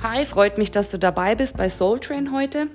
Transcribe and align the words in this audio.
Hi, 0.00 0.24
freut 0.24 0.58
mich, 0.58 0.70
dass 0.70 0.90
du 0.92 0.98
dabei 0.98 1.34
bist 1.34 1.56
bei 1.56 1.68
Soul 1.68 1.98
Train 1.98 2.32
heute. 2.32 2.68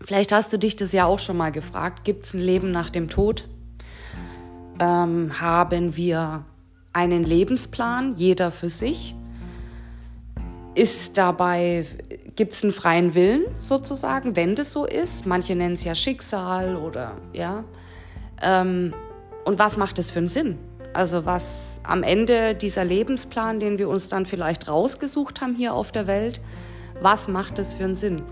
Vielleicht 0.00 0.32
hast 0.32 0.50
du 0.50 0.58
dich 0.58 0.76
das 0.76 0.92
ja 0.92 1.04
auch 1.04 1.18
schon 1.18 1.36
mal 1.36 1.52
gefragt. 1.52 2.04
Gibt 2.04 2.24
es 2.24 2.32
ein 2.32 2.40
Leben 2.40 2.70
nach 2.70 2.88
dem 2.88 3.10
Tod? 3.10 3.46
Ähm, 4.80 5.42
haben 5.42 5.94
wir 5.94 6.46
einen 6.94 7.24
Lebensplan, 7.24 8.14
jeder 8.16 8.50
für 8.50 8.70
sich? 8.70 9.14
Ist 10.74 11.18
dabei, 11.18 11.84
gibt 12.34 12.54
es 12.54 12.62
einen 12.62 12.72
freien 12.72 13.14
Willen 13.14 13.44
sozusagen, 13.58 14.34
wenn 14.34 14.54
das 14.54 14.72
so 14.72 14.86
ist? 14.86 15.26
Manche 15.26 15.54
nennen 15.54 15.74
es 15.74 15.84
ja 15.84 15.94
Schicksal 15.94 16.76
oder 16.76 17.18
ja. 17.34 17.62
Ähm, 18.40 18.94
und 19.44 19.58
was 19.58 19.76
macht 19.76 19.98
es 19.98 20.10
für 20.10 20.20
einen 20.20 20.28
Sinn? 20.28 20.58
Also 20.92 21.24
was 21.24 21.80
am 21.84 22.02
Ende 22.02 22.54
dieser 22.54 22.84
Lebensplan, 22.84 23.60
den 23.60 23.78
wir 23.78 23.88
uns 23.88 24.08
dann 24.08 24.26
vielleicht 24.26 24.68
rausgesucht 24.68 25.40
haben 25.40 25.54
hier 25.54 25.74
auf 25.74 25.92
der 25.92 26.06
Welt, 26.06 26.40
was 27.00 27.28
macht 27.28 27.58
es 27.58 27.72
für 27.72 27.84
einen 27.84 27.96
Sinn? 27.96 28.22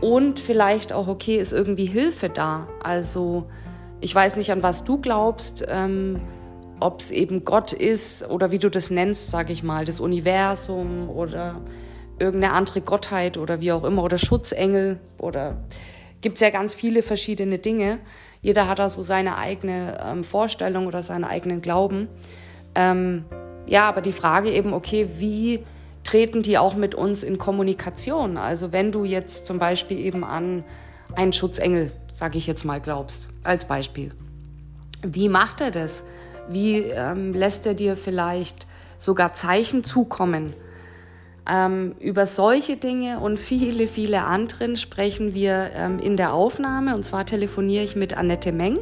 Und 0.00 0.40
vielleicht 0.40 0.92
auch, 0.92 1.08
okay, 1.08 1.38
ist 1.38 1.52
irgendwie 1.52 1.86
Hilfe 1.86 2.28
da? 2.28 2.68
Also 2.82 3.46
ich 4.00 4.14
weiß 4.14 4.36
nicht, 4.36 4.50
an 4.52 4.62
was 4.62 4.84
du 4.84 4.98
glaubst, 4.98 5.64
ähm, 5.68 6.20
ob 6.80 7.00
es 7.00 7.10
eben 7.10 7.44
Gott 7.44 7.72
ist 7.72 8.28
oder 8.28 8.50
wie 8.50 8.58
du 8.58 8.70
das 8.70 8.90
nennst, 8.90 9.30
sage 9.30 9.52
ich 9.52 9.62
mal, 9.62 9.84
das 9.84 9.98
Universum 9.98 11.08
oder 11.08 11.60
irgendeine 12.18 12.54
andere 12.54 12.80
Gottheit 12.80 13.36
oder 13.36 13.60
wie 13.60 13.72
auch 13.72 13.84
immer 13.84 14.02
oder 14.04 14.18
Schutzengel 14.18 14.98
oder 15.18 15.56
gibt 16.20 16.36
es 16.36 16.40
ja 16.40 16.50
ganz 16.50 16.74
viele 16.74 17.02
verschiedene 17.02 17.58
Dinge. 17.58 17.98
Jeder 18.40 18.68
hat 18.68 18.78
da 18.78 18.88
so 18.88 19.02
seine 19.02 19.36
eigene 19.36 19.98
ähm, 20.04 20.24
Vorstellung 20.24 20.86
oder 20.86 21.02
seinen 21.02 21.24
eigenen 21.24 21.62
Glauben. 21.62 22.08
Ähm, 22.74 23.24
ja, 23.66 23.88
aber 23.88 24.00
die 24.00 24.12
Frage 24.12 24.50
eben, 24.50 24.72
okay, 24.72 25.08
wie 25.18 25.64
treten 26.04 26.42
die 26.42 26.56
auch 26.56 26.74
mit 26.74 26.94
uns 26.94 27.22
in 27.22 27.38
Kommunikation? 27.38 28.36
Also 28.36 28.72
wenn 28.72 28.92
du 28.92 29.04
jetzt 29.04 29.46
zum 29.46 29.58
Beispiel 29.58 29.98
eben 29.98 30.24
an 30.24 30.64
einen 31.14 31.32
Schutzengel, 31.32 31.92
sage 32.12 32.38
ich 32.38 32.46
jetzt 32.46 32.64
mal, 32.64 32.80
glaubst, 32.80 33.28
als 33.44 33.66
Beispiel. 33.66 34.12
Wie 35.02 35.28
macht 35.28 35.60
er 35.60 35.70
das? 35.70 36.04
Wie 36.48 36.78
ähm, 36.78 37.34
lässt 37.34 37.66
er 37.66 37.74
dir 37.74 37.96
vielleicht 37.96 38.66
sogar 38.98 39.34
Zeichen 39.34 39.84
zukommen? 39.84 40.54
Ähm, 41.50 41.94
über 41.98 42.26
solche 42.26 42.76
Dinge 42.76 43.20
und 43.20 43.38
viele, 43.38 43.86
viele 43.86 44.24
anderen 44.24 44.76
sprechen 44.76 45.32
wir 45.32 45.70
ähm, 45.74 45.98
in 45.98 46.16
der 46.16 46.34
Aufnahme. 46.34 46.94
Und 46.94 47.04
zwar 47.04 47.24
telefoniere 47.24 47.84
ich 47.84 47.96
mit 47.96 48.16
Annette 48.16 48.52
Meng 48.52 48.78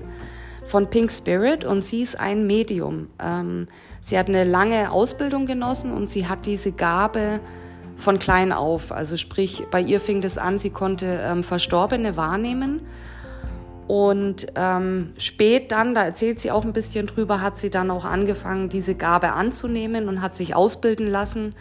von 0.64 0.90
Pink 0.90 1.12
Spirit 1.12 1.64
und 1.64 1.84
sie 1.84 2.02
ist 2.02 2.18
ein 2.18 2.46
Medium. 2.46 3.08
Ähm, 3.22 3.68
sie 4.00 4.18
hat 4.18 4.28
eine 4.28 4.42
lange 4.42 4.90
Ausbildung 4.90 5.46
genossen 5.46 5.92
und 5.92 6.10
sie 6.10 6.26
hat 6.26 6.46
diese 6.46 6.72
Gabe 6.72 7.40
von 7.96 8.18
klein 8.18 8.52
auf. 8.52 8.90
Also 8.90 9.16
sprich, 9.16 9.64
bei 9.70 9.80
ihr 9.80 10.00
fing 10.00 10.20
das 10.20 10.36
an, 10.36 10.58
sie 10.58 10.70
konnte 10.70 11.20
ähm, 11.22 11.44
Verstorbene 11.44 12.16
wahrnehmen. 12.16 12.82
Und 13.86 14.48
ähm, 14.56 15.12
spät 15.18 15.70
dann, 15.70 15.94
da 15.94 16.04
erzählt 16.04 16.40
sie 16.40 16.50
auch 16.50 16.64
ein 16.64 16.72
bisschen 16.72 17.06
drüber, 17.06 17.40
hat 17.40 17.56
sie 17.56 17.70
dann 17.70 17.92
auch 17.92 18.04
angefangen, 18.04 18.68
diese 18.68 18.96
Gabe 18.96 19.32
anzunehmen 19.34 20.08
und 20.08 20.20
hat 20.20 20.34
sich 20.34 20.56
ausbilden 20.56 21.06
lassen 21.06 21.54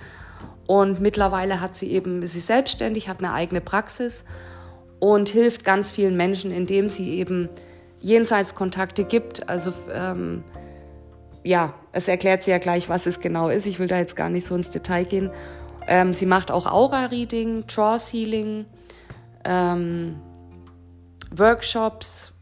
und 0.67 0.99
mittlerweile 0.99 1.61
hat 1.61 1.75
sie 1.75 1.91
eben, 1.91 2.23
ist 2.23 2.33
sie 2.33 2.39
selbstständig, 2.39 3.07
hat 3.07 3.19
eine 3.19 3.33
eigene 3.33 3.61
Praxis 3.61 4.25
und 4.99 5.29
hilft 5.29 5.63
ganz 5.63 5.91
vielen 5.91 6.17
Menschen, 6.17 6.51
indem 6.51 6.89
sie 6.89 7.11
eben 7.15 7.49
Jenseitskontakte 7.99 9.03
gibt. 9.03 9.47
Also 9.49 9.73
ähm, 9.91 10.43
ja, 11.43 11.73
es 11.91 12.07
erklärt 12.07 12.43
sie 12.43 12.51
ja 12.51 12.57
gleich, 12.57 12.89
was 12.89 13.05
es 13.05 13.19
genau 13.19 13.49
ist. 13.49 13.65
Ich 13.67 13.79
will 13.79 13.87
da 13.87 13.97
jetzt 13.97 14.15
gar 14.15 14.29
nicht 14.29 14.47
so 14.47 14.55
ins 14.55 14.71
Detail 14.71 15.05
gehen. 15.05 15.31
Ähm, 15.87 16.13
sie 16.13 16.25
macht 16.25 16.49
auch 16.49 16.65
Aura-Reading, 16.65 17.67
Trance-Healing, 17.67 18.65
ähm, 19.43 20.15
Workshops 21.31 22.33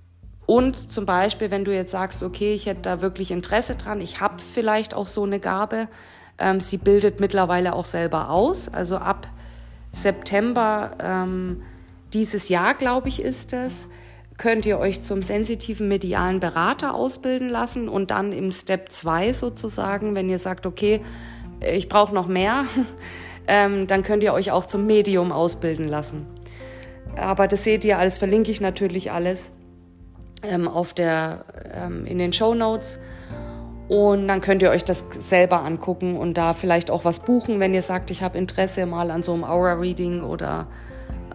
und 0.46 0.92
zum 0.92 1.06
Beispiel, 1.06 1.52
wenn 1.52 1.64
du 1.64 1.74
jetzt 1.74 1.92
sagst, 1.92 2.22
okay, 2.22 2.54
ich 2.54 2.66
hätte 2.66 2.82
da 2.82 3.02
wirklich 3.02 3.32
Interesse 3.32 3.76
dran, 3.76 4.02
ich 4.02 4.20
habe 4.20 4.42
vielleicht 4.42 4.94
auch 4.94 5.08
so 5.08 5.24
eine 5.24 5.40
Gabe, 5.40 5.88
ähm, 6.38 6.60
sie 6.60 6.78
bildet 6.78 7.20
mittlerweile 7.20 7.74
auch 7.74 7.86
selber 7.86 8.30
aus. 8.30 8.70
Also 8.70 8.98
ab 8.98 9.28
September 9.92 10.92
ähm, 11.00 11.62
dieses 12.14 12.50
Jahr, 12.50 12.74
glaube 12.74 13.10
ich, 13.10 13.22
ist 13.22 13.54
es, 13.54 13.88
könnt 14.38 14.66
ihr 14.66 14.80
euch 14.80 15.04
zum 15.04 15.22
sensitiven 15.22 15.88
medialen 15.88 16.40
Berater 16.40 16.94
ausbilden 16.94 17.50
lassen 17.50 17.88
und 17.88 18.12
dann 18.12 18.34
im 18.34 18.52
Step 18.52 18.92
2 18.92 19.34
sozusagen, 19.34 20.16
wenn 20.16 20.30
ihr 20.30 20.40
sagt, 20.40 20.66
okay, 20.66 21.02
ich 21.60 21.88
brauche 21.88 22.14
noch 22.14 22.28
mehr, 22.28 22.66
ähm, 23.48 23.88
dann 23.88 24.04
könnt 24.04 24.24
ihr 24.24 24.34
euch 24.34 24.52
auch 24.52 24.66
zum 24.66 24.86
Medium 24.86 25.32
ausbilden 25.32 25.88
lassen. 25.88 26.26
Aber 27.16 27.48
das 27.48 27.64
seht 27.64 27.86
ihr 27.86 28.00
alles, 28.00 28.18
verlinke 28.18 28.52
ich 28.52 28.60
natürlich 28.60 29.12
alles 29.12 29.52
ähm, 30.42 30.68
auf 30.68 30.94
der, 30.94 31.46
ähm, 31.74 32.06
in 32.06 32.18
den 32.18 32.34
Show 32.34 32.56
Notes. 32.56 33.00
Und 33.94 34.28
dann 34.28 34.42
könnt 34.42 34.64
ihr 34.64 34.72
euch 34.72 34.84
das 34.84 35.06
selber 35.20 35.62
angucken 35.62 36.18
und 36.18 36.36
da 36.36 36.56
vielleicht 36.56 36.90
auch 36.90 37.06
was 37.06 37.20
buchen, 37.20 37.60
wenn 37.60 37.76
ihr 37.76 37.84
sagt, 37.84 38.10
ich 38.10 38.24
habe 38.24 38.40
Interesse 38.40 38.88
mal 38.88 39.12
an 39.12 39.22
so 39.22 39.36
einem 39.36 39.44
Aura-Reading 39.44 40.24
oder 40.24 40.66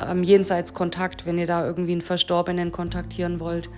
ähm, 0.05 0.25
Jenseitskontakt, 0.25 1.25
wenn 1.25 1.39
ihr 1.39 1.47
da 1.47 1.65
irgendwie 1.65 1.93
einen 1.93 2.01
Verstorbenen 2.01 2.73
kontaktieren 2.73 3.39
wollt. 3.39 3.71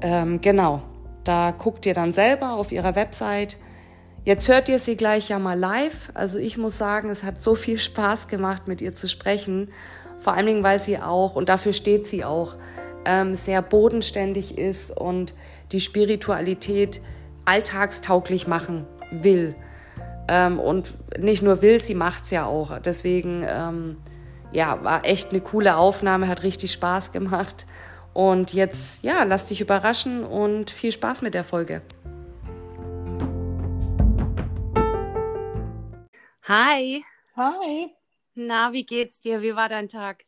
Ähm, 0.00 0.40
genau, 0.40 0.82
da 1.22 1.52
guckt 1.52 1.86
ihr 1.86 1.94
dann 1.94 2.12
selber 2.12 2.54
auf 2.54 2.72
ihrer 2.72 2.96
Website. 2.96 3.56
Jetzt 4.24 4.48
hört 4.48 4.68
ihr 4.68 4.80
sie 4.80 4.96
gleich 4.96 5.28
ja 5.28 5.38
mal 5.38 5.56
live. 5.56 6.10
Also 6.12 6.38
ich 6.38 6.58
muss 6.58 6.76
sagen, 6.76 7.08
es 7.08 7.22
hat 7.22 7.40
so 7.40 7.54
viel 7.54 7.78
Spaß 7.78 8.26
gemacht, 8.26 8.66
mit 8.66 8.80
ihr 8.80 8.96
zu 8.96 9.08
sprechen. 9.08 9.68
Vor 10.18 10.32
allen 10.32 10.46
Dingen, 10.46 10.64
weil 10.64 10.80
sie 10.80 10.98
auch, 10.98 11.36
und 11.36 11.48
dafür 11.48 11.72
steht 11.72 12.08
sie 12.08 12.24
auch, 12.24 12.56
ähm, 13.04 13.36
sehr 13.36 13.62
bodenständig 13.62 14.58
ist 14.58 14.90
und 14.90 15.34
die 15.70 15.78
Spiritualität 15.78 17.00
alltagstauglich 17.46 18.46
machen 18.46 18.86
will. 19.10 19.56
Ähm, 20.28 20.58
und 20.58 20.92
nicht 21.18 21.42
nur 21.42 21.62
will, 21.62 21.78
sie 21.78 21.94
macht 21.94 22.24
es 22.24 22.30
ja 22.30 22.44
auch. 22.44 22.78
Deswegen, 22.80 23.44
ähm, 23.48 23.96
ja, 24.52 24.82
war 24.84 25.04
echt 25.04 25.30
eine 25.30 25.40
coole 25.40 25.76
Aufnahme, 25.76 26.28
hat 26.28 26.42
richtig 26.42 26.72
Spaß 26.72 27.12
gemacht. 27.12 27.64
Und 28.12 28.52
jetzt, 28.52 29.02
ja, 29.04 29.22
lass 29.24 29.46
dich 29.46 29.60
überraschen 29.60 30.24
und 30.24 30.70
viel 30.70 30.92
Spaß 30.92 31.22
mit 31.22 31.34
der 31.34 31.44
Folge. 31.44 31.82
Hi. 36.44 37.04
Hi. 37.36 37.90
Na, 38.34 38.72
wie 38.72 38.84
geht's 38.84 39.20
dir? 39.20 39.42
Wie 39.42 39.54
war 39.54 39.68
dein 39.68 39.88
Tag? 39.88 40.24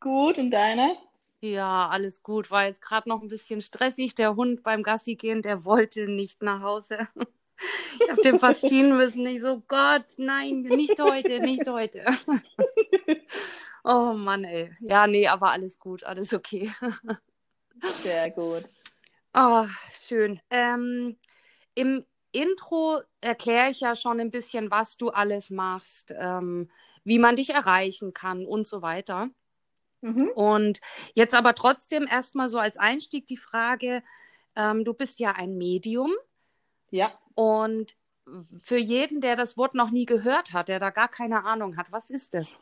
Gut, 0.00 0.36
und 0.38 0.50
deine? 0.50 0.96
Ja, 1.42 1.88
alles 1.88 2.22
gut. 2.22 2.52
War 2.52 2.66
jetzt 2.66 2.80
gerade 2.80 3.08
noch 3.08 3.20
ein 3.20 3.28
bisschen 3.28 3.62
stressig. 3.62 4.14
Der 4.14 4.36
Hund 4.36 4.62
beim 4.62 4.84
Gassi 4.84 5.16
gehen, 5.16 5.42
der 5.42 5.64
wollte 5.64 6.06
nicht 6.08 6.42
nach 6.42 6.62
Hause. 6.62 7.08
Ich 8.00 8.10
habe 8.10 8.22
den 8.22 8.40
fast 8.40 8.62
ziehen 8.62 8.96
müssen. 8.96 9.24
Ich 9.24 9.40
so, 9.40 9.62
Gott, 9.68 10.14
nein, 10.16 10.62
nicht 10.62 10.98
heute, 11.00 11.38
nicht 11.38 11.68
heute. 11.68 12.04
Oh 13.84 14.14
Mann, 14.14 14.44
ey. 14.44 14.72
Ja, 14.80 15.06
nee, 15.06 15.26
aber 15.26 15.50
alles 15.50 15.78
gut, 15.78 16.04
alles 16.04 16.32
okay. 16.32 16.72
Sehr 18.02 18.30
gut. 18.30 18.64
Oh, 19.34 19.66
schön. 19.92 20.40
Ähm, 20.50 21.16
Im 21.74 22.04
Intro 22.32 23.00
erkläre 23.20 23.70
ich 23.70 23.80
ja 23.80 23.96
schon 23.96 24.20
ein 24.20 24.30
bisschen, 24.30 24.70
was 24.70 24.96
du 24.96 25.10
alles 25.10 25.50
machst, 25.50 26.14
ähm, 26.16 26.70
wie 27.04 27.18
man 27.18 27.36
dich 27.36 27.50
erreichen 27.50 28.12
kann 28.12 28.46
und 28.46 28.66
so 28.66 28.82
weiter. 28.82 29.30
Mhm. 30.02 30.28
Und 30.34 30.80
jetzt 31.14 31.34
aber 31.34 31.54
trotzdem 31.54 32.06
erstmal 32.06 32.48
so 32.48 32.58
als 32.58 32.76
Einstieg 32.76 33.26
die 33.26 33.36
Frage, 33.36 34.02
ähm, 34.56 34.84
du 34.84 34.92
bist 34.92 35.18
ja 35.20 35.32
ein 35.32 35.56
Medium. 35.56 36.12
Ja. 36.90 37.12
Und 37.34 37.96
für 38.62 38.76
jeden, 38.76 39.20
der 39.20 39.36
das 39.36 39.56
Wort 39.56 39.74
noch 39.74 39.90
nie 39.90 40.04
gehört 40.04 40.52
hat, 40.52 40.68
der 40.68 40.78
da 40.78 40.90
gar 40.90 41.08
keine 41.08 41.44
Ahnung 41.44 41.76
hat, 41.76 41.86
was 41.90 42.10
ist 42.10 42.34
das? 42.34 42.60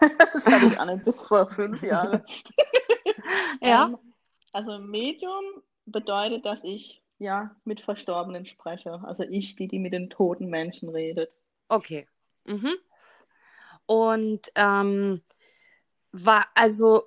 das 0.32 0.46
hatte 0.46 0.66
ich 0.66 0.80
an 0.80 1.02
bis 1.04 1.20
vor 1.20 1.50
fünf 1.50 1.82
Jahren. 1.82 2.24
ja. 3.60 3.86
Ähm, 3.86 3.98
also 4.52 4.78
Medium 4.78 5.44
bedeutet, 5.86 6.44
dass 6.44 6.64
ich 6.64 7.02
ja 7.18 7.54
mit 7.64 7.80
Verstorbenen 7.80 8.46
spreche. 8.46 9.00
Also 9.04 9.24
ich, 9.24 9.56
die, 9.56 9.68
die 9.68 9.78
mit 9.78 9.92
den 9.92 10.10
toten 10.10 10.46
Menschen 10.46 10.88
redet. 10.88 11.30
Okay. 11.68 12.08
Mhm. 12.44 12.74
Und 13.86 14.52
ähm, 14.54 15.22
war, 16.12 16.46
also, 16.54 17.04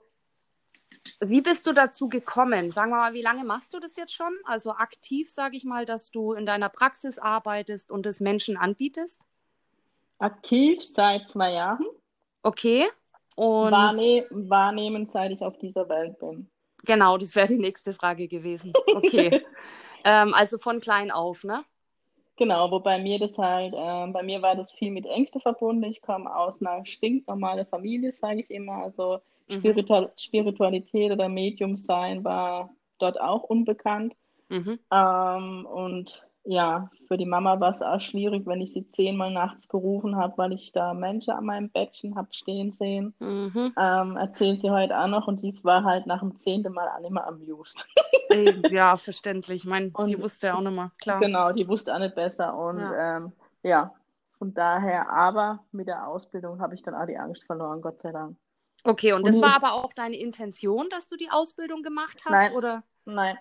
wie 1.20 1.42
bist 1.42 1.68
du 1.68 1.74
dazu 1.74 2.10
gekommen? 2.10 2.72
Sagen 2.72 2.92
wir 2.92 2.98
mal, 2.98 3.14
wie 3.14 3.22
lange 3.22 3.44
machst 3.44 3.74
du 3.74 3.80
das 3.80 3.96
jetzt 3.96 4.14
schon? 4.14 4.34
Also 4.44 4.72
aktiv, 4.72 5.32
sage 5.32 5.56
ich 5.56 5.64
mal, 5.64 5.86
dass 5.86 6.12
du 6.12 6.34
in 6.34 6.46
deiner 6.46 6.70
Praxis 6.70 7.20
arbeitest 7.20 7.92
und 7.92 8.06
es 8.06 8.20
Menschen 8.20 8.58
anbietest? 8.58 9.22
Aktiv 10.18 10.84
seit 10.84 11.30
zwei 11.30 11.54
Jahren. 11.54 11.86
Okay. 12.42 12.88
Und 13.36 13.72
Wahrne 13.72 14.26
wahrnehmen, 14.30 15.06
seit 15.06 15.32
ich 15.32 15.42
auf 15.42 15.58
dieser 15.58 15.88
Welt 15.90 16.18
bin. 16.20 16.50
Genau, 16.86 17.18
das 17.18 17.36
wäre 17.36 17.48
die 17.48 17.60
nächste 17.60 17.94
Frage 17.94 18.28
gewesen. 18.28 18.72
Okay. 18.96 19.44
ähm, 20.04 20.34
also 20.34 20.58
von 20.58 20.80
klein 20.80 21.12
auf, 21.12 21.44
ne? 21.44 21.64
Genau, 22.38 22.70
wobei 22.72 23.00
mir 23.00 23.20
das 23.20 23.38
halt, 23.38 23.74
äh, 23.74 24.08
bei 24.12 24.22
mir 24.24 24.42
war 24.42 24.56
das 24.56 24.72
viel 24.72 24.92
mit 24.92 25.06
Ängste 25.06 25.40
verbunden. 25.40 25.84
Ich 25.84 26.02
komme 26.02 26.34
aus 26.36 26.60
einer 26.62 26.86
stinknormalen 26.86 27.66
Familie, 27.66 28.12
sage 28.12 28.42
ich 28.42 28.50
immer. 28.52 28.74
Also 28.84 29.20
Mhm. 29.50 29.58
Spiritual 29.60 30.12
Spiritualität 30.18 31.12
oder 31.12 31.30
Medium 31.30 31.78
sein 31.78 32.24
war 32.24 32.76
dort 33.00 33.20
auch 33.22 33.44
unbekannt. 33.44 34.16
Mhm. 34.50 34.80
Ähm, 34.92 35.66
und 35.68 36.28
ja, 36.46 36.90
für 37.08 37.18
die 37.18 37.26
Mama 37.26 37.60
war 37.60 37.72
es 37.72 37.82
auch 37.82 38.00
schwierig, 38.00 38.46
wenn 38.46 38.62
ich 38.62 38.72
sie 38.72 38.88
zehnmal 38.90 39.32
nachts 39.32 39.68
gerufen 39.68 40.16
habe, 40.16 40.38
weil 40.38 40.54
ich 40.54 40.72
da 40.72 40.94
Menschen 40.94 41.32
an 41.32 41.46
meinem 41.46 41.70
Bettchen 41.70 42.16
habe 42.16 42.28
stehen 42.32 42.72
sehen. 42.72 43.14
Mhm. 43.20 43.74
Ähm, 43.78 44.18
erzählt 44.18 44.60
sie 44.60 44.70
heute 44.70 44.98
auch 44.98 45.08
noch 45.08 45.28
und 45.28 45.42
die 45.42 45.58
war 45.64 45.84
halt 45.84 46.06
nach 46.06 46.20
dem 46.20 46.38
zehnten 46.38 46.74
Mal 46.74 46.88
auch 46.88 47.00
nicht 47.00 47.12
mehr 47.12 47.28
amused. 47.28 47.88
Ja, 48.72 48.96
verständlich. 48.98 49.64
Ich 49.64 49.70
meine, 49.70 49.92
die 50.08 50.22
wusste 50.22 50.48
ja 50.48 50.56
auch 50.56 50.62
nicht 50.62 50.76
mehr, 50.76 50.92
klar. 51.00 51.20
Genau, 51.20 51.52
die 51.52 51.68
wusste 51.68 51.94
auch 51.94 52.00
nicht 52.00 52.16
besser 52.16 52.56
und 52.58 52.80
Ja. 52.80 53.18
ähm, 53.18 53.32
ja, 53.64 53.94
von 54.38 54.54
daher, 54.54 55.10
aber 55.10 55.64
mit 55.72 55.88
der 55.88 56.08
Ausbildung 56.08 56.60
habe 56.60 56.76
ich 56.76 56.84
dann 56.84 56.94
auch 56.94 57.06
die 57.06 57.18
Angst 57.18 57.44
verloren, 57.46 57.82
Gott 57.82 58.02
sei 58.02 58.12
Dank. 58.12 58.36
Okay, 58.84 59.14
und 59.14 59.28
das 59.28 59.42
war 59.42 59.56
aber 59.56 59.74
auch 59.74 59.94
deine 59.94 60.18
Intention, 60.18 60.90
dass 60.90 61.08
du 61.08 61.16
die 61.16 61.32
Ausbildung 61.32 61.82
gemacht 61.82 62.24
hast, 62.26 62.32
Nein. 62.32 62.54
oder? 62.54 62.84
Nein. 63.06 63.38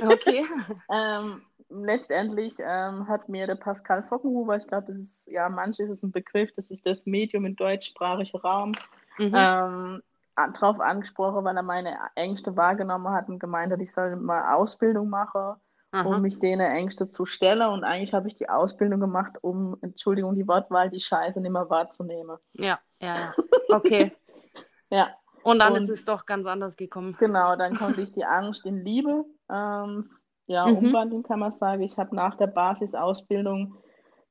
Okay. 0.00 0.44
Ähm, 0.92 1.42
letztendlich 1.70 2.54
ähm, 2.60 3.08
hat 3.08 3.28
mir 3.28 3.46
der 3.46 3.54
Pascal 3.54 4.02
Fockenhuber, 4.02 4.56
ich 4.56 4.66
glaube, 4.66 4.88
das 4.88 4.96
ist, 4.96 5.26
ja, 5.28 5.48
manche 5.48 5.84
ist 5.84 5.90
es 5.90 6.02
ein 6.02 6.12
Begriff, 6.12 6.50
das 6.56 6.70
ist 6.70 6.86
das 6.86 7.06
Medium 7.06 7.44
im 7.46 7.56
deutschsprachigen 7.56 8.38
Raum, 8.40 8.72
Mhm. 9.18 9.32
ähm, 9.34 10.02
drauf 10.54 10.80
angesprochen, 10.80 11.44
weil 11.44 11.56
er 11.56 11.62
meine 11.62 11.96
Ängste 12.14 12.56
wahrgenommen 12.56 13.10
hat 13.10 13.28
und 13.28 13.38
gemeint 13.38 13.72
hat, 13.72 13.80
ich 13.80 13.92
soll 13.92 14.16
mal 14.16 14.54
Ausbildung 14.54 15.10
machen, 15.10 15.56
Aha. 15.92 16.08
um 16.08 16.22
mich 16.22 16.38
denen 16.38 16.60
Ängste 16.70 17.08
zu 17.10 17.26
stellen. 17.26 17.68
Und 17.68 17.84
eigentlich 17.84 18.14
habe 18.14 18.28
ich 18.28 18.36
die 18.36 18.48
Ausbildung 18.48 19.00
gemacht, 19.00 19.32
um, 19.42 19.76
Entschuldigung, 19.82 20.34
die 20.34 20.48
Wortwahl, 20.48 20.88
die 20.88 21.00
Scheiße 21.00 21.40
nicht 21.40 21.50
mehr 21.52 21.68
wahrzunehmen. 21.68 22.38
Ja, 22.54 22.78
ja, 23.02 23.18
ja. 23.18 23.34
Okay. 23.70 24.12
Ja, 24.88 25.10
Und 25.42 25.58
dann 25.60 25.74
Und- 25.74 25.82
ist 25.82 25.90
es 25.90 26.04
doch 26.04 26.24
ganz 26.26 26.46
anders 26.46 26.76
gekommen. 26.76 27.14
genau, 27.18 27.56
dann 27.56 27.74
konnte 27.76 28.00
ich 28.00 28.12
die 28.12 28.24
Angst 28.24 28.64
in 28.64 28.82
Liebe 28.84 29.24
ähm, 29.50 30.10
ja, 30.50 30.66
Mhm. 30.66 30.76
umwandeln, 30.78 31.22
kann 31.22 31.38
man 31.38 31.52
sagen. 31.52 31.82
Ich 31.82 31.96
habe 31.96 32.14
nach 32.14 32.34
der 32.36 32.48
Basisausbildung 32.48 33.74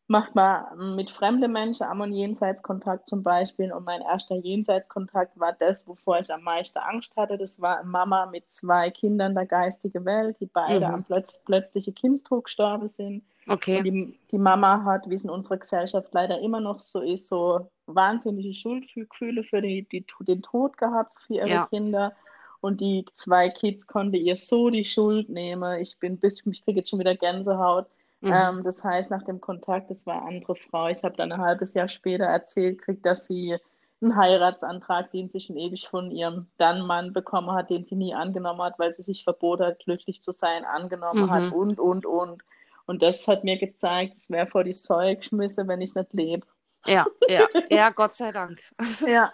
macht 0.07 0.33
man 0.33 0.95
mit 0.95 1.11
fremden 1.11 1.51
Menschen 1.51 1.83
am 1.83 2.01
und 2.01 2.13
Jenseitskontakt 2.13 3.07
zum 3.07 3.21
Beispiel. 3.23 3.71
Und 3.71 3.85
mein 3.85 4.01
erster 4.01 4.35
Jenseitskontakt 4.35 5.39
war 5.39 5.53
das, 5.59 5.87
wovor 5.87 6.19
ich 6.19 6.33
am 6.33 6.41
meisten 6.41 6.79
Angst 6.79 7.15
hatte. 7.15 7.37
Das 7.37 7.61
war 7.61 7.79
eine 7.79 7.87
Mama 7.87 8.25
mit 8.25 8.49
zwei 8.49 8.89
Kindern 8.89 9.35
der 9.35 9.45
geistigen 9.45 10.03
Welt, 10.05 10.35
die 10.39 10.47
beide 10.47 10.87
Mhm. 10.87 10.93
am 10.95 11.03
plötz 11.03 11.37
plötzlichen 11.45 11.93
Kindstod 11.95 12.45
gestorben 12.45 12.87
sind. 12.87 13.23
Okay. 13.47 13.81
die, 13.83 14.19
die 14.31 14.37
Mama 14.37 14.83
hat, 14.83 15.09
wie 15.09 15.15
es 15.15 15.23
in 15.23 15.29
unserer 15.31 15.57
Gesellschaft 15.57 16.09
leider 16.11 16.39
immer 16.39 16.59
noch 16.59 16.79
so 16.81 17.01
ist, 17.01 17.27
so 17.27 17.67
wahnsinnige 17.87 18.53
Schuldgefühle 18.53 19.43
für 19.43 19.61
die, 19.61 19.87
die, 19.91 20.05
den 20.21 20.41
Tod 20.43 20.77
gehabt 20.77 21.19
für 21.25 21.35
ihre 21.35 21.49
Ja. 21.49 21.65
Kinder. 21.67 22.13
Und 22.61 22.81
die 22.81 23.05
zwei 23.13 23.49
Kids 23.49 23.87
konnte 23.87 24.17
ihr 24.17 24.37
so 24.37 24.69
die 24.69 24.85
Schuld 24.85 25.29
nehmen. 25.29 25.79
Ich 25.79 25.97
bin 25.99 26.19
bis, 26.19 26.45
ich 26.45 26.63
kriege 26.63 26.79
jetzt 26.79 26.89
schon 26.89 26.99
wieder 26.99 27.15
Gänsehaut. 27.15 27.87
Mhm. 28.21 28.49
Ähm, 28.49 28.63
das 28.63 28.83
heißt, 28.83 29.09
nach 29.11 29.23
dem 29.23 29.41
Kontakt, 29.41 29.89
das 29.89 30.05
war 30.05 30.21
eine 30.21 30.27
andere 30.37 30.55
Frau. 30.55 30.87
Ich 30.87 31.03
habe 31.03 31.15
dann 31.15 31.31
ein 31.31 31.41
halbes 31.41 31.73
Jahr 31.73 31.87
später 31.89 32.25
erzählt, 32.25 32.81
kriegt, 32.81 33.05
dass 33.05 33.27
sie 33.27 33.57
einen 34.01 34.15
Heiratsantrag, 34.15 35.11
den 35.11 35.29
sie 35.29 35.39
schon 35.41 35.57
ewig 35.57 35.87
von 35.89 36.11
ihrem 36.11 36.47
dann 36.57 36.85
Mann 36.85 37.11
bekommen 37.13 37.51
hat, 37.51 37.69
den 37.69 37.85
sie 37.85 37.95
nie 37.95 38.13
angenommen 38.13 38.61
hat, 38.61 38.79
weil 38.79 38.91
sie 38.93 39.03
sich 39.03 39.23
verboten 39.23 39.63
hat, 39.65 39.79
glücklich 39.79 40.21
zu 40.23 40.31
sein, 40.31 40.63
angenommen 40.65 41.29
Mhm. 41.29 41.29
hat 41.29 41.51
und, 41.51 41.79
und, 41.79 42.05
und. 42.05 42.43
Und 42.85 43.01
das 43.03 43.27
hat 43.27 43.43
mir 43.43 43.57
gezeigt, 43.57 44.15
es 44.15 44.29
wäre 44.29 44.47
vor 44.47 44.63
die 44.63 44.73
Säue 44.73 45.15
geschmissen, 45.17 45.67
wenn 45.67 45.81
ich 45.81 45.95
nicht 45.95 46.13
lebe. 46.13 46.45
Ja, 46.85 47.07
ja, 47.27 47.47
ja, 47.69 47.89
Gott 47.91 48.15
sei 48.15 48.31
Dank. 48.31 48.61
Ja, 49.05 49.33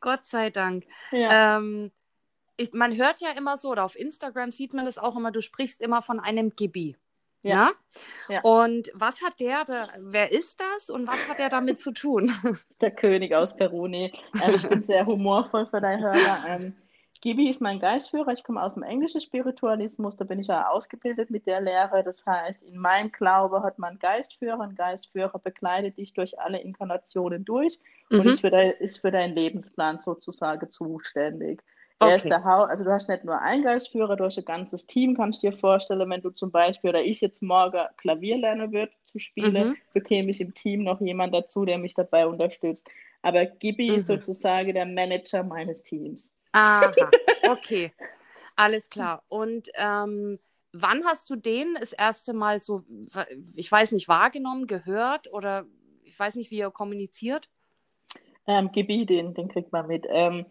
Gott 0.00 0.26
sei 0.26 0.50
Dank. 0.50 0.86
ja, 1.10 1.40
Ähm, 1.58 1.92
ich, 2.56 2.72
man 2.72 2.96
hört 2.96 3.20
ja 3.20 3.30
immer 3.30 3.56
so, 3.56 3.70
oder 3.70 3.84
auf 3.84 3.96
Instagram 3.96 4.50
sieht 4.50 4.74
man 4.74 4.84
das 4.84 4.98
auch 4.98 5.16
immer, 5.16 5.30
du 5.32 5.40
sprichst 5.40 5.80
immer 5.80 6.02
von 6.02 6.20
einem 6.20 6.54
Gibi. 6.56 6.96
Ja. 7.42 7.52
Ja? 7.52 7.70
Ja. 8.28 8.40
Und 8.42 8.90
was 8.94 9.22
hat 9.22 9.38
der, 9.40 9.64
da, 9.64 9.88
wer 9.98 10.32
ist 10.32 10.60
das 10.60 10.90
und 10.90 11.06
was 11.06 11.28
hat 11.28 11.38
er 11.38 11.48
damit 11.48 11.78
zu 11.78 11.92
tun? 11.92 12.32
der 12.80 12.90
König 12.90 13.34
aus 13.34 13.56
Peru. 13.56 13.86
Nee, 13.86 14.12
ähm, 14.42 14.54
ich 14.54 14.68
bin 14.68 14.82
sehr 14.82 15.06
humorvoll 15.06 15.66
für 15.66 15.80
deine 15.80 16.02
Hörer. 16.02 16.44
Ähm, 16.48 16.74
Gibi 17.22 17.48
ist 17.48 17.60
mein 17.60 17.80
Geistführer. 17.80 18.28
Ich 18.32 18.44
komme 18.44 18.62
aus 18.62 18.74
dem 18.74 18.82
englischen 18.82 19.20
Spiritualismus. 19.20 20.16
Da 20.16 20.24
bin 20.24 20.38
ich 20.38 20.48
ja 20.48 20.68
ausgebildet 20.68 21.30
mit 21.30 21.46
der 21.46 21.60
Lehre. 21.60 22.02
Das 22.04 22.26
heißt, 22.26 22.62
in 22.62 22.78
meinem 22.78 23.10
Glaube 23.10 23.62
hat 23.62 23.78
man 23.78 23.98
Geistführer. 23.98 24.60
Ein 24.60 24.74
Geistführer 24.74 25.38
begleitet 25.38 25.96
dich 25.96 26.12
durch 26.12 26.38
alle 26.38 26.60
Inkarnationen 26.60 27.44
durch 27.44 27.78
und 28.16 28.26
Mhm. 28.26 28.28
ist, 28.28 28.40
für 28.40 28.50
dein, 28.50 28.72
ist 28.72 29.00
für 29.00 29.10
deinen 29.10 29.34
Lebensplan 29.34 29.98
sozusagen 29.98 30.70
zuständig. 30.70 31.62
Er 31.98 32.16
ist 32.16 32.24
Okay. 32.24 32.30
der 32.30 32.44
Hau 32.44 32.64
also 32.64 32.84
du 32.84 32.90
hast 32.92 33.08
nicht 33.08 33.24
nur 33.24 33.40
einen 33.40 33.62
Geistführer, 33.62 34.16
du 34.16 34.24
hast 34.24 34.38
ein 34.38 34.44
ganzes 34.44 34.86
Team, 34.86 35.16
kannst 35.16 35.42
dir 35.42 35.52
vorstellen, 35.52 36.08
wenn 36.10 36.20
du 36.22 36.30
zum 36.30 36.50
Beispiel 36.50 36.90
oder 36.90 37.02
ich 37.02 37.20
jetzt 37.20 37.42
morgen 37.42 37.86
Klavier 37.96 38.38
lernen 38.38 38.72
würde 38.72 38.92
zu 39.12 39.18
spielen, 39.18 39.68
Mhm. 39.68 39.76
bekäme 39.94 40.30
ich 40.30 40.40
im 40.40 40.54
Team 40.54 40.84
noch 40.84 41.00
jemand 41.00 41.34
dazu, 41.34 41.64
der 41.64 41.78
mich 41.78 41.94
dabei 41.94 42.26
unterstützt. 42.26 42.88
Aber 43.22 43.46
Gibi 43.46 43.94
ist 43.96 44.06
Mhm. 44.06 44.08
sozusagen 44.08 44.74
der 44.74 44.86
Manager 44.86 45.42
meines 45.42 45.82
Teams. 45.82 46.34
Aha, 46.52 46.94
okay. 47.44 47.92
Alles 48.56 48.90
klar. 48.90 49.22
Und 49.28 49.68
ähm, 49.74 50.38
wann 50.72 51.04
hast 51.04 51.28
du 51.30 51.36
den 51.36 51.74
das 51.80 51.92
erste 51.92 52.32
Mal 52.32 52.60
so, 52.60 52.84
ich 53.54 53.70
weiß 53.70 53.92
nicht, 53.92 54.08
wahrgenommen, 54.08 54.66
gehört 54.66 55.32
oder 55.32 55.66
ich 56.04 56.18
weiß 56.18 56.36
nicht, 56.36 56.50
wie 56.50 56.58
ihr 56.58 56.70
kommuniziert? 56.70 57.48
Ähm, 58.46 58.70
Gibi, 58.72 59.06
den, 59.06 59.34
den 59.34 59.48
kriegt 59.48 59.72
man 59.72 59.86
mit. 59.88 60.06
Ähm, 60.08 60.46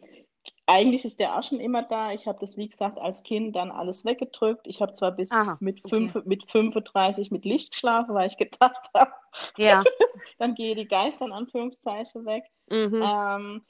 eigentlich 0.67 1.05
ist 1.05 1.19
der 1.19 1.37
auch 1.37 1.43
schon 1.43 1.59
immer 1.59 1.83
da. 1.83 2.11
Ich 2.11 2.27
habe 2.27 2.39
das, 2.39 2.57
wie 2.57 2.67
gesagt, 2.67 2.97
als 2.99 3.23
Kind 3.23 3.55
dann 3.55 3.71
alles 3.71 4.05
weggedrückt. 4.05 4.67
Ich 4.67 4.81
habe 4.81 4.93
zwar 4.93 5.11
bis 5.11 5.31
Aha, 5.31 5.57
mit, 5.59 5.79
okay. 5.85 5.89
fünf, 6.11 6.25
mit 6.25 6.49
35 6.51 7.31
mit 7.31 7.45
Licht 7.45 7.71
geschlafen, 7.71 8.13
weil 8.15 8.27
ich 8.27 8.37
gedacht 8.37 8.89
habe, 8.93 9.11
Ja. 9.57 9.83
dann 10.39 10.55
gehe 10.55 10.75
die 10.75 10.87
Geister 10.87 11.25
in 11.25 11.31
Anführungszeichen 11.31 12.25
weg. 12.25 12.45
Mhm. 12.69 13.03
Ähm, 13.03 13.61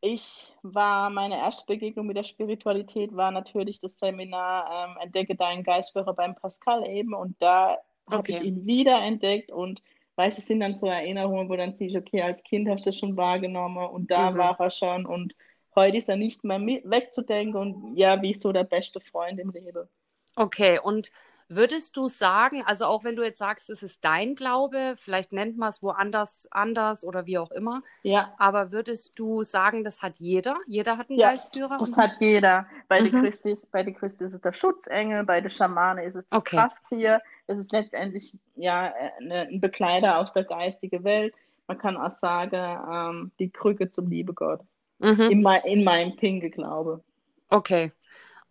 ich 0.00 0.52
war, 0.62 1.10
meine 1.10 1.38
erste 1.38 1.64
Begegnung 1.66 2.06
mit 2.06 2.16
der 2.16 2.24
Spiritualität 2.24 3.14
war 3.14 3.30
natürlich 3.30 3.80
das 3.80 3.98
Seminar 3.98 4.90
ähm, 4.90 4.96
Entdecke 5.00 5.36
deinen 5.36 5.62
Geistführer 5.62 6.12
beim 6.12 6.34
Pascal 6.34 6.84
eben 6.88 7.14
und 7.14 7.36
da 7.40 7.78
habe 8.10 8.18
Okay. 8.18 8.32
ich 8.32 8.42
ihn 8.42 8.66
wieder 8.66 9.00
entdeckt 9.00 9.52
und 9.52 9.80
weißt, 10.16 10.36
es 10.38 10.46
sind 10.46 10.60
dann 10.60 10.74
so 10.74 10.86
Erinnerungen, 10.88 11.48
wo 11.48 11.56
dann 11.56 11.74
siehst, 11.74 11.96
okay, 11.96 12.20
als 12.22 12.42
Kind 12.42 12.68
hast 12.68 12.84
du 12.84 12.90
das 12.90 12.98
schon 12.98 13.16
wahrgenommen 13.16 13.86
und 13.88 14.10
da 14.10 14.32
Mhm. 14.32 14.38
war 14.38 14.58
er 14.60 14.70
schon 14.70 15.06
und 15.06 15.34
heute 15.74 15.96
ist 15.98 16.08
er 16.08 16.16
nicht 16.16 16.44
mehr 16.44 16.58
mit, 16.58 16.88
wegzudenken 16.88 17.56
und 17.60 17.96
ja, 17.96 18.20
wie 18.22 18.34
so 18.34 18.52
der 18.52 18.64
beste 18.64 19.00
Freund 19.00 19.38
im 19.40 19.50
Leben. 19.50 19.88
Okay, 20.36 20.78
und 20.82 21.10
würdest 21.48 21.96
du 21.96 22.08
sagen, 22.08 22.62
also 22.64 22.86
auch 22.86 23.04
wenn 23.04 23.16
du 23.16 23.22
jetzt 23.22 23.38
sagst, 23.38 23.68
es 23.68 23.82
ist 23.82 24.02
dein 24.04 24.34
Glaube, 24.34 24.94
vielleicht 24.96 25.32
nennt 25.32 25.58
man 25.58 25.68
es 25.68 25.82
woanders 25.82 26.48
anders 26.50 27.04
oder 27.04 27.26
wie 27.26 27.38
auch 27.38 27.50
immer, 27.50 27.82
Ja, 28.02 28.34
aber 28.38 28.72
würdest 28.72 29.18
du 29.18 29.42
sagen, 29.42 29.84
das 29.84 30.00
hat 30.02 30.18
jeder? 30.18 30.56
Jeder 30.66 30.96
hat 30.96 31.10
einen 31.10 31.18
Ja, 31.18 31.28
Geistführer? 31.28 31.78
das 31.78 31.96
hat 31.98 32.16
jeder. 32.20 32.66
Bei 32.88 33.00
den 33.00 33.12
Mhm. 33.12 33.20
Christis, 33.20 33.66
bei 33.66 33.82
den 33.82 33.94
Christis 33.94 34.28
ist 34.28 34.34
es 34.34 34.40
der 34.40 34.52
Schutzengel, 34.54 35.24
bei 35.24 35.40
den 35.40 35.50
Schamanen 35.50 36.04
ist 36.04 36.16
es 36.16 36.26
das 36.26 36.40
Okay. 36.40 36.56
Krafttier. 36.56 37.20
Es 37.46 37.58
ist 37.58 37.72
letztendlich 37.72 38.38
ja 38.56 38.92
eine, 39.18 39.42
ein 39.48 39.60
Begleiter 39.60 40.18
aus 40.18 40.32
der 40.32 40.44
geistigen 40.44 41.04
Welt. 41.04 41.34
Man 41.66 41.78
kann 41.78 41.96
auch 41.96 42.10
sagen, 42.10 42.56
ähm, 42.90 43.32
die 43.38 43.50
Krücke 43.50 43.90
zum 43.90 44.08
Liebegott. 44.08 44.60
Mhm. 45.02 45.30
In, 45.30 45.42
mei 45.42 45.60
in 45.64 45.84
meinem 45.84 46.16
Pinke-Glaube. 46.16 47.02
Okay. 47.48 47.92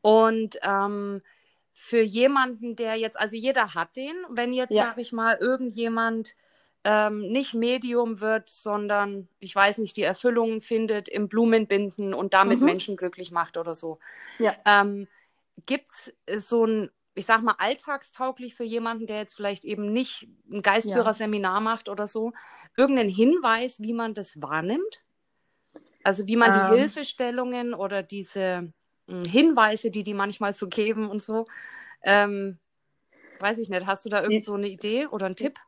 Und 0.02 0.58
ähm, 0.64 1.22
für 1.74 2.02
jemanden, 2.02 2.76
der 2.76 2.96
jetzt, 2.96 3.18
also 3.20 3.36
jeder 3.36 3.74
hat 3.74 3.96
den, 3.96 4.16
wenn 4.30 4.54
jetzt, 4.54 4.72
Ja. 4.72 4.84
sag 4.84 4.98
ich 4.98 5.12
mal, 5.14 5.38
irgendjemand 5.38 6.36
ähm, 6.84 7.32
nicht 7.32 7.54
Medium 7.54 8.22
wird, 8.22 8.50
sondern, 8.50 9.28
ich 9.40 9.56
weiß 9.56 9.78
nicht, 9.78 9.96
die 9.98 10.02
Erfüllung 10.02 10.62
findet 10.62 11.08
im 11.08 11.30
Blumenbinden 11.30 12.14
und 12.14 12.34
damit 12.34 12.60
Mhm. 12.60 12.66
Menschen 12.66 12.98
glücklich 12.98 13.32
macht 13.32 13.58
oder 13.58 13.76
so. 13.76 14.00
Ja. 14.40 14.56
Ähm, 14.66 15.08
Gibt 15.68 15.90
es 15.90 16.16
so 16.38 16.66
ein, 16.66 16.90
ich 17.14 17.28
sag 17.28 17.44
mal, 17.44 17.56
alltagstauglich 17.60 18.56
für 18.56 18.64
jemanden, 18.64 19.06
der 19.06 19.18
jetzt 19.18 19.36
vielleicht 19.36 19.64
eben 19.64 19.94
nicht 19.94 20.28
ein 20.52 20.64
Geistführerseminar 20.64 21.62
macht 21.62 21.88
oder 21.88 22.08
so, 22.08 22.34
irgendeinen 22.76 23.10
Hinweis, 23.10 23.80
wie 23.80 23.94
man 23.94 24.14
das 24.16 24.42
wahrnimmt? 24.42 25.04
Also 26.04 26.28
wie 26.28 26.36
man 26.36 26.52
die 26.52 26.58
Ähm. 26.58 26.74
Hilfestellungen 26.74 27.74
oder 27.74 28.04
diese 28.04 28.74
mh, 29.08 29.30
Hinweise, 29.30 29.92
die 29.92 30.04
die 30.04 30.14
manchmal 30.14 30.54
so 30.54 30.68
geben 30.68 31.10
und 31.10 31.24
so, 31.24 31.48
ähm, 32.04 32.60
weiß 33.40 33.58
ich 33.60 33.70
nicht, 33.70 33.86
hast 33.86 34.06
du 34.06 34.10
da 34.10 34.22
irgend 34.22 34.44
so 34.44 34.54
eine 34.54 34.68
Idee 34.68 35.08
oder 35.08 35.26
einen 35.26 35.36
Tipp? 35.36 35.60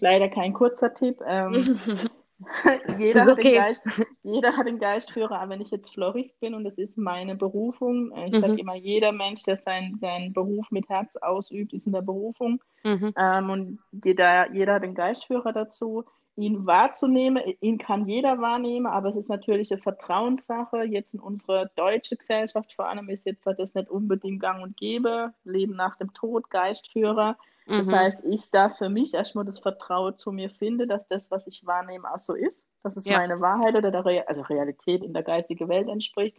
Leider 0.00 0.28
kein 0.28 0.52
kurzer 0.52 0.94
Tipp. 0.94 1.20
Ähm, 1.26 1.78
jeder, 2.98 3.22
hat 3.22 3.32
okay. 3.32 3.56
Geist, 3.56 3.84
jeder 4.22 4.56
hat 4.56 4.68
den 4.68 4.78
Geistführer, 4.78 5.40
aber 5.40 5.50
wenn 5.50 5.60
ich 5.60 5.70
jetzt 5.70 5.92
Florist 5.92 6.38
bin 6.40 6.54
und 6.54 6.62
das 6.62 6.78
ist 6.78 6.96
meine 6.96 7.34
Berufung, 7.34 8.12
äh, 8.12 8.28
ich 8.28 8.34
mhm. 8.34 8.40
sage 8.40 8.60
immer, 8.60 8.76
jeder 8.76 9.10
Mensch, 9.10 9.42
der 9.42 9.56
seinen, 9.56 9.98
seinen 9.98 10.32
Beruf 10.32 10.70
mit 10.70 10.88
Herz 10.88 11.16
ausübt, 11.16 11.72
ist 11.72 11.86
in 11.86 11.92
der 11.92 12.02
Berufung. 12.02 12.62
Mhm. 12.84 13.12
Ähm, 13.18 13.50
und 13.50 13.78
jeder, 14.04 14.52
jeder 14.52 14.74
hat 14.74 14.84
den 14.84 14.94
Geistführer 14.94 15.52
dazu 15.52 16.04
ihn 16.38 16.66
wahrzunehmen. 16.66 17.42
Ihn 17.60 17.78
kann 17.78 18.06
jeder 18.06 18.40
wahrnehmen, 18.40 18.86
aber 18.86 19.08
es 19.08 19.16
ist 19.16 19.28
natürlich 19.28 19.72
eine 19.72 19.82
Vertrauenssache. 19.82 20.84
Jetzt 20.84 21.14
in 21.14 21.20
unserer 21.20 21.66
deutschen 21.76 22.18
Gesellschaft 22.18 22.72
vor 22.72 22.88
allem 22.88 23.08
ist 23.08 23.26
jetzt 23.26 23.46
das 23.46 23.74
nicht 23.74 23.90
unbedingt 23.90 24.40
gang 24.40 24.62
und 24.62 24.76
gäbe. 24.76 25.32
Leben 25.44 25.74
nach 25.74 25.96
dem 25.96 26.12
Tod, 26.14 26.48
Geistführer. 26.50 27.36
Das 27.66 27.86
mhm. 27.86 27.94
heißt, 27.94 28.18
ich 28.24 28.50
darf 28.50 28.78
für 28.78 28.88
mich 28.88 29.12
erstmal 29.12 29.44
das 29.44 29.58
Vertrauen 29.58 30.16
zu 30.16 30.32
mir 30.32 30.48
finden, 30.48 30.88
dass 30.88 31.06
das, 31.06 31.30
was 31.30 31.46
ich 31.46 31.66
wahrnehme, 31.66 32.10
auch 32.10 32.18
so 32.18 32.34
ist. 32.34 32.68
Dass 32.82 32.96
es 32.96 33.04
ja. 33.04 33.18
meine 33.18 33.40
Wahrheit 33.40 33.74
oder 33.74 33.90
der 33.90 34.06
Re 34.06 34.24
also 34.26 34.40
Realität 34.42 35.02
in 35.02 35.12
der 35.12 35.22
geistigen 35.22 35.68
Welt 35.68 35.88
entspricht. 35.88 36.38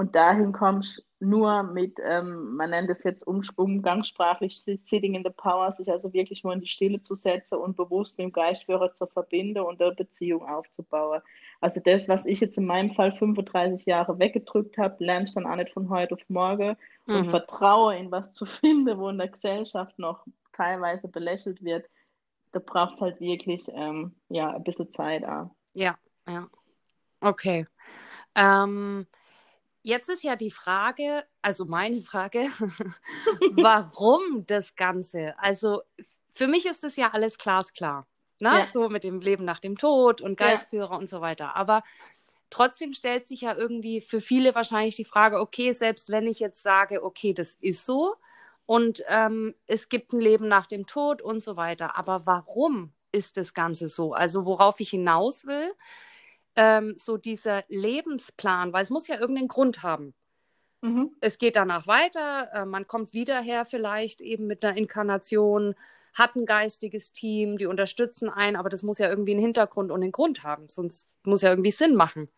Und 0.00 0.16
dahin 0.16 0.52
kommst 0.52 1.04
nur 1.18 1.62
mit, 1.62 1.98
ähm, 2.02 2.56
man 2.56 2.70
nennt 2.70 2.88
es 2.88 3.04
jetzt 3.04 3.22
um, 3.26 3.42
umgangssprachlich 3.56 4.62
Sitting 4.62 5.14
in 5.14 5.22
the 5.22 5.28
Power, 5.28 5.70
sich 5.72 5.90
also 5.90 6.14
wirklich 6.14 6.42
mal 6.42 6.54
in 6.54 6.62
die 6.62 6.68
Stille 6.68 7.02
zu 7.02 7.14
setzen 7.14 7.58
und 7.58 7.76
bewusst 7.76 8.16
mit 8.16 8.24
dem 8.24 8.32
Geistführer 8.32 8.94
zu 8.94 9.06
verbinden 9.06 9.58
und 9.58 9.78
eine 9.78 9.94
Beziehung 9.94 10.48
aufzubauen. 10.48 11.20
Also 11.60 11.82
das, 11.84 12.08
was 12.08 12.24
ich 12.24 12.40
jetzt 12.40 12.56
in 12.56 12.64
meinem 12.64 12.94
Fall 12.94 13.12
35 13.12 13.84
Jahre 13.84 14.18
weggedrückt 14.18 14.78
habe, 14.78 15.04
lernst 15.04 15.36
dann 15.36 15.44
auch 15.44 15.56
nicht 15.56 15.74
von 15.74 15.90
heute 15.90 16.14
auf 16.14 16.22
morgen 16.28 16.78
mhm. 17.04 17.16
und 17.16 17.28
vertraue 17.28 17.94
in 17.98 18.10
was 18.10 18.32
zu 18.32 18.46
finden, 18.46 18.96
wo 18.96 19.10
in 19.10 19.18
der 19.18 19.28
Gesellschaft 19.28 19.98
noch 19.98 20.24
teilweise 20.54 21.08
belächelt 21.08 21.62
wird. 21.62 21.84
Da 22.52 22.58
braucht 22.58 22.94
es 22.94 23.02
halt 23.02 23.20
wirklich 23.20 23.70
ähm, 23.74 24.14
ja, 24.30 24.48
ein 24.54 24.64
bisschen 24.64 24.90
Zeit. 24.92 25.26
Auch. 25.26 25.50
Ja, 25.74 25.98
ja. 26.26 26.46
Okay. 27.20 27.66
Ähm, 28.34 29.06
Jetzt 29.82 30.10
ist 30.10 30.22
ja 30.22 30.36
die 30.36 30.50
Frage, 30.50 31.24
also 31.42 31.64
meine 31.64 32.02
Frage, 32.02 32.48
warum 33.52 34.44
das 34.46 34.76
Ganze? 34.76 35.38
Also 35.38 35.82
für 36.28 36.46
mich 36.46 36.66
ist 36.66 36.84
das 36.84 36.96
ja 36.96 37.10
alles 37.12 37.38
glasklar, 37.38 38.06
ne? 38.40 38.50
Ja. 38.50 38.66
so 38.66 38.88
mit 38.88 39.04
dem 39.04 39.20
Leben 39.20 39.44
nach 39.44 39.60
dem 39.60 39.78
Tod 39.78 40.20
und 40.20 40.36
Geistführer 40.36 40.92
ja. 40.92 40.98
und 40.98 41.08
so 41.08 41.20
weiter. 41.20 41.56
Aber 41.56 41.82
trotzdem 42.50 42.92
stellt 42.92 43.26
sich 43.26 43.42
ja 43.42 43.54
irgendwie 43.56 44.00
für 44.00 44.20
viele 44.20 44.54
wahrscheinlich 44.54 44.96
die 44.96 45.04
Frage, 45.04 45.40
okay, 45.40 45.72
selbst 45.72 46.10
wenn 46.10 46.26
ich 46.26 46.40
jetzt 46.40 46.62
sage, 46.62 47.02
okay, 47.02 47.32
das 47.32 47.54
ist 47.60 47.86
so 47.86 48.16
und 48.66 49.02
ähm, 49.08 49.54
es 49.66 49.88
gibt 49.88 50.12
ein 50.12 50.20
Leben 50.20 50.46
nach 50.46 50.66
dem 50.66 50.86
Tod 50.86 51.22
und 51.22 51.42
so 51.42 51.56
weiter, 51.56 51.96
aber 51.96 52.26
warum 52.26 52.92
ist 53.12 53.36
das 53.36 53.54
Ganze 53.54 53.88
so? 53.88 54.12
Also 54.12 54.44
worauf 54.44 54.78
ich 54.80 54.90
hinaus 54.90 55.46
will, 55.46 55.72
ähm, 56.56 56.94
so 56.98 57.16
dieser 57.16 57.64
Lebensplan, 57.68 58.72
weil 58.72 58.82
es 58.82 58.90
muss 58.90 59.08
ja 59.08 59.18
irgendeinen 59.18 59.48
Grund 59.48 59.82
haben. 59.82 60.14
Mhm. 60.82 61.10
Es 61.20 61.38
geht 61.38 61.56
danach 61.56 61.86
weiter, 61.86 62.48
äh, 62.52 62.64
man 62.64 62.86
kommt 62.86 63.12
wieder 63.12 63.40
her 63.40 63.64
vielleicht 63.64 64.20
eben 64.20 64.46
mit 64.46 64.64
einer 64.64 64.76
Inkarnation, 64.76 65.74
hat 66.14 66.36
ein 66.36 66.46
geistiges 66.46 67.12
Team, 67.12 67.58
die 67.58 67.66
unterstützen 67.66 68.30
einen, 68.30 68.56
aber 68.56 68.70
das 68.70 68.82
muss 68.82 68.98
ja 68.98 69.08
irgendwie 69.08 69.32
einen 69.32 69.42
Hintergrund 69.42 69.90
und 69.90 70.02
einen 70.02 70.12
Grund 70.12 70.42
haben, 70.42 70.68
sonst 70.68 71.10
muss 71.24 71.42
ja 71.42 71.50
irgendwie 71.50 71.70
Sinn 71.70 71.94
machen. 71.94 72.28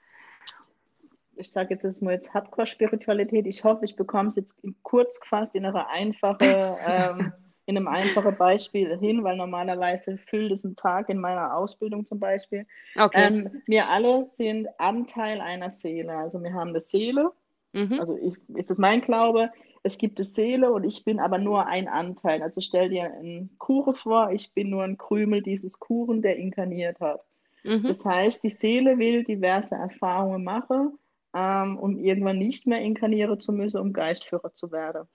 Ich 1.36 1.50
sage 1.50 1.74
jetzt, 1.74 1.84
das 1.84 1.96
ist 1.96 2.02
mal 2.02 2.12
jetzt 2.12 2.34
Hardcore-Spiritualität. 2.34 3.46
Ich 3.46 3.64
hoffe, 3.64 3.84
ich 3.84 3.96
bekomme 3.96 4.28
es 4.28 4.36
jetzt 4.36 4.56
kurz 4.82 5.18
gefasst 5.18 5.56
in 5.56 5.64
einer 5.64 5.88
einfachen 5.88 6.38
ähm, 6.86 7.32
in 7.66 7.76
einem 7.76 7.88
einfachen 7.88 8.36
Beispiel 8.36 8.98
hin, 8.98 9.22
weil 9.22 9.36
normalerweise 9.36 10.18
füllt 10.18 10.52
es 10.52 10.64
einen 10.64 10.76
Tag 10.76 11.08
in 11.08 11.18
meiner 11.18 11.56
Ausbildung 11.56 12.06
zum 12.06 12.18
Beispiel. 12.18 12.66
Okay. 12.96 13.26
Ähm, 13.26 13.62
wir 13.66 13.88
alle 13.88 14.24
sind 14.24 14.68
Anteil 14.78 15.40
einer 15.40 15.70
Seele. 15.70 16.12
Also 16.12 16.42
wir 16.42 16.52
haben 16.52 16.70
eine 16.70 16.80
Seele. 16.80 17.30
Mhm. 17.72 18.00
Also 18.00 18.18
ich, 18.20 18.36
ist 18.54 18.78
mein 18.78 19.00
Glaube, 19.00 19.50
es 19.84 19.98
gibt 19.98 20.18
eine 20.18 20.26
Seele 20.26 20.72
und 20.72 20.84
ich 20.84 21.04
bin 21.04 21.20
aber 21.20 21.38
nur 21.38 21.66
ein 21.66 21.88
Anteil. 21.88 22.42
Also 22.42 22.60
stell 22.60 22.88
dir 22.88 23.04
einen 23.04 23.56
Kuchen 23.58 23.94
vor, 23.94 24.30
ich 24.30 24.52
bin 24.52 24.70
nur 24.70 24.82
ein 24.82 24.98
Krümel 24.98 25.42
dieses 25.42 25.78
Kuchen, 25.78 26.22
der 26.22 26.36
inkarniert 26.36 27.00
hat. 27.00 27.20
Mhm. 27.64 27.84
Das 27.84 28.04
heißt, 28.04 28.42
die 28.44 28.50
Seele 28.50 28.98
will 28.98 29.24
diverse 29.24 29.76
Erfahrungen 29.76 30.44
machen, 30.44 30.98
ähm, 31.34 31.78
um 31.78 31.98
irgendwann 31.98 32.38
nicht 32.38 32.66
mehr 32.66 32.80
inkarnieren 32.80 33.40
zu 33.40 33.52
müssen, 33.52 33.80
um 33.80 33.92
Geistführer 33.92 34.52
zu 34.54 34.70
werden. 34.72 35.08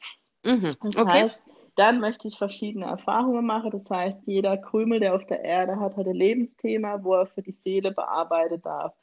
Mhm. 0.44 0.76
Das 0.82 0.98
okay. 0.98 1.24
heißt, 1.24 1.42
dann 1.78 2.00
möchte 2.00 2.28
ich 2.28 2.38
verschiedene 2.38 2.86
Erfahrungen 2.86 3.46
machen. 3.46 3.72
Das 3.72 3.90
heißt, 3.90 4.22
jeder 4.26 4.58
Krümel, 4.58 5.00
der 5.00 5.16
auf 5.16 5.26
der 5.28 5.44
Erde 5.44 5.80
hat, 5.80 5.96
hat 5.96 6.08
ein 6.08 6.14
Lebensthema, 6.14 7.04
wo 7.04 7.14
er 7.14 7.28
für 7.28 7.44
die 7.44 7.52
Seele 7.52 7.92
bearbeiten 7.92 8.62
darf. 8.62 8.94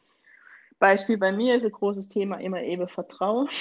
Beispiel 0.81 1.17
bei 1.17 1.31
mir 1.33 1.57
ist 1.57 1.65
ein 1.65 1.73
großes 1.73 2.09
Thema 2.09 2.37
immer 2.41 2.61
eben 2.63 2.89
Vertrauen. 2.89 3.49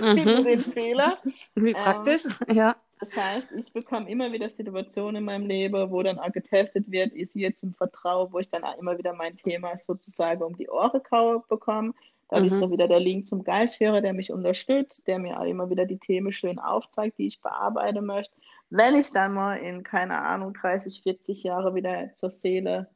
Mhm. 0.00 0.44
den 0.44 0.60
Fehler. 0.60 1.18
Wie 1.56 1.72
praktisch, 1.72 2.26
ähm, 2.46 2.54
ja. 2.56 2.76
Das 3.00 3.16
heißt, 3.16 3.50
ich 3.50 3.72
bekomme 3.72 4.08
immer 4.08 4.30
wieder 4.30 4.48
Situationen 4.48 5.16
in 5.16 5.24
meinem 5.24 5.46
Leben, 5.46 5.90
wo 5.90 6.02
dann 6.04 6.20
auch 6.20 6.30
getestet 6.30 6.88
wird, 6.88 7.12
ist 7.14 7.32
sie 7.32 7.40
jetzt 7.40 7.64
im 7.64 7.74
Vertrauen, 7.74 8.32
wo 8.32 8.38
ich 8.38 8.48
dann 8.48 8.62
auch 8.62 8.78
immer 8.78 8.96
wieder 8.96 9.12
mein 9.12 9.36
Thema 9.36 9.76
sozusagen 9.76 10.42
um 10.42 10.56
die 10.56 10.68
Ohren 10.68 11.00
bekomme. 11.48 11.94
Da 12.28 12.40
mhm. 12.40 12.48
ist 12.48 12.60
dann 12.60 12.70
wieder 12.70 12.88
der 12.88 13.00
Link 13.00 13.26
zum 13.26 13.42
Geistführer, 13.42 14.00
der 14.00 14.12
mich 14.12 14.30
unterstützt, 14.30 15.06
der 15.06 15.18
mir 15.18 15.40
auch 15.40 15.44
immer 15.44 15.70
wieder 15.70 15.86
die 15.86 15.98
Themen 15.98 16.32
schön 16.32 16.58
aufzeigt, 16.58 17.18
die 17.18 17.26
ich 17.26 17.40
bearbeiten 17.40 18.04
möchte. 18.04 18.34
Wenn 18.70 18.96
ich 18.96 19.12
dann 19.12 19.32
mal 19.32 19.56
in, 19.56 19.82
keine 19.82 20.18
Ahnung, 20.18 20.52
30, 20.52 21.02
40 21.02 21.42
Jahre 21.42 21.74
wieder 21.74 22.14
zur 22.16 22.30
Seele 22.30 22.90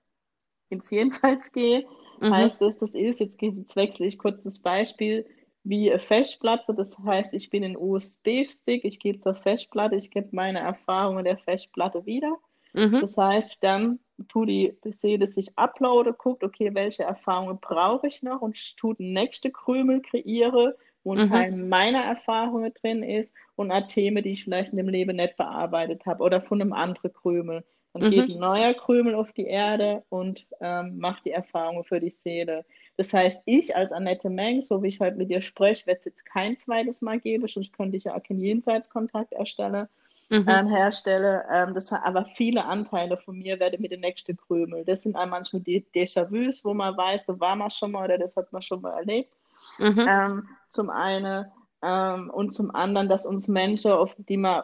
ins 0.68 0.90
Jenseits 0.90 1.52
gehe, 1.52 1.86
mhm. 2.20 2.30
heißt 2.30 2.60
das, 2.60 2.78
das 2.78 2.94
ist, 2.94 3.20
jetzt, 3.20 3.40
jetzt 3.40 3.76
wechsle 3.76 4.06
ich 4.06 4.18
kurz 4.18 4.42
das 4.42 4.58
Beispiel, 4.58 5.26
wie 5.64 5.90
eine 5.90 6.00
Festplatte. 6.00 6.74
Das 6.74 6.98
heißt, 6.98 7.32
ich 7.34 7.48
bin 7.48 7.64
ein 7.64 7.76
USB-Stick, 7.76 8.84
ich 8.84 9.00
gehe 9.00 9.18
zur 9.18 9.34
Festplatte, 9.34 9.96
ich 9.96 10.10
gebe 10.10 10.28
meine 10.32 10.60
Erfahrungen 10.60 11.24
der 11.24 11.38
Festplatte 11.38 12.04
wieder. 12.04 12.36
Mhm. 12.74 13.00
Das 13.00 13.16
heißt, 13.16 13.58
dann 13.60 13.98
tu 14.28 14.44
die 14.44 14.76
Seele 14.84 15.26
sich 15.26 15.56
uploade, 15.56 16.12
guckt, 16.12 16.44
okay, 16.44 16.74
welche 16.74 17.04
Erfahrungen 17.04 17.58
brauche 17.60 18.06
ich 18.06 18.22
noch 18.22 18.40
und 18.40 18.76
tut 18.76 19.00
nächste 19.00 19.50
Krümel 19.50 20.02
kreiere, 20.02 20.76
wo 21.04 21.14
ein 21.14 21.26
mhm. 21.26 21.30
Teil 21.30 21.52
meiner 21.52 22.04
Erfahrungen 22.04 22.72
drin 22.80 23.02
ist 23.02 23.34
und 23.56 23.70
auch 23.70 23.86
Themen, 23.88 24.22
die 24.22 24.30
ich 24.30 24.44
vielleicht 24.44 24.72
in 24.72 24.76
dem 24.76 24.88
Leben 24.88 25.16
nicht 25.16 25.36
bearbeitet 25.36 26.06
habe 26.06 26.22
oder 26.22 26.40
von 26.40 26.60
einem 26.60 26.72
anderen 26.72 27.12
Krümel. 27.12 27.64
Dann 27.92 28.06
mhm. 28.06 28.10
geht 28.10 28.30
ein 28.30 28.38
neuer 28.38 28.74
Krümel 28.74 29.14
auf 29.14 29.32
die 29.32 29.46
Erde 29.46 30.02
und 30.08 30.46
ähm, 30.60 30.98
macht 30.98 31.24
die 31.26 31.32
Erfahrungen 31.32 31.84
für 31.84 32.00
die 32.00 32.10
Seele. 32.10 32.64
Das 32.96 33.12
heißt, 33.12 33.42
ich 33.44 33.76
als 33.76 33.92
Annette 33.92 34.30
Meng, 34.30 34.62
so 34.62 34.82
wie 34.82 34.88
ich 34.88 35.00
heute 35.00 35.16
mit 35.16 35.30
dir 35.30 35.42
spreche, 35.42 35.86
werde 35.86 35.98
es 35.98 36.04
jetzt 36.04 36.24
kein 36.24 36.56
zweites 36.56 37.02
Mal 37.02 37.20
geben, 37.20 37.46
sonst 37.48 37.72
könnte 37.72 37.96
ich 37.96 38.04
ja 38.04 38.16
auch 38.16 38.22
keinen 38.22 38.40
Jenseitskontakt 38.40 39.32
erstellen 39.32 39.88
mhm. 40.32 40.48
ähm, 40.48 40.66
herstelle. 40.66 41.44
Ähm, 41.50 41.74
das 41.74 41.92
hat 41.92 42.04
aber 42.04 42.24
viele 42.34 42.64
Anteile 42.64 43.16
von 43.18 43.38
mir 43.38 43.60
werde 43.60 43.78
mit 43.78 43.92
den 43.92 44.00
nächsten 44.00 44.36
Krümel. 44.36 44.84
Das 44.84 45.02
sind 45.02 45.12
manchmal 45.12 45.62
die 45.62 45.84
Déjà-vus, 45.94 46.64
wo 46.64 46.74
man 46.74 46.96
weiß, 46.96 47.26
da 47.26 47.38
war 47.38 47.54
man 47.54 47.70
schon 47.70 47.92
mal 47.92 48.04
oder 48.04 48.18
das 48.18 48.36
hat 48.36 48.52
man 48.52 48.62
schon 48.62 48.80
mal 48.80 48.98
erlebt. 48.98 49.32
Mhm. 49.78 50.06
Ähm, 50.08 50.48
zum 50.68 50.90
einen 50.90 51.46
ähm, 51.82 52.30
und 52.30 52.52
zum 52.52 52.74
anderen, 52.74 53.08
dass 53.08 53.26
uns 53.26 53.48
Menschen, 53.48 53.92
auf 53.92 54.14
die 54.16 54.36
man 54.36 54.62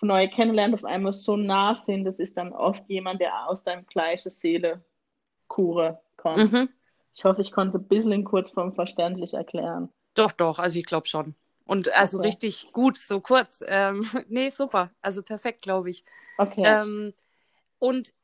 neu 0.00 0.28
kennenlernt, 0.28 0.74
auf 0.74 0.84
einmal 0.84 1.12
so 1.12 1.36
nah 1.36 1.74
sind. 1.74 2.04
Das 2.04 2.18
ist 2.18 2.36
dann 2.36 2.52
oft 2.52 2.82
jemand, 2.88 3.20
der 3.20 3.48
aus 3.48 3.62
deinem 3.62 3.86
gleichen 3.86 4.30
Seele 4.30 4.84
Kure 5.48 6.00
kommt. 6.16 6.52
Mhm. 6.52 6.68
Ich 7.14 7.24
hoffe, 7.24 7.40
ich 7.40 7.50
konnte 7.50 7.78
es 7.78 7.82
ein 7.82 7.88
bisschen 7.88 8.24
kurz 8.24 8.50
vom 8.50 8.72
verständlich 8.72 9.34
erklären. 9.34 9.88
Doch, 10.14 10.32
doch, 10.32 10.58
also 10.58 10.78
ich 10.78 10.86
glaube 10.86 11.08
schon. 11.08 11.34
Und 11.68 11.94
also 11.94 12.18
okay. 12.18 12.28
richtig 12.28 12.72
gut, 12.72 12.96
so 12.96 13.20
kurz. 13.20 13.62
Ähm, 13.66 14.08
nee, 14.28 14.48
super. 14.48 14.90
Also 15.02 15.22
perfekt, 15.22 15.60
glaube 15.60 15.90
ich. 15.90 16.02
Okay. 16.38 16.62
Ähm, 16.64 17.12
und 17.78 18.14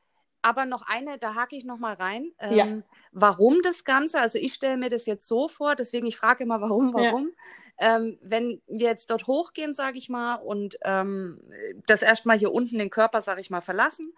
aber 0.41 0.65
noch 0.65 0.81
eine, 0.81 1.19
da 1.19 1.35
hake 1.35 1.55
ich 1.55 1.63
noch 1.63 1.77
mal 1.77 1.93
rein. 1.93 2.31
Ähm, 2.39 2.53
ja. 2.55 2.67
Warum 3.11 3.61
das 3.61 3.83
Ganze? 3.83 4.19
Also 4.19 4.39
ich 4.39 4.55
stelle 4.55 4.77
mir 4.77 4.89
das 4.89 5.05
jetzt 5.05 5.27
so 5.27 5.47
vor, 5.47 5.75
deswegen 5.75 6.07
ich 6.07 6.17
frage 6.17 6.43
immer, 6.43 6.59
warum, 6.59 6.91
warum. 6.93 7.31
Ja. 7.79 7.97
Ähm, 7.97 8.17
wenn 8.23 8.63
wir 8.65 8.87
jetzt 8.87 9.11
dort 9.11 9.27
hochgehen, 9.27 9.75
sage 9.75 9.99
ich 9.99 10.09
mal, 10.09 10.35
und 10.35 10.77
ähm, 10.83 11.39
das 11.85 12.01
erstmal 12.01 12.39
hier 12.39 12.51
unten 12.51 12.79
den 12.79 12.89
Körper, 12.89 13.21
sage 13.21 13.41
ich 13.41 13.51
mal, 13.51 13.61
verlassen, 13.61 14.11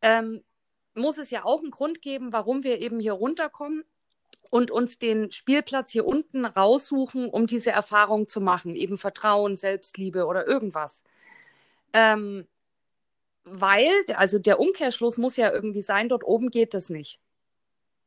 ähm, 0.00 0.42
muss 0.94 1.18
es 1.18 1.30
ja 1.30 1.44
auch 1.44 1.60
einen 1.60 1.70
Grund 1.70 2.00
geben, 2.00 2.32
warum 2.32 2.64
wir 2.64 2.80
eben 2.80 3.00
hier 3.00 3.12
runterkommen 3.12 3.84
und 4.50 4.70
uns 4.70 4.98
den 4.98 5.32
Spielplatz 5.32 5.90
hier 5.90 6.06
unten 6.06 6.44
raussuchen, 6.44 7.28
um 7.28 7.46
diese 7.46 7.70
Erfahrung 7.70 8.28
zu 8.28 8.40
machen, 8.40 8.76
eben 8.76 8.98
Vertrauen, 8.98 9.56
Selbstliebe 9.56 10.26
oder 10.26 10.46
irgendwas. 10.46 11.02
Ähm, 11.92 12.46
weil, 13.44 13.90
also 14.14 14.38
der 14.38 14.60
Umkehrschluss 14.60 15.18
muss 15.18 15.36
ja 15.36 15.52
irgendwie 15.52 15.82
sein, 15.82 16.08
dort 16.08 16.24
oben 16.24 16.50
geht 16.50 16.74
das 16.74 16.90
nicht. 16.90 17.20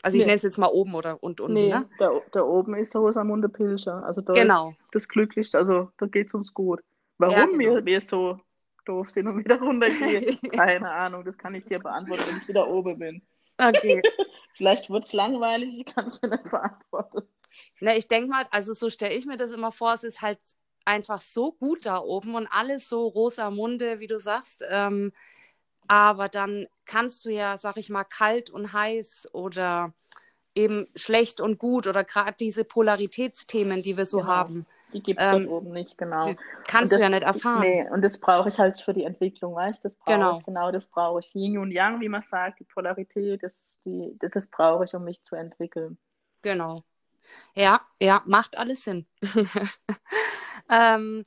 Also 0.01 0.17
ich 0.17 0.23
nee. 0.23 0.27
nenne 0.27 0.37
es 0.37 0.43
jetzt 0.43 0.57
mal 0.57 0.67
oben 0.67 0.95
oder 0.95 1.21
und 1.21 1.41
unten. 1.41 1.53
Nee, 1.53 1.69
ne? 1.69 1.89
da, 1.97 2.11
da 2.31 2.41
oben 2.41 2.75
ist 2.75 2.93
der 2.93 3.01
Rosamunde 3.01 3.49
Pilcher. 3.49 4.03
Also 4.05 4.21
da 4.21 4.33
genau. 4.33 4.69
ist 4.69 4.77
das 4.93 5.07
Glücklichste, 5.07 5.57
also 5.57 5.91
da 5.97 6.05
geht 6.05 6.27
es 6.27 6.33
uns 6.33 6.53
gut. 6.53 6.81
Warum 7.17 7.35
ja, 7.35 7.45
genau. 7.45 7.59
wir, 7.59 7.85
wir 7.85 8.01
so 8.01 8.39
doof 8.85 9.09
sind 9.09 9.27
und 9.27 9.39
wieder 9.39 9.59
runtergehen, 9.59 10.39
keine 10.51 10.89
Ahnung, 10.89 11.25
das 11.25 11.37
kann 11.37 11.53
ich 11.53 11.65
dir 11.65 11.79
beantworten, 11.79 12.23
wenn 12.27 12.37
ich 12.37 12.47
wieder 12.47 12.71
oben 12.71 12.97
bin. 12.97 13.21
Okay. 13.59 14.01
Vielleicht 14.53 14.89
wird 14.89 15.05
es 15.05 15.13
langweilig, 15.13 15.79
ich 15.79 15.85
kann 15.85 16.07
es 16.07 16.21
mir 16.21 16.29
nicht 16.29 16.47
verantworten. 16.47 17.27
Na, 17.79 17.95
ich 17.95 18.07
denke 18.07 18.29
mal, 18.29 18.45
also 18.51 18.73
so 18.73 18.89
stelle 18.89 19.15
ich 19.15 19.25
mir 19.25 19.37
das 19.37 19.51
immer 19.51 19.71
vor, 19.71 19.93
es 19.93 20.03
ist 20.03 20.21
halt 20.21 20.39
einfach 20.85 21.21
so 21.21 21.53
gut 21.53 21.85
da 21.85 21.99
oben 21.99 22.35
und 22.35 22.47
alles 22.47 22.89
so 22.89 23.07
rosa 23.07 23.51
Munde, 23.51 23.99
wie 23.99 24.07
du 24.07 24.19
sagst. 24.19 24.63
Ähm, 24.69 25.13
aber 25.87 26.29
dann 26.29 26.67
kannst 26.85 27.25
du 27.25 27.29
ja, 27.29 27.57
sag 27.57 27.77
ich 27.77 27.89
mal, 27.89 28.03
kalt 28.03 28.49
und 28.49 28.73
heiß 28.73 29.29
oder 29.33 29.93
eben 30.59 30.87
schlecht 30.95 31.41
und 31.41 31.57
gut 31.57 31.87
oder 31.87 32.03
gerade 32.03 32.35
diese 32.39 32.63
Polaritätsthemen, 32.63 33.81
die 33.81 33.97
wir 33.97 34.05
so 34.05 34.19
genau. 34.19 34.29
haben. 34.29 34.65
Die 34.93 35.03
gibt 35.03 35.21
es 35.21 35.27
ähm, 35.27 35.45
dort 35.45 35.61
oben 35.61 35.71
nicht, 35.71 35.97
genau. 35.97 36.33
kannst 36.65 36.91
das, 36.91 36.97
du 36.97 37.03
ja 37.03 37.09
nicht 37.09 37.23
erfahren. 37.23 37.61
Nee, 37.61 37.87
und 37.91 38.01
das 38.01 38.19
brauche 38.19 38.49
ich 38.49 38.57
halt 38.57 38.79
für 38.79 38.93
die 38.93 39.03
Entwicklung, 39.03 39.55
weißt 39.55 39.83
du? 39.83 39.83
Das 39.83 39.95
brauche 39.95 40.17
genau. 40.17 40.37
ich, 40.37 40.43
genau 40.43 40.71
das 40.71 40.87
brauche 40.87 41.19
ich. 41.19 41.33
Yin 41.35 41.59
und 41.59 41.71
Yang, 41.71 42.01
wie 42.01 42.09
man 42.09 42.23
sagt, 42.23 42.59
die 42.59 42.63
Polarität, 42.63 43.43
das, 43.43 43.79
die, 43.85 44.15
das, 44.19 44.31
das 44.31 44.47
brauche 44.47 44.85
ich, 44.85 44.93
um 44.95 45.03
mich 45.03 45.23
zu 45.23 45.35
entwickeln. 45.35 45.97
Genau. 46.41 46.83
Ja, 47.53 47.81
ja, 48.01 48.23
macht 48.25 48.57
alles 48.57 48.83
Sinn. 48.83 49.05
ähm, 50.69 51.25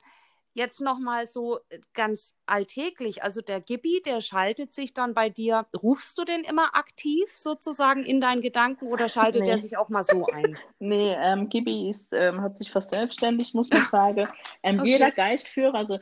jetzt 0.53 0.81
nochmal 0.81 1.27
so 1.27 1.59
äh, 1.69 1.79
ganz 1.93 2.33
alltäglich, 2.45 3.23
also 3.23 3.41
der 3.41 3.61
Gibi, 3.61 4.01
der 4.05 4.21
schaltet 4.21 4.73
sich 4.73 4.93
dann 4.93 5.13
bei 5.13 5.29
dir, 5.29 5.65
rufst 5.81 6.17
du 6.17 6.25
den 6.25 6.43
immer 6.43 6.75
aktiv 6.75 7.29
sozusagen 7.29 8.03
in 8.03 8.21
deinen 8.21 8.41
Gedanken 8.41 8.87
oder 8.87 9.09
schaltet 9.09 9.41
nee. 9.41 9.45
der 9.47 9.57
sich 9.57 9.77
auch 9.77 9.89
mal 9.89 10.03
so 10.03 10.25
ein? 10.27 10.57
nee, 10.79 11.13
ähm, 11.17 11.49
Gibi 11.49 11.89
ist, 11.89 12.13
ähm, 12.13 12.41
hat 12.41 12.57
sich 12.57 12.71
verselbstständigt, 12.71 13.55
muss 13.55 13.69
man 13.69 13.81
sagen. 13.83 14.27
Ähm, 14.61 14.79
okay. 14.79 14.89
Jeder 14.89 15.11
Geistführer, 15.11 15.75
also 15.75 15.99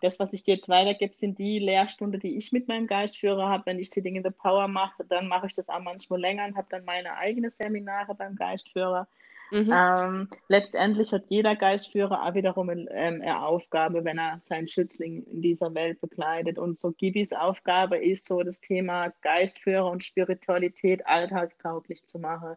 das, 0.00 0.18
was 0.18 0.32
ich 0.32 0.42
dir 0.42 0.56
jetzt 0.56 0.68
weitergebe, 0.68 1.14
sind 1.14 1.38
die 1.38 1.58
Lehrstunden, 1.58 2.20
die 2.20 2.36
ich 2.36 2.52
mit 2.52 2.68
meinem 2.68 2.86
Geistführer 2.86 3.48
habe. 3.48 3.66
Wenn 3.66 3.78
ich 3.78 3.90
Sitting 3.90 4.16
in 4.16 4.24
the 4.24 4.30
Power 4.30 4.66
mache, 4.68 5.04
dann 5.04 5.28
mache 5.28 5.46
ich 5.46 5.54
das 5.54 5.68
auch 5.68 5.80
manchmal 5.80 6.20
länger 6.20 6.44
und 6.44 6.56
habe 6.56 6.66
dann 6.70 6.84
meine 6.84 7.16
eigenen 7.16 7.50
Seminare 7.50 8.14
beim 8.14 8.34
Geistführer. 8.34 9.06
Mhm. 9.50 9.72
Ähm, 9.74 10.28
letztendlich 10.48 11.12
hat 11.12 11.24
jeder 11.28 11.56
Geistführer 11.56 12.24
auch 12.24 12.34
wiederum 12.34 12.70
ähm, 12.70 12.88
eine 12.90 13.42
Aufgabe, 13.42 14.04
wenn 14.04 14.18
er 14.18 14.38
seinen 14.38 14.68
Schützling 14.68 15.24
in 15.24 15.42
dieser 15.42 15.74
Welt 15.74 16.00
begleitet. 16.00 16.58
Und 16.58 16.78
so 16.78 16.92
Gibis 16.92 17.32
Aufgabe 17.32 17.98
ist 17.98 18.26
so 18.26 18.42
das 18.42 18.60
Thema 18.60 19.12
Geistführer 19.22 19.90
und 19.90 20.04
Spiritualität 20.04 21.06
alltagstauglich 21.06 22.04
zu 22.06 22.18
machen. 22.18 22.56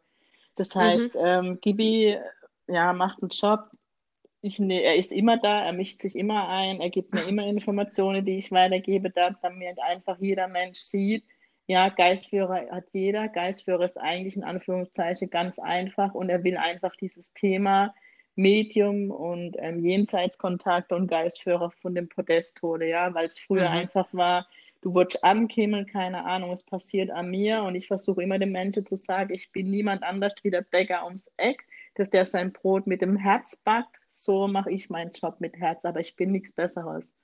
Das 0.56 0.76
mhm. 0.76 0.80
heißt, 0.80 1.16
mhm. 1.16 1.22
ähm, 1.24 1.62
Gibi 1.62 2.18
ja, 2.68 2.94
macht 2.94 3.22
einen 3.22 3.30
Job. 3.30 3.70
Ich, 4.42 4.60
ne, 4.60 4.82
er 4.82 4.98
ist 4.98 5.12
immer 5.12 5.38
da, 5.38 5.64
er 5.64 5.74
mischt 5.74 6.02
sich 6.02 6.16
immer 6.18 6.50
ein, 6.50 6.82
er 6.82 6.90
gibt 6.90 7.14
mir 7.14 7.24
immer 7.24 7.44
Informationen, 7.48 8.26
die 8.26 8.38
ich 8.38 8.52
weitergebe, 8.52 9.10
damit 9.10 9.80
einfach 9.82 10.20
jeder 10.20 10.48
Mensch 10.48 10.80
sieht, 10.80 11.24
ja, 11.68 11.90
Geistführer 11.90 12.70
hat 12.72 12.86
jeder. 12.92 13.28
Geistführer 13.30 13.84
ist 13.86 13.98
eigentlich 13.98 14.36
in 14.36 14.44
Anführungszeichen 14.44 15.30
ganz 15.30 15.60
einfach 15.60 16.14
und 16.14 16.30
er 16.30 16.44
will 16.44 16.58
einfach 16.58 16.96
dieses 16.96 17.34
Thema 17.34 17.94
Medium 18.36 19.12
und 19.12 19.56
ähm, 19.60 19.80
Jenseitskontakt 19.80 20.92
und 20.92 21.08
Geistführer 21.08 21.72
von 21.72 21.96
dem 21.96 22.10
Podest 22.10 22.62
holen, 22.62 22.90
ja, 22.90 23.14
weil 23.14 23.26
es 23.26 23.40
früher 23.40 23.70
mhm. 23.70 23.78
einfach 23.78 24.08
war, 24.12 24.48
du 24.82 24.94
wurdest 24.94 25.24
ankämmeln, 25.24 25.86
keine 25.86 26.26
Ahnung, 26.26 26.52
es 26.52 26.64
passiert 26.64 27.12
an 27.12 27.30
mir 27.30 27.62
und 27.64 27.76
ich 27.76 27.88
versuche 27.88 28.24
immer 28.24 28.40
den 28.40 28.52
Menschen 28.52 28.86
zu 28.86 28.96
sagen, 28.96 29.34
ich 29.34 29.52
bin 29.52 29.70
niemand 29.70 30.04
anders 30.04 30.34
wie 30.42 30.52
der 30.52 30.62
Bäcker 30.62 31.06
ums 31.06 31.32
Eck, 31.38 31.66
dass 31.96 32.10
der 32.10 32.26
sein 32.26 32.52
Brot 32.52 32.88
mit 32.88 33.02
dem 33.02 33.16
Herz 33.16 33.56
backt, 33.56 34.00
so 34.10 34.48
mache 34.48 34.72
ich 34.72 34.90
meinen 34.90 35.12
Job 35.12 35.36
mit 35.40 35.56
Herz, 35.58 35.86
aber 35.86 36.00
ich 36.00 36.16
bin 36.16 36.32
nichts 36.32 36.54
Besseres. 36.54 37.16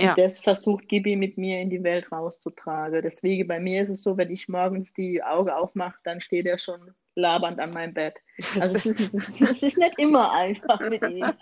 Ja. 0.00 0.14
Das 0.14 0.40
versucht 0.40 0.88
Gibi 0.88 1.16
mit 1.16 1.38
mir 1.38 1.60
in 1.60 1.70
die 1.70 1.82
Welt 1.82 2.10
rauszutragen. 2.10 3.02
Deswegen 3.02 3.48
bei 3.48 3.60
mir 3.60 3.82
ist 3.82 3.90
es 3.90 4.02
so, 4.02 4.16
wenn 4.16 4.30
ich 4.30 4.48
morgens 4.48 4.94
die 4.94 5.22
Augen 5.22 5.50
aufmache, 5.50 5.98
dann 6.04 6.20
steht 6.20 6.46
er 6.46 6.58
schon 6.58 6.94
labernd 7.16 7.58
an 7.58 7.70
meinem 7.70 7.94
Bett. 7.94 8.14
Also 8.60 8.76
es 8.76 8.84
ist, 8.86 9.14
es 9.40 9.62
ist 9.62 9.78
nicht 9.78 9.98
immer 9.98 10.30
einfach 10.32 10.78
mit 10.80 11.02
ihm. 11.02 11.32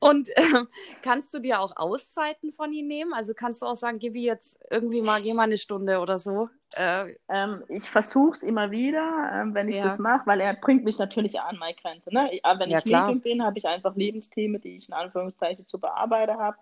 Und 0.00 0.28
äh, 0.36 0.64
kannst 1.02 1.32
du 1.32 1.38
dir 1.38 1.60
auch 1.60 1.72
Auszeiten 1.76 2.50
von 2.52 2.72
ihm 2.72 2.88
nehmen? 2.88 3.14
Also 3.14 3.32
kannst 3.32 3.62
du 3.62 3.66
auch 3.66 3.76
sagen, 3.76 4.00
Gibi 4.00 4.24
jetzt 4.24 4.58
irgendwie 4.70 5.00
mal, 5.00 5.22
geh 5.22 5.32
mal 5.32 5.44
eine 5.44 5.56
Stunde 5.56 6.00
oder 6.00 6.18
so? 6.18 6.48
Äh, 6.74 7.14
ähm, 7.28 7.62
ich 7.68 7.84
versuche 7.84 8.32
es 8.32 8.42
immer 8.42 8.72
wieder, 8.72 9.30
ähm, 9.32 9.54
wenn 9.54 9.68
ich 9.68 9.76
ja. 9.76 9.84
das 9.84 10.00
mache, 10.00 10.26
weil 10.26 10.40
er 10.40 10.54
bringt 10.54 10.84
mich 10.84 10.98
natürlich 10.98 11.40
an 11.40 11.56
meine 11.58 11.74
Grenze. 11.74 12.12
Ne? 12.12 12.28
Aber 12.42 12.60
wenn 12.60 12.70
ja, 12.70 12.78
ich 12.78 12.84
Medium 12.86 13.20
bin, 13.20 13.44
habe 13.44 13.56
ich 13.56 13.66
einfach 13.66 13.94
Lebensthemen, 13.94 14.60
die 14.60 14.76
ich 14.76 14.88
in 14.88 14.94
Anführungszeichen 14.94 15.66
zu 15.68 15.78
bearbeiten 15.78 16.36
habe. 16.36 16.56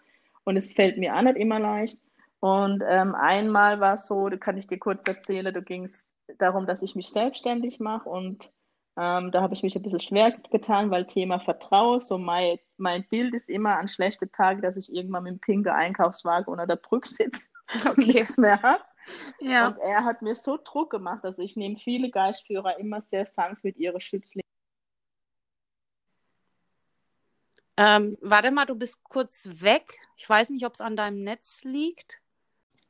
Und 0.45 0.57
es 0.57 0.75
fällt 0.75 0.99
mir 0.99 1.17
auch 1.17 1.23
nicht 1.23 1.37
immer 1.37 1.59
leicht. 1.59 1.99
Und 2.41 2.83
ähm, 2.87 3.15
einmal 3.15 3.81
war 3.81 3.95
es 3.95 4.07
so, 4.07 4.29
da 4.29 4.37
kann 4.37 4.59
ich 4.59 4.67
dir 4.67 4.79
kurz 4.79 5.09
erzählen, 5.09 5.53
da 5.53 5.61
ging 5.61 5.85
es 5.85 6.15
darum, 6.39 6.67
dass 6.67 6.83
ich 6.83 6.95
mich 6.95 7.09
selbstständig 7.09 7.81
mache 7.81 8.09
und 8.09 8.51
ähm, 8.97 9.33
da 9.33 9.43
habe 9.43 9.55
ich 9.55 9.63
mich 9.63 9.75
ein 9.75 9.83
bisschen 9.83 10.01
schwer 10.01 10.33
getan, 10.53 10.91
weil 10.91 11.07
Thema 11.07 11.41
Vertrauen, 11.41 11.99
so 11.99 12.17
mein, 12.17 12.59
mein 12.77 13.05
Bild 13.09 13.35
ist 13.35 13.51
immer 13.51 13.79
an 13.79 13.89
schlechte 13.89 14.31
Tage, 14.31 14.63
dass 14.63 14.77
ich 14.77 14.95
irgendwann 14.95 15.25
mit 15.25 15.33
dem 15.33 15.41
pinken 15.41 15.73
Einkaufswagen 15.73 16.53
unter 16.53 16.67
der 16.67 16.77
Brücke 16.77 17.09
sitze 17.09 17.51
okay. 17.75 17.89
und 17.89 17.99
nichts 18.07 18.39
mehr 18.39 18.63
habe. 18.63 18.83
Ja. 19.41 19.69
Und 19.69 19.79
er 19.79 20.05
hat 20.05 20.23
mir 20.23 20.35
so 20.35 20.59
Druck 20.63 20.91
gemacht, 20.91 21.25
also 21.25 21.43
ich 21.43 21.57
nehme 21.57 21.77
viele 21.77 22.11
Geistführer 22.11 22.79
immer 22.79 23.01
sehr 23.01 23.27
sanft 23.27 23.65
mit 23.65 23.77
ihre 23.77 24.01
Schützlinge 24.01 24.44
Ähm, 27.77 28.17
warte 28.21 28.51
mal, 28.51 28.67
du 28.67 28.77
bist 28.77 29.03
kurz 29.05 29.49
weg. 29.51 29.99
Ich 30.17 30.29
weiß 30.29 30.51
nicht, 30.51 30.65
ob 30.67 30.75
es 30.75 30.81
an 30.81 30.97
deinem 30.97 31.25
Netz 31.25 31.65
liegt. 31.65 32.21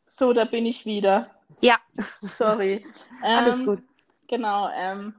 So, 0.04 0.32
da 0.32 0.44
bin 0.44 0.66
ich 0.66 0.84
wieder. 0.84 1.30
Ja. 1.60 1.76
Sorry. 2.20 2.84
Alles 3.22 3.56
ähm, 3.56 3.66
gut. 3.66 3.82
Genau. 4.28 4.68
Ähm, 4.74 5.14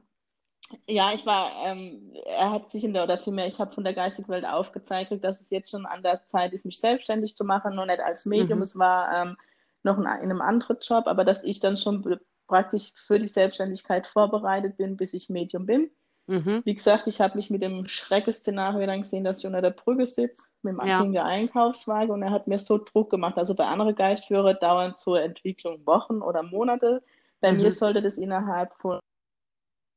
ja, 0.86 1.12
ich 1.12 1.26
war, 1.26 1.52
ähm, 1.64 2.12
er 2.26 2.50
hat 2.50 2.68
sich 2.68 2.84
in 2.84 2.92
der, 2.92 3.04
oder 3.04 3.18
vielmehr, 3.18 3.46
ich 3.46 3.60
habe 3.60 3.72
von 3.72 3.84
der 3.84 3.94
geistigen 3.94 4.28
Welt 4.28 4.44
aufgezeigt, 4.44 5.12
dass 5.22 5.40
es 5.40 5.50
jetzt 5.50 5.70
schon 5.70 5.86
an 5.86 6.02
der 6.02 6.24
Zeit 6.26 6.52
ist, 6.52 6.66
mich 6.66 6.80
selbstständig 6.80 7.36
zu 7.36 7.44
machen, 7.44 7.76
nur 7.76 7.86
nicht 7.86 8.00
als 8.00 8.26
Medium. 8.26 8.58
Mhm. 8.58 8.62
Es 8.62 8.78
war 8.78 9.22
ähm, 9.22 9.36
noch 9.82 9.96
in, 9.96 10.04
in 10.04 10.08
einem 10.08 10.40
anderen 10.40 10.78
Job, 10.80 11.06
aber 11.06 11.24
dass 11.24 11.44
ich 11.44 11.60
dann 11.60 11.76
schon 11.76 12.18
praktisch 12.46 12.92
für 12.96 13.18
die 13.18 13.28
Selbstständigkeit 13.28 14.06
vorbereitet 14.06 14.76
bin, 14.76 14.96
bis 14.96 15.14
ich 15.14 15.28
Medium 15.28 15.66
bin. 15.66 15.90
Mhm. 16.28 16.62
Wie 16.64 16.74
gesagt, 16.74 17.06
ich 17.06 17.20
habe 17.20 17.36
mich 17.36 17.50
mit 17.50 17.62
dem 17.62 17.86
Schreckenszenario 17.86 18.84
dann 18.86 19.02
gesehen, 19.02 19.22
dass 19.22 19.38
ich 19.38 19.46
unter 19.46 19.62
der 19.62 19.70
Brücke 19.70 20.06
sitze, 20.06 20.48
mit 20.62 20.80
dem 20.80 20.86
ja. 20.86 21.04
der 21.04 21.24
Einkaufswagen 21.24 22.10
und 22.10 22.22
er 22.22 22.32
hat 22.32 22.48
mir 22.48 22.58
so 22.58 22.78
Druck 22.78 23.10
gemacht. 23.10 23.38
Also 23.38 23.54
bei 23.54 23.66
anderen 23.66 23.94
Geistführern 23.94 24.56
dauern 24.60 24.96
zur 24.96 25.20
Entwicklung 25.20 25.86
Wochen 25.86 26.22
oder 26.22 26.42
Monate. 26.42 27.02
Bei 27.40 27.52
mhm. 27.52 27.58
mir 27.58 27.72
sollte 27.72 28.02
das 28.02 28.18
innerhalb 28.18 28.74
von 28.80 28.98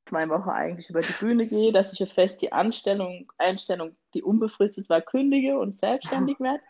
zwei 0.06 0.30
Wochen 0.30 0.50
eigentlich 0.50 0.89
über 0.89 1.02
die 1.02 1.13
Bühne 1.13 1.48
gehen, 1.48 1.74
dass 1.74 2.00
ich 2.00 2.13
fest 2.13 2.42
die 2.42 2.52
Anstellung, 2.52 3.32
Einstellung, 3.38 3.96
die 4.13 4.24
unbefristet 4.24 4.89
war, 4.89 5.02
kündige 5.02 5.58
und 5.58 5.74
selbstständig 5.74 6.39
werde. 6.39 6.62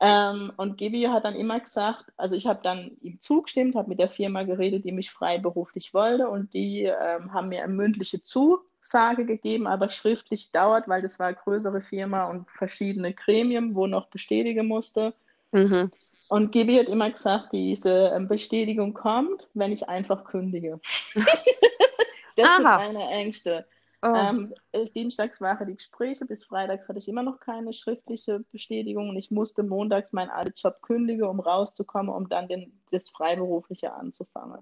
Ähm, 0.00 0.52
und 0.56 0.76
Gibi 0.78 1.02
hat 1.02 1.24
dann 1.24 1.34
immer 1.34 1.60
gesagt, 1.60 2.06
also 2.16 2.34
ich 2.36 2.46
habe 2.46 2.60
dann 2.62 2.92
ihm 3.00 3.20
zugestimmt, 3.20 3.74
habe 3.74 3.88
mit 3.88 3.98
der 3.98 4.08
Firma 4.08 4.42
geredet, 4.44 4.84
die 4.84 4.92
mich 4.92 5.10
freiberuflich 5.10 5.94
wollte 5.94 6.28
und 6.28 6.54
die 6.54 6.84
ähm, 6.84 7.32
haben 7.32 7.48
mir 7.48 7.62
eine 7.62 7.72
mündliche 7.72 8.22
Zusage 8.22 9.26
gegeben, 9.26 9.66
aber 9.66 9.88
schriftlich 9.88 10.52
dauert, 10.52 10.88
weil 10.88 11.02
das 11.02 11.18
war 11.18 11.28
eine 11.28 11.36
größere 11.36 11.80
Firma 11.80 12.24
und 12.24 12.50
verschiedene 12.50 13.12
Gremien, 13.12 13.74
wo 13.74 13.86
noch 13.86 14.06
bestätigen 14.06 14.66
musste. 14.66 15.14
Mhm. 15.52 15.90
Und 16.28 16.50
Gibi 16.50 16.76
hat 16.76 16.86
immer 16.86 17.10
gesagt, 17.10 17.52
diese 17.52 18.12
ähm, 18.14 18.26
Bestätigung 18.26 18.94
kommt, 18.94 19.48
wenn 19.54 19.70
ich 19.70 19.88
einfach 19.88 20.24
kündige. 20.24 20.80
das 22.36 22.46
Aha. 22.46 22.80
sind 22.80 22.94
meine 22.94 23.10
Ängste. 23.10 23.66
Oh. 24.04 24.14
Ähm, 24.14 24.52
dienstags 24.94 25.40
waren 25.40 25.66
die 25.66 25.76
Gespräche, 25.76 26.26
bis 26.26 26.44
freitags 26.44 26.88
hatte 26.88 26.98
ich 26.98 27.08
immer 27.08 27.22
noch 27.22 27.38
keine 27.38 27.72
schriftliche 27.72 28.40
Bestätigung 28.50 29.10
und 29.10 29.16
ich 29.16 29.30
musste 29.30 29.62
montags 29.62 30.12
meinen 30.12 30.30
alten 30.30 30.54
Job 30.56 30.82
kündigen, 30.82 31.24
um 31.24 31.38
rauszukommen, 31.38 32.12
um 32.12 32.28
dann 32.28 32.48
den, 32.48 32.80
das 32.90 33.10
Freiberufliche 33.10 33.92
anzufangen. 33.92 34.58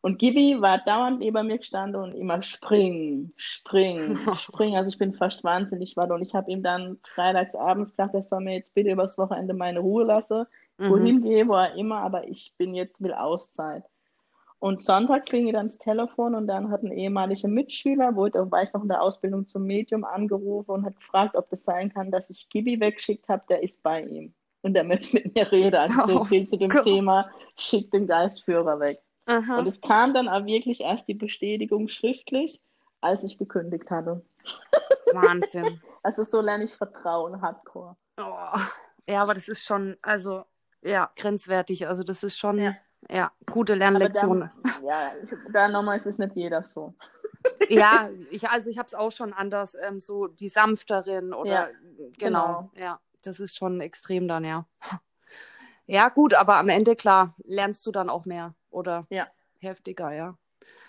Und 0.00 0.18
Gibi 0.18 0.60
war 0.60 0.78
dauernd 0.78 1.18
neben 1.18 1.46
mir 1.46 1.58
gestanden 1.58 2.00
und 2.00 2.14
immer 2.14 2.40
springen, 2.42 3.32
springen, 3.36 4.16
springen. 4.36 4.76
Also 4.76 4.90
ich 4.90 4.98
bin 4.98 5.12
fast 5.12 5.42
wahnsinnig 5.42 5.94
geworden. 5.94 6.12
Und 6.12 6.22
ich 6.22 6.34
habe 6.34 6.50
ihm 6.50 6.62
dann 6.62 6.98
freitags 7.02 7.56
abends 7.56 7.90
gesagt, 7.90 8.14
er 8.14 8.22
soll 8.22 8.40
mir 8.40 8.54
jetzt 8.54 8.74
bitte 8.74 8.92
übers 8.92 9.18
Wochenende 9.18 9.54
meine 9.54 9.80
Ruhe 9.80 10.04
lassen, 10.04 10.44
mhm. 10.78 10.90
wohin 10.90 11.22
gehe, 11.22 11.48
wo 11.48 11.54
er 11.54 11.74
immer, 11.74 11.98
aber 12.00 12.28
ich 12.28 12.54
bin 12.56 12.74
jetzt 12.74 13.02
will 13.02 13.12
Auszeit. 13.12 13.84
Und 14.60 14.82
Sonntag 14.82 15.26
klingelt 15.26 15.54
dann 15.54 15.68
das 15.68 15.78
Telefon 15.78 16.34
und 16.34 16.48
dann 16.48 16.70
hat 16.70 16.82
ein 16.82 16.90
ehemaliger 16.90 17.48
Mitschüler, 17.48 18.16
wo 18.16 18.28
da 18.28 18.50
war 18.50 18.62
ich 18.62 18.72
noch 18.72 18.82
in 18.82 18.88
der 18.88 19.00
Ausbildung 19.00 19.46
zum 19.46 19.64
Medium, 19.64 20.04
angerufen 20.04 20.72
und 20.72 20.84
hat 20.84 20.96
gefragt, 20.96 21.36
ob 21.36 21.48
das 21.48 21.62
sein 21.62 21.92
kann, 21.92 22.10
dass 22.10 22.28
ich 22.28 22.48
Gibi 22.48 22.80
weggeschickt 22.80 23.28
habe, 23.28 23.44
der 23.48 23.62
ist 23.62 23.82
bei 23.84 24.02
ihm. 24.02 24.34
Und 24.62 24.74
der 24.74 24.82
möchte 24.82 25.14
mit 25.14 25.32
mir 25.34 25.50
reden. 25.52 25.76
Also 25.76 26.06
so 26.06 26.20
oh, 26.22 26.24
viel 26.24 26.48
zu 26.48 26.56
dem 26.56 26.70
Gott. 26.70 26.82
Thema, 26.82 27.30
schickt 27.56 27.94
den 27.94 28.08
Geistführer 28.08 28.80
weg. 28.80 29.00
Aha. 29.26 29.58
Und 29.58 29.68
es 29.68 29.80
kam 29.80 30.12
dann 30.12 30.28
auch 30.28 30.44
wirklich 30.44 30.80
erst 30.80 31.06
die 31.06 31.14
Bestätigung 31.14 31.88
schriftlich, 31.88 32.60
als 33.00 33.22
ich 33.22 33.38
gekündigt 33.38 33.88
hatte. 33.92 34.24
Wahnsinn. 35.12 35.80
also 36.02 36.24
so 36.24 36.40
lerne 36.40 36.64
ich 36.64 36.74
Vertrauen, 36.74 37.40
Hardcore. 37.40 37.96
Oh. 38.18 38.58
Ja, 39.08 39.22
aber 39.22 39.34
das 39.34 39.46
ist 39.46 39.62
schon, 39.62 39.96
also 40.02 40.44
ja, 40.82 41.10
grenzwertig. 41.14 41.86
Also 41.86 42.02
das 42.02 42.24
ist 42.24 42.38
schon. 42.38 42.58
Ja 42.58 42.74
ja, 43.10 43.32
gute 43.50 43.74
Lernlektion. 43.74 44.40
Da, 44.40 44.48
ja, 44.84 45.12
da 45.52 45.68
nochmal 45.68 45.96
ist 45.96 46.06
es 46.06 46.18
nicht 46.18 46.34
jeder 46.36 46.64
so. 46.64 46.94
ja, 47.68 48.10
ich, 48.30 48.48
also 48.48 48.70
ich 48.70 48.78
habe 48.78 48.86
es 48.86 48.94
auch 48.94 49.12
schon 49.12 49.32
anders, 49.32 49.76
ähm, 49.80 50.00
so 50.00 50.26
die 50.26 50.48
sanfteren 50.48 51.32
oder 51.32 51.50
ja, 51.50 51.68
genau, 52.18 52.70
genau, 52.70 52.70
ja, 52.74 53.00
das 53.22 53.40
ist 53.40 53.56
schon 53.56 53.80
extrem 53.80 54.28
dann, 54.28 54.44
ja. 54.44 54.66
Ja, 55.90 56.10
gut, 56.10 56.34
aber 56.34 56.56
am 56.58 56.68
Ende, 56.68 56.96
klar, 56.96 57.34
lernst 57.44 57.86
du 57.86 57.92
dann 57.92 58.10
auch 58.10 58.26
mehr 58.26 58.54
oder 58.68 59.06
ja. 59.08 59.26
heftiger, 59.58 60.12
ja. 60.12 60.36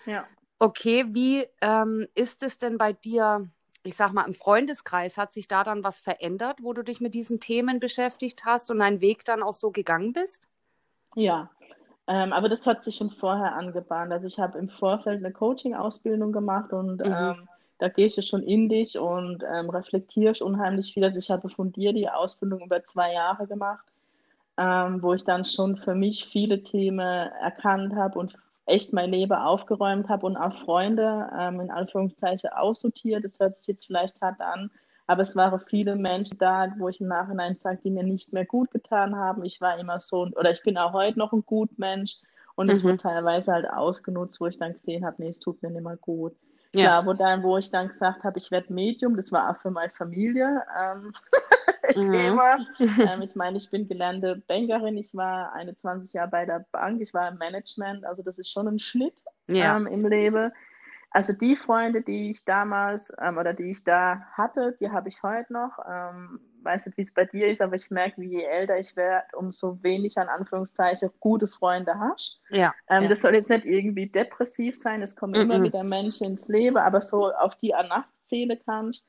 Ja. 0.04 0.26
Okay, 0.58 1.06
wie 1.08 1.46
ähm, 1.62 2.06
ist 2.14 2.42
es 2.42 2.58
denn 2.58 2.76
bei 2.76 2.92
dir, 2.92 3.48
ich 3.82 3.96
sag 3.96 4.12
mal, 4.12 4.26
im 4.26 4.34
Freundeskreis? 4.34 5.16
Hat 5.16 5.32
sich 5.32 5.48
da 5.48 5.64
dann 5.64 5.84
was 5.84 6.00
verändert, 6.00 6.58
wo 6.60 6.74
du 6.74 6.82
dich 6.82 7.00
mit 7.00 7.14
diesen 7.14 7.40
Themen 7.40 7.80
beschäftigt 7.80 8.44
hast 8.44 8.70
und 8.70 8.80
deinen 8.80 9.00
Weg 9.00 9.24
dann 9.24 9.42
auch 9.42 9.54
so 9.54 9.70
gegangen 9.70 10.12
bist? 10.12 10.50
Ja, 11.14 11.50
ähm, 12.06 12.32
aber 12.32 12.48
das 12.48 12.66
hat 12.66 12.84
sich 12.84 12.96
schon 12.96 13.10
vorher 13.10 13.54
angebahnt. 13.54 14.12
Also 14.12 14.26
ich 14.26 14.38
habe 14.38 14.58
im 14.58 14.68
Vorfeld 14.68 15.24
eine 15.24 15.32
Coaching-Ausbildung 15.32 16.32
gemacht 16.32 16.72
und 16.72 17.04
mhm. 17.04 17.14
ähm, 17.16 17.48
da 17.78 17.88
gehst 17.88 18.18
du 18.18 18.22
schon 18.22 18.42
in 18.42 18.68
dich 18.68 18.98
und 18.98 19.42
ähm, 19.42 19.70
reflektierst 19.70 20.42
unheimlich 20.42 20.92
viel. 20.92 21.04
Also 21.04 21.18
ich 21.18 21.30
habe 21.30 21.48
von 21.48 21.72
dir 21.72 21.92
die 21.92 22.08
Ausbildung 22.08 22.60
über 22.60 22.84
zwei 22.84 23.12
Jahre 23.12 23.46
gemacht, 23.46 23.84
ähm, 24.58 25.02
wo 25.02 25.14
ich 25.14 25.24
dann 25.24 25.44
schon 25.44 25.76
für 25.78 25.94
mich 25.94 26.26
viele 26.26 26.62
Themen 26.62 27.00
erkannt 27.00 27.94
habe 27.94 28.18
und 28.18 28.34
echt 28.66 28.92
mein 28.92 29.10
Leben 29.10 29.32
aufgeräumt 29.32 30.08
habe 30.08 30.26
und 30.26 30.36
auch 30.36 30.54
Freunde 30.64 31.30
ähm, 31.38 31.60
in 31.60 31.70
Anführungszeichen 31.70 32.50
aussortiert. 32.50 33.24
Das 33.24 33.38
hört 33.38 33.56
sich 33.56 33.66
jetzt 33.66 33.86
vielleicht 33.86 34.20
hart 34.20 34.40
an, 34.40 34.70
aber 35.10 35.22
es 35.22 35.34
waren 35.34 35.60
viele 35.66 35.96
Menschen 35.96 36.38
da, 36.38 36.72
wo 36.78 36.88
ich 36.88 37.00
im 37.00 37.08
Nachhinein 37.08 37.56
sage, 37.56 37.80
die 37.82 37.90
mir 37.90 38.04
nicht 38.04 38.32
mehr 38.32 38.44
gut 38.44 38.70
getan 38.70 39.16
haben. 39.16 39.44
Ich 39.44 39.60
war 39.60 39.76
immer 39.76 39.98
so, 39.98 40.28
oder 40.36 40.52
ich 40.52 40.62
bin 40.62 40.78
auch 40.78 40.92
heute 40.92 41.18
noch 41.18 41.32
ein 41.32 41.44
gut 41.44 41.76
Mensch 41.80 42.18
und 42.54 42.68
mhm. 42.68 42.74
es 42.74 42.84
wurde 42.84 42.98
teilweise 42.98 43.52
halt 43.52 43.68
ausgenutzt, 43.68 44.40
wo 44.40 44.46
ich 44.46 44.56
dann 44.56 44.74
gesehen 44.74 45.04
habe, 45.04 45.16
nee, 45.18 45.30
es 45.30 45.40
tut 45.40 45.60
mir 45.64 45.70
nicht 45.70 45.82
mehr 45.82 45.96
gut. 45.96 46.36
Ja, 46.76 46.82
ja 46.82 47.06
wo, 47.06 47.12
dann, 47.12 47.42
wo 47.42 47.58
ich 47.58 47.72
dann 47.72 47.88
gesagt 47.88 48.22
habe, 48.22 48.38
ich 48.38 48.52
werde 48.52 48.72
Medium, 48.72 49.16
das 49.16 49.32
war 49.32 49.50
auch 49.50 49.60
für 49.60 49.72
meine 49.72 49.90
Familie. 49.90 50.62
Ähm, 50.80 51.12
mhm. 51.96 52.12
Thema. 52.12 52.58
ähm, 52.78 53.22
ich 53.22 53.34
meine, 53.34 53.56
ich 53.56 53.68
bin 53.68 53.88
gelernte 53.88 54.40
Bankerin, 54.46 54.96
ich 54.96 55.12
war 55.12 55.52
21 55.54 56.12
Jahre 56.12 56.30
bei 56.30 56.46
der 56.46 56.64
Bank, 56.70 57.02
ich 57.02 57.12
war 57.12 57.28
im 57.28 57.38
Management, 57.38 58.04
also 58.04 58.22
das 58.22 58.38
ist 58.38 58.52
schon 58.52 58.68
ein 58.68 58.78
Schnitt 58.78 59.20
ja. 59.48 59.76
ähm, 59.76 59.88
im 59.88 60.06
Leben. 60.06 60.52
Also 61.12 61.32
die 61.32 61.56
Freunde, 61.56 62.02
die 62.02 62.30
ich 62.30 62.44
damals 62.44 63.12
ähm, 63.20 63.36
oder 63.36 63.52
die 63.52 63.70
ich 63.70 63.82
da 63.82 64.22
hatte, 64.32 64.76
die 64.80 64.90
habe 64.90 65.08
ich 65.08 65.22
heute 65.24 65.52
noch. 65.52 65.78
Ähm, 65.88 66.40
weiß 66.62 66.86
nicht, 66.86 66.98
wie 66.98 67.02
es 67.02 67.12
bei 67.12 67.24
dir 67.24 67.48
ist, 67.48 67.60
aber 67.60 67.74
ich 67.74 67.90
merke, 67.90 68.20
wie 68.20 68.28
je 68.28 68.44
älter 68.44 68.78
ich 68.78 68.94
werde, 68.94 69.26
umso 69.34 69.82
weniger, 69.82 70.22
in 70.22 70.28
Anführungszeichen, 70.28 71.10
gute 71.18 71.48
Freunde 71.48 71.98
hast. 71.98 72.40
Ja, 72.50 72.74
ähm, 72.88 73.04
ja. 73.04 73.08
Das 73.08 73.22
soll 73.22 73.34
jetzt 73.34 73.50
nicht 73.50 73.64
irgendwie 73.64 74.06
depressiv 74.06 74.78
sein, 74.78 75.02
es 75.02 75.16
kommen 75.16 75.32
mm 75.32 75.36
-mm. 75.36 75.42
immer 75.42 75.62
wieder 75.62 75.82
Menschen 75.82 76.26
ins 76.26 76.48
Leben, 76.48 76.76
aber 76.76 77.00
so 77.00 77.32
auf 77.32 77.56
die 77.56 77.70
Nachtszähle 77.70 78.58
kannst. 78.58 79.04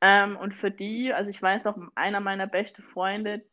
Ähm, 0.00 0.36
und 0.36 0.54
für 0.54 0.70
die, 0.70 1.12
also 1.12 1.28
ich 1.28 1.40
weiß 1.40 1.64
noch, 1.64 1.76
einer 1.94 2.20
meiner 2.20 2.46
besten 2.46 2.82
Freunde, 2.82 3.44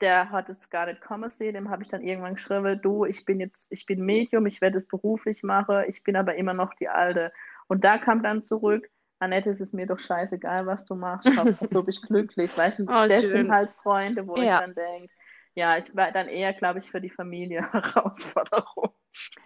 der 0.00 0.30
hat 0.30 0.48
es 0.48 0.70
gar 0.70 0.86
nicht 0.86 1.00
kommen 1.00 1.30
sehen, 1.30 1.54
dem 1.54 1.70
habe 1.70 1.82
ich 1.82 1.88
dann 1.88 2.02
irgendwann 2.02 2.34
geschrieben, 2.34 2.80
du, 2.82 3.04
ich 3.04 3.24
bin 3.24 3.40
jetzt, 3.40 3.70
ich 3.70 3.86
bin 3.86 4.04
Medium, 4.04 4.46
ich 4.46 4.60
werde 4.60 4.76
es 4.76 4.86
beruflich 4.86 5.42
machen, 5.42 5.84
ich 5.88 6.02
bin 6.02 6.16
aber 6.16 6.34
immer 6.36 6.54
noch 6.54 6.74
die 6.74 6.88
Alte. 6.88 7.32
Und 7.68 7.84
da 7.84 7.98
kam 7.98 8.22
dann 8.22 8.42
zurück, 8.42 8.88
Annette, 9.18 9.50
es 9.50 9.60
ist 9.60 9.74
mir 9.74 9.86
doch 9.86 9.98
scheißegal, 9.98 10.66
was 10.66 10.84
du 10.86 10.94
machst, 10.94 11.26
du 11.70 11.84
bist 11.84 12.02
glücklich, 12.02 12.56
weißt 12.56 12.80
du, 12.80 12.82
oh, 12.84 13.06
das 13.06 13.20
schön. 13.20 13.30
sind 13.30 13.52
halt 13.52 13.70
Freunde, 13.70 14.26
wo 14.26 14.36
ja. 14.36 14.42
ich 14.42 14.50
dann 14.60 14.74
denke, 14.74 15.12
ja, 15.54 15.76
ich 15.78 15.94
war 15.94 16.10
dann 16.12 16.28
eher, 16.28 16.52
glaube 16.54 16.78
ich, 16.78 16.90
für 16.90 17.00
die 17.00 17.10
Familie 17.10 17.60
Herausforderung. 17.72 18.94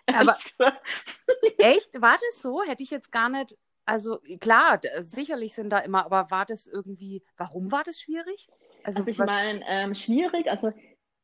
Aber 0.07 0.37
echt, 1.59 2.01
war 2.01 2.13
das 2.13 2.43
so? 2.43 2.63
Hätte 2.63 2.83
ich 2.83 2.91
jetzt 2.91 3.11
gar 3.11 3.29
nicht, 3.29 3.57
also 3.85 4.21
klar, 4.41 4.81
sicherlich 5.01 5.55
sind 5.55 5.71
da 5.71 5.79
immer, 5.79 6.05
aber 6.05 6.31
war 6.31 6.47
das 6.47 6.67
irgendwie, 6.67 7.25
warum 7.37 7.73
war 7.73 7.83
das 7.85 7.99
schwierig? 7.99 8.49
Also, 8.85 8.99
also 9.01 9.11
ich 9.11 9.19
meine, 9.19 9.63
ähm, 9.67 9.95
schwierig, 9.95 10.49
also 10.51 10.73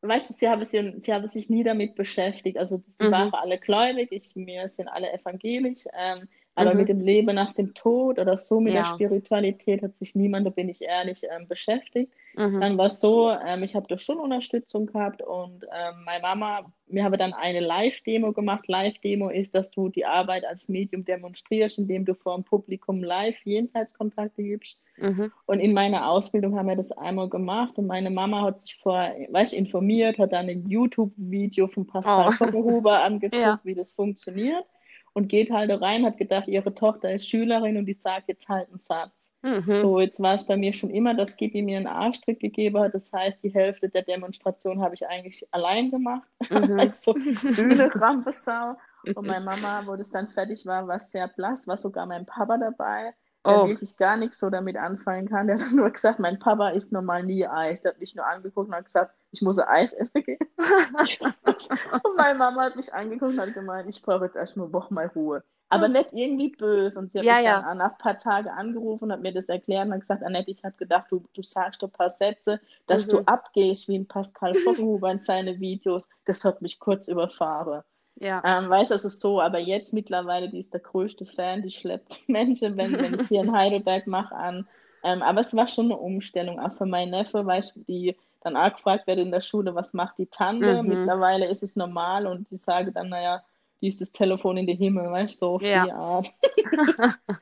weißt 0.02 0.30
du, 0.30 0.34
sie 0.34 0.48
haben, 0.48 0.64
sich, 0.64 1.04
sie 1.04 1.12
haben 1.12 1.28
sich 1.28 1.50
nie 1.50 1.62
damit 1.62 1.94
beschäftigt. 1.94 2.58
Also 2.58 2.82
sie 2.86 3.06
mhm. 3.06 3.12
waren 3.12 3.34
alle 3.34 3.58
gläubig, 3.58 4.08
ich, 4.12 4.34
wir 4.34 4.68
sind 4.68 4.88
alle 4.88 5.12
evangelisch, 5.12 5.84
ähm, 5.94 6.28
aber 6.54 6.72
mhm. 6.72 6.80
mit 6.80 6.88
dem 6.88 7.00
Leben 7.00 7.34
nach 7.34 7.54
dem 7.54 7.74
Tod 7.74 8.18
oder 8.18 8.36
so 8.36 8.60
mit 8.60 8.74
ja. 8.74 8.82
der 8.82 8.88
Spiritualität 8.94 9.82
hat 9.82 9.94
sich 9.94 10.14
niemand, 10.14 10.46
da 10.46 10.50
bin 10.50 10.68
ich 10.68 10.82
ehrlich, 10.82 11.22
ähm, 11.24 11.46
beschäftigt. 11.46 12.12
Mhm. 12.36 12.60
Dann 12.60 12.78
war 12.78 12.86
es 12.86 13.00
so, 13.00 13.30
ähm, 13.30 13.62
ich 13.62 13.74
habe 13.74 13.86
da 13.88 13.98
schon 13.98 14.18
Unterstützung 14.18 14.86
gehabt 14.86 15.22
und 15.22 15.64
ähm, 15.64 16.04
meine 16.04 16.22
Mama, 16.22 16.72
wir 16.86 17.04
haben 17.04 17.16
dann 17.18 17.32
eine 17.32 17.60
Live-Demo 17.60 18.32
gemacht. 18.32 18.66
Live-Demo 18.68 19.30
ist, 19.30 19.54
dass 19.54 19.70
du 19.70 19.88
die 19.88 20.04
Arbeit 20.04 20.44
als 20.44 20.68
Medium 20.68 21.04
demonstrierst, 21.04 21.78
indem 21.78 22.04
du 22.04 22.14
vor 22.14 22.34
dem 22.34 22.44
Publikum 22.44 23.02
live 23.02 23.36
Jenseitskontakte 23.44 24.42
gibst. 24.42 24.78
Mhm. 24.98 25.32
Und 25.46 25.60
in 25.60 25.72
meiner 25.72 26.08
Ausbildung 26.10 26.56
haben 26.56 26.68
wir 26.68 26.76
das 26.76 26.92
einmal 26.92 27.28
gemacht 27.28 27.78
und 27.78 27.86
meine 27.86 28.10
Mama 28.10 28.42
hat 28.42 28.60
sich 28.60 28.76
vor, 28.76 29.12
weißt, 29.30 29.54
informiert, 29.54 30.18
hat 30.18 30.32
dann 30.32 30.48
ein 30.48 30.68
YouTube-Video 30.68 31.68
von 31.68 31.86
Pascal 31.86 32.28
oh. 32.28 32.32
Voggelhuber 32.32 33.00
angeguckt, 33.02 33.40
ja. 33.40 33.60
wie 33.62 33.74
das 33.74 33.92
funktioniert 33.92 34.64
und 35.12 35.28
geht 35.28 35.50
halt 35.50 35.70
rein, 35.80 36.04
hat 36.04 36.18
gedacht, 36.18 36.48
ihre 36.48 36.74
Tochter 36.74 37.12
ist 37.12 37.28
Schülerin 37.28 37.76
und 37.76 37.86
die 37.86 37.94
sagt 37.94 38.28
jetzt 38.28 38.48
halt 38.48 38.68
einen 38.68 38.78
Satz. 38.78 39.34
Mhm. 39.42 39.74
So, 39.74 40.00
jetzt 40.00 40.20
war 40.20 40.34
es 40.34 40.46
bei 40.46 40.56
mir 40.56 40.72
schon 40.72 40.90
immer, 40.90 41.14
dass 41.14 41.36
Gibi 41.36 41.62
mir 41.62 41.78
einen 41.78 41.86
Arschtrick 41.86 42.40
gegeben 42.40 42.78
hat. 42.78 42.94
Das 42.94 43.12
heißt, 43.12 43.42
die 43.42 43.52
Hälfte 43.52 43.88
der 43.88 44.02
Demonstration 44.02 44.80
habe 44.80 44.94
ich 44.94 45.06
eigentlich 45.06 45.46
allein 45.52 45.90
gemacht. 45.90 46.28
Mhm. 46.48 46.48
also 46.78 47.14
Bühne, 47.14 47.90
Rampesau. 47.94 48.76
Und 49.14 49.26
meine 49.26 49.44
Mama, 49.44 49.82
wo 49.86 49.96
das 49.96 50.10
dann 50.10 50.28
fertig 50.28 50.64
war, 50.66 50.86
war 50.86 51.00
sehr 51.00 51.28
blass, 51.28 51.66
war 51.66 51.78
sogar 51.78 52.06
mein 52.06 52.26
Papa 52.26 52.58
dabei 52.58 53.14
der 53.46 53.62
oh. 53.62 53.68
wirklich 53.68 53.96
gar 53.96 54.16
nichts 54.16 54.38
so 54.38 54.50
damit 54.50 54.76
anfangen 54.76 55.28
kann. 55.28 55.46
Der 55.46 55.58
hat 55.58 55.72
nur 55.72 55.88
gesagt, 55.90 56.18
mein 56.18 56.38
Papa 56.38 56.70
isst 56.70 56.92
normal 56.92 57.22
nie 57.22 57.46
Eis. 57.46 57.80
Der 57.80 57.92
hat 57.92 58.00
mich 58.00 58.14
nur 58.14 58.26
angeguckt 58.26 58.68
und 58.68 58.74
hat 58.74 58.84
gesagt, 58.84 59.14
ich 59.32 59.40
muss 59.40 59.58
Eis 59.58 59.92
essen 59.92 60.22
gehen. 60.22 60.38
und 60.58 62.16
meine 62.16 62.38
Mama 62.38 62.64
hat 62.64 62.76
mich 62.76 62.92
angeguckt 62.92 63.32
und 63.32 63.40
hat 63.40 63.54
gemeint, 63.54 63.88
ich 63.88 64.02
brauche 64.02 64.26
jetzt 64.26 64.36
erstmal 64.36 64.66
eine 64.66 64.74
Woche 64.74 64.92
mal 64.92 65.06
Ruhe. 65.06 65.42
Aber 65.70 65.86
hm. 65.86 65.92
nicht 65.92 66.12
irgendwie 66.12 66.50
böse. 66.50 66.98
Und 66.98 67.12
sie 67.12 67.20
hat 67.20 67.24
ja, 67.24 67.36
mich 67.36 67.44
ja. 67.44 67.62
dann 67.62 67.78
nach 67.78 67.92
ein 67.92 67.98
paar 67.98 68.18
Tagen 68.18 68.48
angerufen 68.48 69.04
und 69.04 69.12
hat 69.12 69.22
mir 69.22 69.32
das 69.32 69.48
erklärt 69.48 69.86
und 69.86 69.94
hat 69.94 70.00
gesagt, 70.00 70.22
Annette, 70.22 70.50
ich 70.50 70.62
habe 70.64 70.76
gedacht, 70.76 71.06
du, 71.10 71.24
du 71.32 71.42
sagst 71.42 71.82
ein 71.82 71.90
paar 71.90 72.10
Sätze, 72.10 72.60
dass 72.86 73.06
mhm. 73.06 73.10
du 73.10 73.18
abgehst 73.20 73.88
wie 73.88 73.96
ein 73.96 74.06
Pascal 74.06 74.54
Voggenhuber 74.54 75.10
in 75.10 75.20
seine 75.20 75.60
Videos. 75.60 76.08
Das 76.26 76.44
hat 76.44 76.60
mich 76.60 76.78
kurz 76.78 77.08
überfahren. 77.08 77.82
Ja. 78.20 78.42
Ähm, 78.44 78.68
weiß, 78.68 78.90
es 78.90 79.04
ist 79.04 79.20
so, 79.20 79.40
aber 79.40 79.58
jetzt 79.58 79.94
mittlerweile, 79.94 80.50
die 80.50 80.58
ist 80.58 80.74
der 80.74 80.80
größte 80.80 81.24
Fan, 81.24 81.62
die 81.62 81.70
schleppt 81.70 82.28
Menschen, 82.28 82.76
wenn, 82.76 82.92
wenn 82.92 83.14
ich 83.14 83.28
hier 83.28 83.40
in 83.40 83.52
Heidelberg 83.56 84.06
mache, 84.06 84.34
an. 84.34 84.68
Ähm, 85.02 85.22
aber 85.22 85.40
es 85.40 85.56
war 85.56 85.66
schon 85.66 85.86
eine 85.86 85.96
Umstellung, 85.96 86.60
auch 86.60 86.74
für 86.74 86.84
meinen 86.84 87.12
Neffe, 87.12 87.44
weißt 87.44 87.76
du, 87.76 87.80
die 87.80 88.16
dann 88.42 88.56
auch 88.56 88.74
gefragt 88.74 89.06
wird 89.06 89.18
in 89.18 89.30
der 89.30 89.40
Schule, 89.40 89.74
was 89.74 89.94
macht 89.94 90.18
die 90.18 90.26
Tante? 90.26 90.82
Mhm. 90.82 90.88
Mittlerweile 90.90 91.48
ist 91.48 91.62
es 91.62 91.76
normal 91.76 92.26
und 92.26 92.50
die 92.50 92.58
sagen 92.58 92.92
dann, 92.92 93.08
naja, 93.08 93.42
die 93.80 93.88
ist 93.88 94.02
das 94.02 94.12
Telefon 94.12 94.58
in 94.58 94.66
den 94.66 94.76
Himmel, 94.76 95.10
weißt 95.10 95.34
du, 95.34 95.38
so 95.38 95.54
auf 95.54 95.62
ja. 95.62 95.86
die 95.86 95.92
Art. 95.92 96.30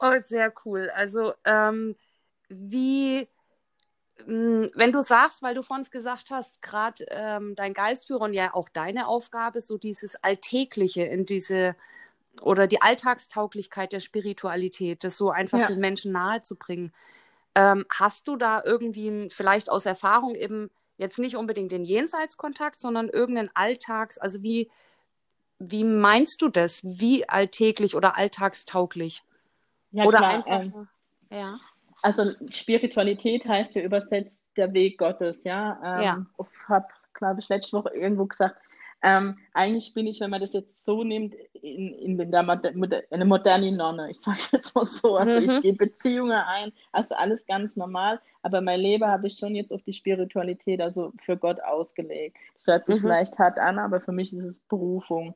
oh, 0.00 0.14
sehr 0.22 0.52
cool. 0.64 0.90
Also, 0.94 1.34
ähm, 1.44 1.94
wie 2.48 3.28
wenn 4.26 4.92
du 4.92 5.02
sagst, 5.02 5.42
weil 5.42 5.54
du 5.54 5.62
vorhin 5.62 5.86
gesagt 5.90 6.30
hast, 6.30 6.62
gerade 6.62 7.04
ähm, 7.08 7.54
dein 7.56 7.74
Geistführer 7.74 8.22
und 8.22 8.34
ja 8.34 8.54
auch 8.54 8.68
deine 8.68 9.06
Aufgabe, 9.06 9.60
so 9.60 9.78
dieses 9.78 10.22
Alltägliche 10.22 11.02
in 11.02 11.26
diese 11.26 11.76
oder 12.42 12.66
die 12.66 12.80
Alltagstauglichkeit 12.80 13.92
der 13.92 14.00
Spiritualität, 14.00 15.04
das 15.04 15.16
so 15.16 15.30
einfach 15.30 15.58
ja. 15.58 15.66
den 15.66 15.80
Menschen 15.80 16.12
nahezubringen. 16.12 16.92
Ähm, 17.54 17.84
hast 17.90 18.28
du 18.28 18.36
da 18.36 18.62
irgendwie 18.64 19.28
vielleicht 19.30 19.68
aus 19.70 19.84
Erfahrung 19.84 20.34
eben 20.34 20.70
jetzt 20.96 21.18
nicht 21.18 21.36
unbedingt 21.36 21.72
den 21.72 21.84
Jenseitskontakt, 21.84 22.80
sondern 22.80 23.08
irgendeinen 23.08 23.50
Alltags, 23.54 24.18
also 24.18 24.42
wie, 24.42 24.70
wie 25.58 25.84
meinst 25.84 26.40
du 26.40 26.48
das? 26.48 26.80
Wie 26.84 27.28
alltäglich 27.28 27.96
oder 27.96 28.16
alltagstauglich? 28.16 29.22
Ja, 29.90 30.04
oder 30.04 30.18
klar, 30.18 30.30
einfach, 30.30 30.60
ähm, 30.60 30.88
ja 31.30 31.58
also 32.02 32.32
Spiritualität 32.50 33.46
heißt 33.46 33.74
ja 33.74 33.82
übersetzt 33.82 34.44
der 34.56 34.72
Weg 34.72 34.98
Gottes, 34.98 35.44
ja. 35.44 35.78
Ähm, 35.84 36.02
ja. 36.02 36.26
Ich 36.38 36.68
habe, 36.68 36.86
glaube 37.14 37.40
ich, 37.40 37.48
letzte 37.48 37.72
Woche 37.72 37.90
irgendwo 37.94 38.26
gesagt, 38.26 38.56
ähm, 39.02 39.38
eigentlich 39.54 39.94
bin 39.94 40.06
ich, 40.06 40.20
wenn 40.20 40.30
man 40.30 40.42
das 40.42 40.52
jetzt 40.52 40.84
so 40.84 41.04
nimmt, 41.04 41.34
in, 41.54 41.94
in, 41.94 42.30
der 42.30 42.42
Moder 42.42 43.02
eine 43.10 43.24
moderne 43.24 43.72
Nonne. 43.72 44.10
Ich 44.10 44.20
sage 44.20 44.38
jetzt 44.52 44.74
mal 44.74 44.84
so. 44.84 45.16
Also 45.16 45.40
mhm. 45.40 45.46
ich 45.46 45.62
gehe 45.62 45.72
Beziehungen 45.72 46.32
ein, 46.32 46.72
also 46.92 47.14
alles 47.14 47.46
ganz 47.46 47.76
normal. 47.76 48.20
Aber 48.42 48.60
mein 48.60 48.80
Leben 48.80 49.06
habe 49.06 49.26
ich 49.26 49.36
schon 49.36 49.54
jetzt 49.54 49.72
auf 49.72 49.82
die 49.82 49.92
Spiritualität, 49.92 50.80
also 50.80 51.12
für 51.24 51.36
Gott 51.36 51.62
ausgelegt. 51.62 52.36
Das 52.56 52.66
hört 52.66 52.86
sich 52.86 52.96
mhm. 52.96 53.00
vielleicht 53.02 53.38
hart 53.38 53.58
an, 53.58 53.78
aber 53.78 54.00
für 54.00 54.12
mich 54.12 54.32
ist 54.34 54.44
es 54.44 54.60
Berufung. 54.60 55.34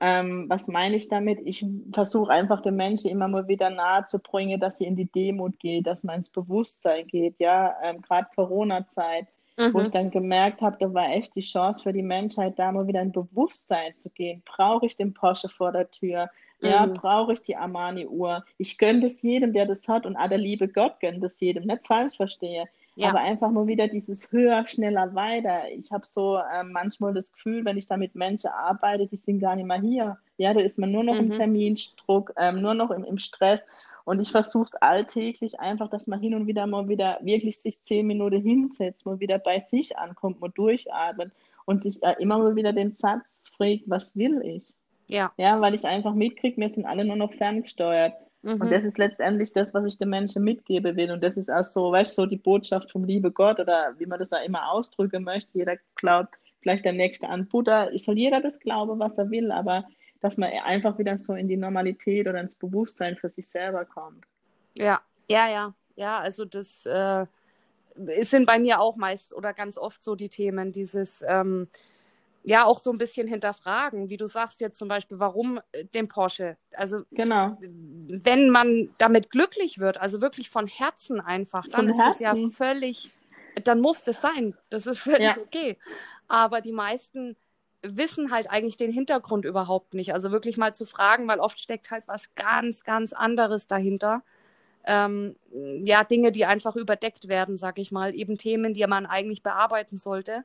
Ähm, 0.00 0.46
was 0.48 0.68
meine 0.68 0.96
ich 0.96 1.08
damit? 1.08 1.40
Ich 1.44 1.64
versuche 1.92 2.30
einfach 2.30 2.60
den 2.60 2.76
Menschen 2.76 3.10
immer 3.10 3.28
mal 3.28 3.48
wieder 3.48 3.70
nahe 3.70 4.04
zu 4.04 4.18
bringen, 4.18 4.60
dass 4.60 4.78
sie 4.78 4.84
in 4.84 4.96
die 4.96 5.10
Demut 5.10 5.58
geht, 5.58 5.86
dass 5.86 6.04
man 6.04 6.16
ins 6.16 6.28
Bewusstsein 6.28 7.06
geht, 7.06 7.36
ja, 7.38 7.74
ähm, 7.82 8.02
gerade 8.02 8.28
Corona-Zeit. 8.34 9.26
mhm. 9.56 9.74
wo 9.74 9.80
ich 9.80 9.90
dann 9.90 10.10
gemerkt 10.10 10.60
habe, 10.60 10.76
da 10.78 10.92
war 10.92 11.10
echt 11.10 11.34
die 11.34 11.40
Chance 11.40 11.82
für 11.82 11.92
die 11.92 12.02
Menschheit, 12.02 12.58
da 12.58 12.72
mal 12.72 12.86
wieder 12.86 13.00
ein 13.00 13.12
Bewusstsein 13.12 13.96
zu 13.96 14.10
gehen. 14.10 14.42
Brauche 14.44 14.86
ich 14.86 14.96
den 14.96 15.14
Porsche 15.14 15.48
vor 15.48 15.72
der 15.72 15.90
Tür? 15.90 16.28
Ja, 16.60 16.86
mhm. 16.86 16.94
brauche 16.94 17.32
ich 17.34 17.42
die 17.42 17.56
Armani-Uhr? 17.56 18.44
Ich 18.58 18.78
gönne 18.78 19.00
das 19.00 19.20
jedem, 19.22 19.52
der 19.52 19.66
das 19.66 19.88
hat 19.88 20.06
und 20.06 20.16
ah, 20.16 20.28
der 20.28 20.38
liebe 20.38 20.68
Gott 20.68 21.00
gönnt 21.00 21.22
das 21.22 21.38
jedem, 21.40 21.64
nicht 21.64 21.86
falsch 21.86 22.16
verstehe. 22.16 22.64
Ja. 22.96 23.10
Aber 23.10 23.20
einfach 23.20 23.50
nur 23.50 23.66
wieder 23.66 23.88
dieses 23.88 24.32
höher, 24.32 24.66
schneller, 24.66 25.14
weiter. 25.14 25.70
Ich 25.70 25.92
habe 25.92 26.06
so 26.06 26.38
äh, 26.38 26.64
manchmal 26.64 27.12
das 27.12 27.32
Gefühl, 27.32 27.64
wenn 27.66 27.76
ich 27.76 27.86
da 27.86 27.98
mit 27.98 28.14
Menschen 28.14 28.48
arbeite, 28.48 29.06
die 29.06 29.16
sind 29.16 29.38
gar 29.38 29.54
nicht 29.54 29.66
mehr 29.66 29.80
hier. 29.80 30.18
Ja, 30.38 30.54
da 30.54 30.60
ist 30.60 30.78
man 30.78 30.92
nur 30.92 31.04
noch 31.04 31.14
mhm. 31.14 31.20
im 31.20 31.32
Termindruck, 31.32 32.32
ähm, 32.38 32.62
nur 32.62 32.72
noch 32.72 32.90
im, 32.90 33.04
im 33.04 33.18
Stress. 33.18 33.66
Und 34.06 34.20
ich 34.20 34.30
versuche 34.30 34.64
es 34.64 34.74
alltäglich 34.76 35.60
einfach, 35.60 35.90
dass 35.90 36.06
man 36.06 36.20
hin 36.20 36.34
und 36.34 36.46
wieder 36.46 36.66
mal 36.66 36.88
wieder 36.88 37.18
wirklich 37.20 37.58
sich 37.58 37.82
zehn 37.82 38.06
Minuten 38.06 38.40
hinsetzt, 38.40 39.04
mal 39.04 39.20
wieder 39.20 39.38
bei 39.38 39.58
sich 39.58 39.98
ankommt, 39.98 40.40
mal 40.40 40.50
durchatmet 40.50 41.32
und 41.66 41.82
sich 41.82 42.02
äh, 42.02 42.14
immer 42.18 42.38
mal 42.38 42.56
wieder 42.56 42.72
den 42.72 42.92
Satz 42.92 43.42
fragt, 43.56 43.82
was 43.86 44.16
will 44.16 44.40
ich? 44.42 44.74
Ja. 45.08 45.32
Ja, 45.36 45.60
weil 45.60 45.74
ich 45.74 45.84
einfach 45.84 46.14
mitkriege, 46.14 46.56
wir 46.60 46.68
sind 46.68 46.86
alle 46.86 47.04
nur 47.04 47.16
noch 47.16 47.34
ferngesteuert. 47.34 48.14
Mhm. 48.46 48.60
Und 48.60 48.70
das 48.70 48.84
ist 48.84 48.96
letztendlich 48.96 49.52
das, 49.52 49.74
was 49.74 49.86
ich 49.86 49.98
den 49.98 50.08
Menschen 50.08 50.44
mitgeben 50.44 50.96
will. 50.96 51.10
Und 51.10 51.22
das 51.22 51.36
ist 51.36 51.50
auch 51.50 51.64
so, 51.64 51.90
weißt 51.90 52.16
du, 52.16 52.22
so 52.22 52.26
die 52.26 52.36
Botschaft 52.36 52.92
vom 52.92 53.02
liebe 53.02 53.32
Gott 53.32 53.58
oder 53.58 53.94
wie 53.98 54.06
man 54.06 54.20
das 54.20 54.32
auch 54.32 54.44
immer 54.44 54.70
ausdrücken 54.70 55.24
möchte. 55.24 55.50
Jeder 55.52 55.76
glaubt 55.96 56.36
vielleicht 56.60 56.84
der 56.84 56.92
Nächste 56.92 57.28
an 57.28 57.48
Buddha. 57.48 57.88
Soll 57.96 58.16
jeder 58.18 58.40
das 58.40 58.60
glauben, 58.60 59.00
was 59.00 59.18
er 59.18 59.30
will, 59.30 59.50
aber 59.50 59.84
dass 60.20 60.36
man 60.36 60.50
einfach 60.64 60.96
wieder 60.96 61.18
so 61.18 61.34
in 61.34 61.48
die 61.48 61.56
Normalität 61.56 62.28
oder 62.28 62.40
ins 62.40 62.54
Bewusstsein 62.54 63.16
für 63.16 63.28
sich 63.28 63.48
selber 63.48 63.84
kommt. 63.84 64.24
Ja, 64.74 65.00
ja, 65.28 65.48
ja. 65.48 65.74
Ja, 65.96 66.20
also 66.20 66.44
das 66.44 66.86
äh, 66.86 67.26
sind 68.20 68.46
bei 68.46 68.58
mir 68.60 68.80
auch 68.80 68.96
meist 68.96 69.34
oder 69.34 69.54
ganz 69.54 69.76
oft 69.76 70.04
so 70.04 70.14
die 70.14 70.28
Themen, 70.28 70.70
dieses 70.70 71.24
ähm, 71.26 71.68
ja 72.46 72.64
auch 72.64 72.78
so 72.78 72.90
ein 72.92 72.98
bisschen 72.98 73.26
hinterfragen, 73.26 74.08
wie 74.08 74.16
du 74.16 74.26
sagst 74.26 74.60
jetzt 74.60 74.78
zum 74.78 74.86
Beispiel, 74.86 75.18
warum 75.18 75.60
äh, 75.72 75.84
den 75.84 76.06
Porsche? 76.06 76.56
Also 76.74 77.00
genau. 77.10 77.58
wenn 77.60 78.50
man 78.50 78.90
damit 78.98 79.30
glücklich 79.30 79.80
wird, 79.80 79.98
also 79.98 80.20
wirklich 80.20 80.48
von 80.48 80.68
Herzen 80.68 81.20
einfach, 81.20 81.66
dann 81.66 81.90
von 81.92 82.00
ist 82.00 82.14
es 82.14 82.20
ja 82.20 82.34
völlig, 82.52 83.10
dann 83.64 83.80
muss 83.80 84.04
das 84.04 84.22
sein. 84.22 84.54
Das 84.70 84.86
ist 84.86 85.00
völlig 85.00 85.22
ja. 85.22 85.36
okay. 85.38 85.76
Aber 86.28 86.60
die 86.60 86.72
meisten 86.72 87.36
wissen 87.82 88.30
halt 88.30 88.48
eigentlich 88.48 88.76
den 88.76 88.92
Hintergrund 88.92 89.44
überhaupt 89.44 89.94
nicht. 89.94 90.14
Also 90.14 90.30
wirklich 90.30 90.56
mal 90.56 90.72
zu 90.72 90.86
fragen, 90.86 91.26
weil 91.26 91.40
oft 91.40 91.58
steckt 91.58 91.90
halt 91.90 92.06
was 92.06 92.32
ganz, 92.36 92.84
ganz 92.84 93.12
anderes 93.12 93.66
dahinter. 93.66 94.22
Ähm, 94.84 95.34
ja, 95.82 96.04
Dinge, 96.04 96.30
die 96.30 96.46
einfach 96.46 96.76
überdeckt 96.76 97.26
werden, 97.26 97.56
sag 97.56 97.80
ich 97.80 97.90
mal, 97.90 98.14
eben 98.14 98.38
Themen, 98.38 98.72
die 98.72 98.86
man 98.86 99.04
eigentlich 99.04 99.42
bearbeiten 99.42 99.98
sollte. 99.98 100.44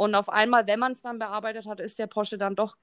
Und 0.00 0.14
auf 0.14 0.30
einmal, 0.30 0.66
wenn 0.66 0.80
man 0.80 0.92
es 0.92 1.02
dann 1.02 1.18
bearbeitet 1.18 1.66
hat, 1.66 1.78
ist 1.78 1.98
der 1.98 2.06
Porsche 2.06 2.38
dann 2.38 2.56
doch 2.56 2.74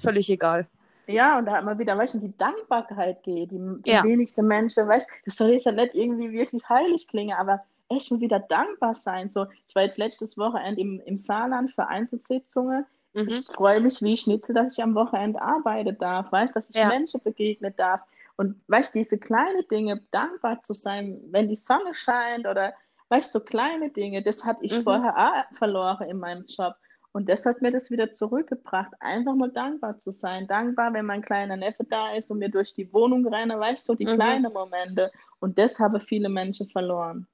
völlig 0.00 0.28
egal. 0.28 0.66
Ja, 1.06 1.38
und 1.38 1.46
da 1.46 1.52
hat 1.52 1.64
man 1.64 1.78
wieder, 1.78 1.96
weißt 1.96 2.14
du, 2.14 2.18
die 2.18 2.36
Dankbarkeit 2.36 3.22
geht. 3.22 3.52
Die, 3.52 3.60
die 3.84 3.90
ja. 3.90 4.02
wenigsten 4.02 4.48
Menschen, 4.48 4.88
weißt 4.88 5.08
du, 5.08 5.14
das 5.26 5.36
soll 5.36 5.50
jetzt 5.50 5.66
ja 5.66 5.70
nicht 5.70 5.94
irgendwie 5.94 6.32
wirklich 6.32 6.68
heilig 6.68 7.06
klingen, 7.06 7.36
aber 7.38 7.62
echt 7.88 8.10
mal 8.10 8.18
wieder 8.18 8.40
dankbar 8.40 8.96
sein. 8.96 9.30
So, 9.30 9.46
ich 9.68 9.76
war 9.76 9.84
jetzt 9.84 9.96
letztes 9.96 10.36
Wochenende 10.38 10.80
im, 10.80 11.00
im 11.06 11.16
Saarland 11.16 11.70
für 11.70 11.86
Einzelsitzungen. 11.86 12.84
Mhm. 13.14 13.28
Ich 13.28 13.46
freue 13.46 13.80
mich 13.80 14.02
wie 14.02 14.16
Schnitzel, 14.16 14.56
dass 14.56 14.76
ich 14.76 14.82
am 14.82 14.96
Wochenende 14.96 15.40
arbeiten 15.40 15.96
darf, 16.00 16.32
weißt 16.32 16.56
dass 16.56 16.68
ich 16.70 16.74
ja. 16.74 16.88
Menschen 16.88 17.20
begegnen 17.22 17.74
darf. 17.76 18.00
Und 18.38 18.60
weißt 18.66 18.92
diese 18.92 19.18
kleinen 19.18 19.68
Dinge, 19.70 20.02
dankbar 20.10 20.60
zu 20.62 20.74
sein, 20.74 21.20
wenn 21.30 21.46
die 21.46 21.54
Sonne 21.54 21.94
scheint 21.94 22.44
oder 22.44 22.74
Weißt 23.08 23.34
du, 23.34 23.38
so 23.38 23.44
kleine 23.44 23.90
Dinge, 23.90 24.22
das 24.22 24.44
hatte 24.44 24.64
ich 24.64 24.76
mhm. 24.76 24.82
vorher 24.82 25.16
auch 25.16 25.56
verloren 25.58 26.08
in 26.08 26.18
meinem 26.18 26.44
Job. 26.46 26.74
Und 27.12 27.30
das 27.30 27.46
hat 27.46 27.62
mir 27.62 27.72
das 27.72 27.90
wieder 27.90 28.10
zurückgebracht, 28.10 28.92
einfach 29.00 29.34
mal 29.34 29.50
dankbar 29.50 29.98
zu 30.00 30.10
sein. 30.10 30.46
Dankbar, 30.46 30.92
wenn 30.92 31.06
mein 31.06 31.22
kleiner 31.22 31.56
Neffe 31.56 31.84
da 31.84 32.12
ist 32.12 32.30
und 32.30 32.38
mir 32.38 32.50
durch 32.50 32.74
die 32.74 32.92
Wohnung 32.92 33.26
renne, 33.26 33.58
weißt 33.58 33.88
du, 33.88 33.92
so 33.92 33.96
die 33.96 34.04
mhm. 34.04 34.16
kleinen 34.16 34.52
Momente. 34.52 35.10
Und 35.40 35.56
das 35.56 35.78
haben 35.78 35.98
viele 36.00 36.28
Menschen 36.28 36.68
verloren. 36.68 37.26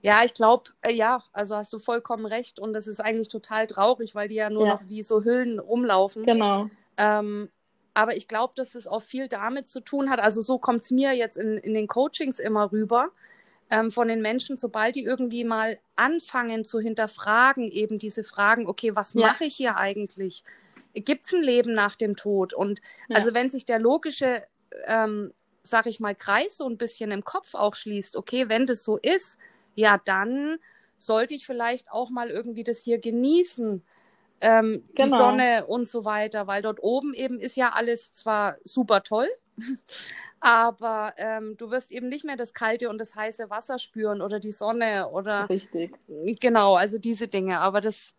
Ja, 0.00 0.24
ich 0.24 0.34
glaube, 0.34 0.70
äh, 0.82 0.92
ja, 0.92 1.22
also 1.32 1.56
hast 1.56 1.72
du 1.72 1.78
vollkommen 1.78 2.24
recht. 2.24 2.58
Und 2.58 2.72
das 2.72 2.86
ist 2.86 3.00
eigentlich 3.00 3.28
total 3.28 3.66
traurig, 3.66 4.14
weil 4.14 4.28
die 4.28 4.36
ja 4.36 4.48
nur 4.48 4.66
ja. 4.66 4.74
noch 4.74 4.88
wie 4.88 5.02
so 5.02 5.22
Hüllen 5.22 5.58
rumlaufen. 5.58 6.24
Genau. 6.24 6.70
Ähm, 6.96 7.50
aber 7.94 8.16
ich 8.16 8.28
glaube, 8.28 8.54
dass 8.56 8.74
es 8.74 8.86
auch 8.86 9.02
viel 9.02 9.28
damit 9.28 9.68
zu 9.68 9.80
tun 9.80 10.10
hat. 10.10 10.20
Also 10.20 10.40
so 10.42 10.58
kommt 10.58 10.84
es 10.84 10.90
mir 10.90 11.12
jetzt 11.12 11.36
in, 11.36 11.58
in 11.58 11.74
den 11.74 11.88
Coachings 11.88 12.38
immer 12.38 12.72
rüber, 12.72 13.10
ähm, 13.70 13.90
von 13.90 14.08
den 14.08 14.20
Menschen, 14.20 14.58
sobald 14.58 14.96
die 14.96 15.04
irgendwie 15.04 15.44
mal 15.44 15.78
anfangen 15.96 16.64
zu 16.64 16.80
hinterfragen, 16.80 17.70
eben 17.70 17.98
diese 17.98 18.24
Fragen, 18.24 18.66
okay, 18.66 18.96
was 18.96 19.14
ja. 19.14 19.28
mache 19.28 19.44
ich 19.44 19.54
hier 19.54 19.76
eigentlich? 19.76 20.44
Gibt 20.94 21.26
es 21.26 21.32
ein 21.32 21.42
Leben 21.42 21.72
nach 21.72 21.94
dem 21.94 22.16
Tod? 22.16 22.52
Und 22.52 22.80
ja. 23.08 23.16
also 23.16 23.32
wenn 23.32 23.48
sich 23.48 23.64
der 23.64 23.78
logische, 23.78 24.42
ähm, 24.86 25.32
sag 25.62 25.86
ich 25.86 26.00
mal, 26.00 26.16
Kreis 26.16 26.56
so 26.56 26.68
ein 26.68 26.78
bisschen 26.78 27.12
im 27.12 27.24
Kopf 27.24 27.54
auch 27.54 27.76
schließt, 27.76 28.16
okay, 28.16 28.48
wenn 28.48 28.66
das 28.66 28.82
so 28.82 28.96
ist, 28.96 29.38
ja, 29.76 30.00
dann 30.04 30.58
sollte 30.98 31.34
ich 31.34 31.46
vielleicht 31.46 31.90
auch 31.92 32.10
mal 32.10 32.28
irgendwie 32.28 32.64
das 32.64 32.82
hier 32.82 32.98
genießen. 32.98 33.82
Ähm, 34.42 34.88
genau. 34.94 35.04
die 35.04 35.18
Sonne 35.18 35.66
und 35.66 35.86
so 35.86 36.06
weiter, 36.06 36.46
weil 36.46 36.62
dort 36.62 36.82
oben 36.82 37.12
eben 37.12 37.38
ist 37.38 37.56
ja 37.56 37.72
alles 37.72 38.14
zwar 38.14 38.56
super 38.64 39.02
toll, 39.02 39.28
aber 40.40 41.14
ähm, 41.16 41.56
du 41.56 41.70
wirst 41.70 41.92
eben 41.92 42.08
nicht 42.08 42.24
mehr 42.24 42.36
das 42.36 42.54
kalte 42.54 42.88
und 42.88 42.98
das 42.98 43.14
heiße 43.14 43.50
Wasser 43.50 43.78
spüren 43.78 44.22
oder 44.22 44.40
die 44.40 44.52
Sonne 44.52 45.08
oder. 45.10 45.48
Richtig. 45.48 45.94
Genau, 46.40 46.74
also 46.74 46.98
diese 46.98 47.28
Dinge. 47.28 47.60
Aber 47.60 47.80
das. 47.80 48.14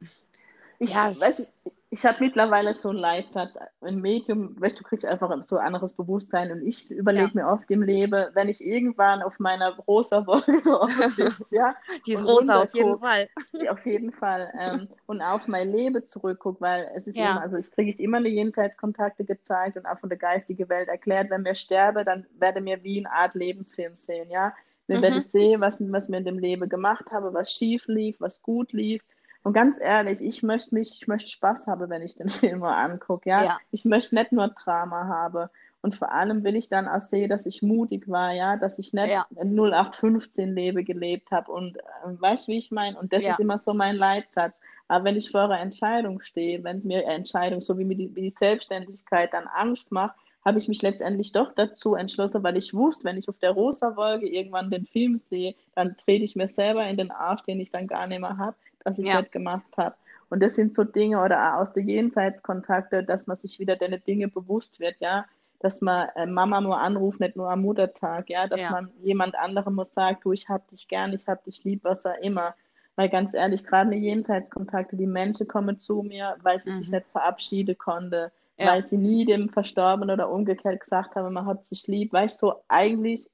Ich 0.79 0.93
ja, 0.93 1.17
weiß, 1.19 1.51
ich 1.93 2.05
habe 2.05 2.17
mittlerweile 2.21 2.73
so 2.73 2.89
einen 2.89 2.99
Leitsatz, 2.99 3.53
ein 3.81 3.99
Medium, 3.99 4.59
weißt 4.61 4.79
du, 4.79 4.83
kriegst 4.83 5.05
einfach 5.05 5.29
so 5.43 5.57
ein 5.57 5.67
anderes 5.67 5.91
Bewusstsein 5.91 6.49
und 6.49 6.65
ich 6.65 6.89
überlege 6.89 7.25
ja. 7.25 7.31
mir 7.33 7.47
oft 7.49 7.69
im 7.69 7.81
Leben, 7.81 8.27
wenn 8.33 8.47
ich 8.47 8.65
irgendwann 8.65 9.21
auf 9.21 9.37
meiner 9.39 9.75
rosa 9.79 10.25
Wolke 10.25 10.61
sitze, 11.09 11.55
ja. 11.57 11.75
Die 12.05 12.13
ist 12.13 12.23
rosa 12.23 12.63
auf 12.63 12.73
jeden 12.73 12.97
Fall. 12.97 13.27
Auf 13.69 13.85
jeden 13.85 14.11
Fall. 14.13 14.51
Ähm, 14.59 14.87
und 15.05 15.21
auf 15.21 15.47
mein 15.47 15.71
Leben 15.71 16.05
zurückgucke, 16.05 16.61
weil 16.61 16.89
es 16.95 17.07
ist 17.07 17.17
ja. 17.17 17.31
immer, 17.31 17.41
also 17.41 17.57
es 17.57 17.71
kriege 17.71 17.89
ich 17.89 17.99
immer 17.99 18.17
eine 18.17 18.29
Jenseitskontakte 18.29 19.25
gezeigt 19.25 19.77
und 19.77 19.85
auch 19.85 19.99
von 19.99 20.09
der 20.09 20.17
geistigen 20.17 20.67
Welt 20.69 20.87
erklärt, 20.87 21.29
wenn 21.29 21.43
wir 21.43 21.55
sterben, 21.55 22.05
dann 22.05 22.25
werde 22.39 22.61
mir 22.61 22.83
wie 22.83 22.99
eine 22.99 23.11
Art 23.11 23.35
Lebensfilm 23.35 23.95
sehen, 23.95 24.29
ja. 24.29 24.53
Wir 24.87 24.97
mhm. 24.97 25.01
werden 25.01 25.21
sehen, 25.21 25.61
was, 25.61 25.81
was 25.91 26.09
wir 26.09 26.17
in 26.17 26.25
dem 26.25 26.39
Leben 26.39 26.69
gemacht 26.69 27.11
haben, 27.11 27.33
was 27.33 27.51
schief 27.51 27.85
lief, 27.87 28.15
was 28.19 28.41
gut 28.41 28.71
lief 28.71 29.01
und 29.43 29.53
ganz 29.53 29.79
ehrlich, 29.79 30.21
ich 30.21 30.43
möchte 30.43 30.75
mich, 30.75 31.01
ich 31.01 31.07
möchte 31.07 31.29
Spaß 31.29 31.67
haben, 31.67 31.89
wenn 31.89 32.01
ich 32.01 32.15
den 32.15 32.29
Film 32.29 32.59
mal 32.59 32.83
angucke, 32.83 33.29
ja? 33.29 33.43
ja. 33.43 33.59
Ich 33.71 33.85
möchte 33.85 34.15
nicht 34.15 34.31
nur 34.31 34.49
Drama 34.49 35.07
haben. 35.07 35.49
Und 35.83 35.95
vor 35.95 36.11
allem 36.11 36.43
will 36.43 36.55
ich 36.55 36.69
dann 36.69 36.87
auch 36.87 37.01
sehen, 37.01 37.29
dass 37.29 37.47
ich 37.47 37.63
mutig 37.63 38.07
war, 38.07 38.31
ja, 38.33 38.55
dass 38.55 38.77
ich 38.77 38.93
nicht 38.93 39.09
ja. 39.09 39.25
0815 39.35 40.53
Lebe 40.53 40.83
gelebt 40.83 41.31
habe. 41.31 41.51
Und 41.51 41.77
äh, 41.77 41.81
weißt 42.03 42.47
du, 42.47 42.51
wie 42.51 42.57
ich 42.59 42.69
meine? 42.69 42.99
Und 42.99 43.13
das 43.13 43.23
ja. 43.23 43.31
ist 43.31 43.39
immer 43.39 43.57
so 43.57 43.73
mein 43.73 43.95
Leitsatz. 43.95 44.61
Aber 44.87 45.05
wenn 45.05 45.15
ich 45.15 45.31
vor 45.31 45.41
einer 45.41 45.59
Entscheidung 45.59 46.21
stehe, 46.21 46.63
wenn 46.63 46.77
es 46.77 46.85
mir 46.85 46.99
eine 46.99 47.15
Entscheidung, 47.15 47.61
so 47.61 47.79
wie 47.79 47.85
mir 47.85 47.95
die, 47.95 48.15
wie 48.15 48.21
die 48.21 48.29
Selbstständigkeit 48.29 49.33
dann 49.33 49.47
Angst 49.47 49.91
macht, 49.91 50.15
habe 50.43 50.57
ich 50.57 50.67
mich 50.67 50.81
letztendlich 50.81 51.31
doch 51.31 51.53
dazu 51.53 51.95
entschlossen, 51.95 52.43
weil 52.43 52.57
ich 52.57 52.73
wusste, 52.73 53.03
wenn 53.03 53.17
ich 53.17 53.29
auf 53.29 53.37
der 53.37 53.51
rosa 53.51 53.95
Wolke 53.95 54.27
irgendwann 54.27 54.71
den 54.71 54.85
Film 54.85 55.15
sehe, 55.15 55.55
dann 55.75 55.95
trete 55.97 56.23
ich 56.23 56.35
mir 56.35 56.47
selber 56.47 56.87
in 56.87 56.97
den 56.97 57.11
Arsch, 57.11 57.43
den 57.43 57.59
ich 57.59 57.71
dann 57.71 57.87
gar 57.87 58.07
nicht 58.07 58.21
mehr 58.21 58.37
habe 58.37 58.55
dass 58.83 58.99
ich 58.99 59.07
ja. 59.07 59.21
das 59.21 59.31
gemacht 59.31 59.77
habe. 59.77 59.95
Und 60.29 60.41
das 60.41 60.55
sind 60.55 60.73
so 60.73 60.83
Dinge 60.83 61.21
oder 61.21 61.53
auch 61.53 61.59
aus 61.59 61.73
den 61.73 61.89
Jenseitskontakte, 61.89 63.03
dass 63.03 63.27
man 63.27 63.35
sich 63.35 63.59
wieder 63.59 63.75
deine 63.75 63.99
Dinge 63.99 64.27
bewusst 64.27 64.79
wird, 64.79 64.95
ja, 64.99 65.25
dass 65.59 65.81
man 65.81 66.07
äh, 66.15 66.25
Mama 66.25 66.61
nur 66.61 66.79
anruft, 66.79 67.19
nicht 67.19 67.35
nur 67.35 67.49
am 67.49 67.61
Muttertag, 67.61 68.29
ja, 68.29 68.47
dass 68.47 68.61
ja. 68.61 68.71
man 68.71 68.91
jemand 69.01 69.35
anderem 69.35 69.75
muss 69.75 69.93
sagen, 69.93 70.17
du, 70.23 70.31
ich 70.31 70.47
hab 70.49 70.67
dich 70.69 70.87
gern, 70.87 71.13
ich 71.13 71.27
hab 71.27 71.43
dich 71.43 71.63
lieb, 71.63 71.83
was 71.83 72.05
auch 72.05 72.17
immer. 72.21 72.55
Weil 72.95 73.09
ganz 73.09 73.33
ehrlich, 73.33 73.65
gerade 73.65 73.93
in 73.93 74.03
Jenseitskontakte, 74.03 74.95
die 74.95 75.07
Menschen 75.07 75.47
kommen 75.47 75.79
zu 75.79 76.01
mir, 76.01 76.35
weil 76.41 76.59
sie 76.59 76.71
mhm. 76.71 76.75
sich 76.75 76.91
nicht 76.91 77.05
verabschieden 77.11 77.77
konnte, 77.77 78.31
ja. 78.57 78.67
weil 78.67 78.85
sie 78.85 78.97
nie 78.97 79.25
dem 79.25 79.49
Verstorbenen 79.49 80.13
oder 80.13 80.29
umgekehrt 80.29 80.79
gesagt 80.79 81.15
haben, 81.15 81.33
man 81.33 81.45
hat 81.45 81.65
sich 81.65 81.87
lieb. 81.87 82.13
Weißt 82.13 82.41
du, 82.41 82.47
so 82.47 82.63
eigentlich 82.67 83.29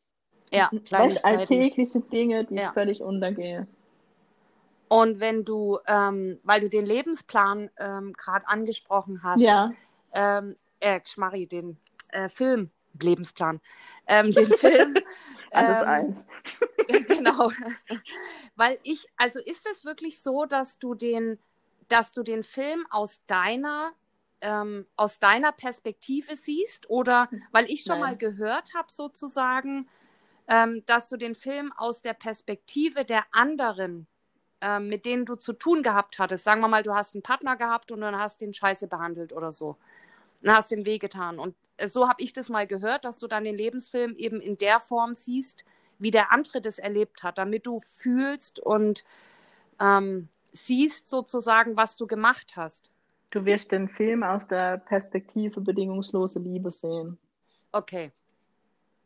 ja, 0.51 0.69
weißt, 0.71 1.25
alltägliche 1.25 1.99
Dinge, 1.99 2.45
die 2.45 2.55
ja. 2.55 2.71
völlig 2.71 3.01
untergehen. 3.01 3.67
Und 4.89 5.19
wenn 5.19 5.43
du, 5.43 5.79
ähm, 5.85 6.39
weil 6.43 6.61
du 6.61 6.69
den 6.69 6.85
Lebensplan 6.85 7.69
ähm, 7.77 8.13
gerade 8.13 8.47
angesprochen 8.47 9.21
hast, 9.23 9.41
ja. 9.41 9.71
ähm, 10.13 10.55
äh, 10.79 11.01
Schmarri, 11.03 11.45
den 11.45 11.77
äh, 12.09 12.29
Film, 12.29 12.71
Lebensplan, 13.01 13.59
ähm, 14.07 14.31
den 14.31 14.47
Film. 14.47 14.95
Alles 15.51 15.81
ähm, 15.81 15.87
eins. 15.87 16.27
genau. 17.07 17.51
weil 18.55 18.77
ich, 18.83 19.07
also 19.17 19.39
ist 19.39 19.67
es 19.71 19.85
wirklich 19.85 20.21
so, 20.21 20.45
dass 20.45 20.79
du 20.79 20.93
den, 20.93 21.39
dass 21.89 22.11
du 22.11 22.23
den 22.23 22.43
Film 22.43 22.85
aus 22.89 23.21
deiner 23.27 23.91
ähm, 24.41 24.85
aus 24.95 25.19
deiner 25.19 25.51
Perspektive 25.51 26.35
siehst 26.35 26.89
oder 26.89 27.29
weil 27.51 27.65
ich 27.65 27.83
schon 27.83 27.99
Nein. 27.99 28.11
mal 28.11 28.17
gehört 28.17 28.73
habe 28.75 28.91
sozusagen, 28.91 29.87
ähm, 30.47 30.83
dass 30.85 31.09
du 31.09 31.17
den 31.17 31.35
Film 31.35 31.73
aus 31.75 32.01
der 32.01 32.13
Perspektive 32.13 33.05
der 33.05 33.25
anderen 33.31 34.07
ähm, 34.61 34.87
mit 34.87 35.05
denen 35.05 35.25
du 35.25 35.35
zu 35.35 35.53
tun 35.53 35.83
gehabt 35.83 36.19
hattest, 36.19 36.43
sagen 36.43 36.61
wir 36.61 36.67
mal, 36.67 36.83
du 36.83 36.93
hast 36.93 37.13
einen 37.13 37.21
Partner 37.21 37.55
gehabt 37.57 37.91
und 37.91 38.01
dann 38.01 38.17
hast 38.17 38.41
den 38.41 38.53
Scheiße 38.53 38.87
behandelt 38.87 39.33
oder 39.33 39.51
so, 39.51 39.77
dann 40.41 40.55
hast 40.55 40.71
den 40.71 40.85
wehgetan. 40.85 41.39
Und 41.39 41.55
so 41.85 42.07
habe 42.07 42.23
ich 42.23 42.33
das 42.33 42.49
mal 42.49 42.65
gehört, 42.65 43.05
dass 43.05 43.19
du 43.19 43.27
dann 43.27 43.43
den 43.43 43.55
Lebensfilm 43.55 44.15
eben 44.15 44.41
in 44.41 44.57
der 44.57 44.79
Form 44.79 45.13
siehst, 45.13 45.63
wie 45.99 46.11
der 46.11 46.31
andere 46.31 46.61
das 46.61 46.79
erlebt 46.79 47.23
hat, 47.23 47.37
damit 47.37 47.65
du 47.67 47.79
fühlst 47.79 48.59
und 48.59 49.03
ähm, 49.79 50.27
siehst 50.51 51.07
sozusagen, 51.07 51.77
was 51.77 51.95
du 51.97 52.07
gemacht 52.07 52.53
hast. 52.55 52.91
Du 53.31 53.45
wirst 53.45 53.71
den 53.71 53.89
Film 53.89 54.23
aus 54.23 54.47
der 54.47 54.77
Perspektive 54.77 55.61
bedingungslose 55.61 56.39
Liebe 56.39 56.71
sehen. 56.71 57.17
Okay. 57.71 58.11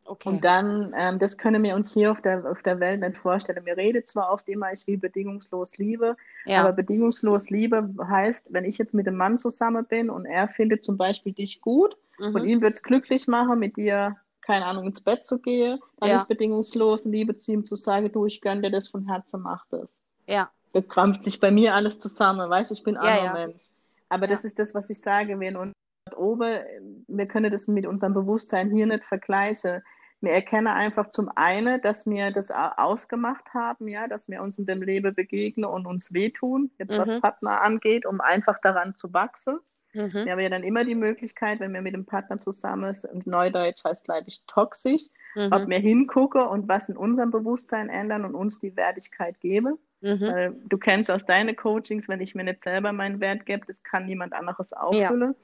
Okay. 0.06 0.30
Und 0.30 0.44
dann, 0.44 0.94
ähm, 0.98 1.20
das 1.20 1.38
können 1.38 1.62
wir 1.62 1.76
uns 1.76 1.94
hier 1.94 2.12
auf 2.12 2.22
der, 2.22 2.50
auf 2.50 2.64
der 2.64 2.80
Welt 2.80 3.02
nicht 3.02 3.18
vorstellen. 3.18 3.66
Wir 3.66 3.78
reden 3.78 4.04
zwar 4.06 4.32
oft 4.32 4.48
immer, 4.50 4.72
ich 4.72 4.88
will 4.88 4.98
bedingungslos 4.98 5.78
Liebe, 5.78 6.18
ja. 6.46 6.62
aber 6.62 6.74
bedingungslos 6.74 7.50
Liebe 7.52 7.88
heißt, 8.08 8.48
wenn 8.52 8.66
ich 8.66 8.78
jetzt 8.80 8.96
mit 8.96 9.08
einem 9.08 9.18
Mann 9.18 9.38
zusammen 9.38 9.86
bin 9.86 10.10
und 10.10 10.26
er 10.26 10.48
findet 10.48 10.84
zum 10.84 10.98
Beispiel 10.98 11.34
dich 11.34 11.62
gut 11.62 11.98
mhm. 12.20 12.36
und 12.36 12.46
ihn 12.46 12.62
wird 12.62 12.76
es 12.76 12.84
glücklich 12.84 13.28
machen, 13.28 13.60
mit 13.60 13.78
dir, 13.78 14.18
keine 14.42 14.66
Ahnung, 14.66 14.86
ins 14.86 15.02
Bett 15.02 15.26
zu 15.26 15.38
gehen, 15.38 15.80
dann 16.00 16.10
ja. 16.10 16.16
ist 16.18 16.28
bedingungslos 16.28 17.06
Liebe 17.06 17.36
zu 17.36 17.52
ihm 17.52 17.66
zu 17.66 17.76
sagen, 17.76 18.12
du, 18.12 18.26
ich 18.26 18.42
gönne 18.42 18.64
dir 18.64 18.72
das 18.72 18.88
von 18.88 19.06
Herzen, 19.08 19.42
mach 19.42 19.68
das. 19.70 20.02
Ja. 20.26 20.50
Da 20.74 20.82
krampft 20.82 21.24
sich 21.24 21.40
bei 21.40 21.52
mir 21.52 21.76
alles 21.76 22.00
zusammen, 22.00 22.50
weißt 22.50 22.72
du, 22.72 22.74
ich 22.74 22.84
bin 22.84 22.96
ja. 22.96 23.34
Mensch. 23.34 23.72
Aber 24.12 24.28
das 24.28 24.43
ist 24.43 24.60
das, 24.60 24.76
was 24.76 24.89
ich 24.89 25.00
sage, 25.00 25.39
wenn 25.39 25.56
und 25.56 25.74
oben, 26.17 26.60
wir 27.08 27.28
können 27.28 27.50
das 27.50 27.69
mit 27.69 27.86
unserem 27.86 28.13
Bewusstsein 28.13 28.69
hier 28.69 28.86
nicht 28.86 29.06
vergleichen. 29.06 29.82
Wir 30.19 30.34
erkennen 30.34 30.67
einfach 30.67 31.10
zum 31.12 31.30
einen, 31.36 31.82
dass 31.82 32.06
wir 32.06 32.30
das 32.32 32.52
ausgemacht 32.52 33.54
haben, 33.54 33.88
ja, 33.88 34.10
dass 34.10 34.28
wir 34.28 34.41
uns 34.41 34.60
in 34.60 34.65
dem 34.65 34.82
Leben 34.82 35.15
begegnen 35.15 35.63
und 35.63 35.88
uns 35.88 36.13
wehtun, 36.13 36.71
jetzt 36.78 36.91
mhm. 36.91 36.97
was 36.97 37.21
Partner 37.21 37.62
angeht, 37.62 38.06
um 38.06 38.19
einfach 38.19 38.60
daran 38.62 38.95
zu 38.95 39.13
wachsen. 39.13 39.60
Mhm. 39.93 40.13
Wir 40.13 40.32
haben 40.34 40.39
ja 40.39 40.50
dann 40.50 40.63
immer 40.63 40.84
die 40.84 40.95
Möglichkeit, 40.95 41.62
wenn 41.62 41.74
wir 41.74 41.82
mit 41.82 41.93
dem 41.93 42.06
Partner 42.06 42.41
zusammen 42.41 42.93
sind, 42.93 43.26
Neudeutsch 43.26 43.86
heißt 43.86 44.10
leider 44.10 44.28
toxisch, 44.45 45.04
mhm. 45.36 45.54
ob 45.54 45.69
wir 45.69 45.80
hingucken 45.80 46.41
und 46.41 46.67
was 46.67 46.89
in 46.89 46.97
unserem 46.97 47.32
Bewusstsein 47.32 47.88
ändern 47.88 48.26
und 48.26 48.36
uns 48.36 48.60
die 48.60 48.76
Wertigkeit 48.76 49.39
geben. 49.39 49.78
Mhm. 50.02 50.22
Weil 50.22 50.56
du 50.68 50.78
kennst 50.78 51.12
aus 51.12 51.26
deinen 51.26 51.56
Coachings, 51.56 52.10
wenn 52.10 52.22
ich 52.22 52.34
mir 52.34 52.44
nicht 52.44 52.64
selber 52.64 52.92
meinen 52.92 53.20
Wert 53.20 53.46
gebe, 53.46 53.66
das 53.68 53.84
kann 53.84 54.06
niemand 54.06 54.34
anderes 54.34 54.74
auffüllen. 54.74 55.36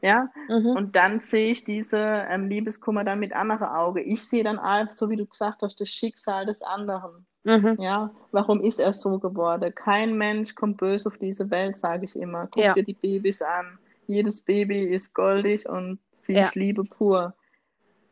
Ja. 0.00 0.28
ja? 0.48 0.58
Mhm. 0.58 0.76
Und 0.76 0.96
dann 0.96 1.20
sehe 1.20 1.52
ich 1.52 1.64
diese 1.64 2.26
ähm, 2.28 2.48
Liebeskummer 2.48 3.04
dann 3.04 3.20
mit 3.20 3.32
anderen 3.32 3.68
Augen. 3.68 4.02
Ich 4.04 4.24
sehe 4.24 4.42
dann 4.42 4.58
auch, 4.58 4.90
so 4.90 5.08
wie 5.08 5.16
du 5.16 5.26
gesagt 5.26 5.62
hast, 5.62 5.80
das 5.80 5.88
Schicksal 5.88 6.46
des 6.46 6.62
anderen. 6.62 7.26
Mhm. 7.44 7.76
Ja, 7.80 8.12
warum 8.32 8.60
ist 8.60 8.80
er 8.80 8.92
so 8.92 9.18
geworden? 9.18 9.72
Kein 9.74 10.16
Mensch 10.16 10.54
kommt 10.54 10.76
böse 10.78 11.08
auf 11.08 11.18
diese 11.18 11.50
Welt, 11.50 11.76
sage 11.76 12.04
ich 12.04 12.16
immer. 12.16 12.48
Guck 12.50 12.62
ja. 12.62 12.74
dir 12.74 12.84
die 12.84 12.94
Babys 12.94 13.42
an. 13.42 13.78
Jedes 14.06 14.40
Baby 14.40 14.84
ist 14.84 15.14
goldig 15.14 15.68
und 15.68 15.98
sie 16.18 16.34
ja. 16.34 16.50
Liebe 16.54 16.84
pur. 16.84 17.34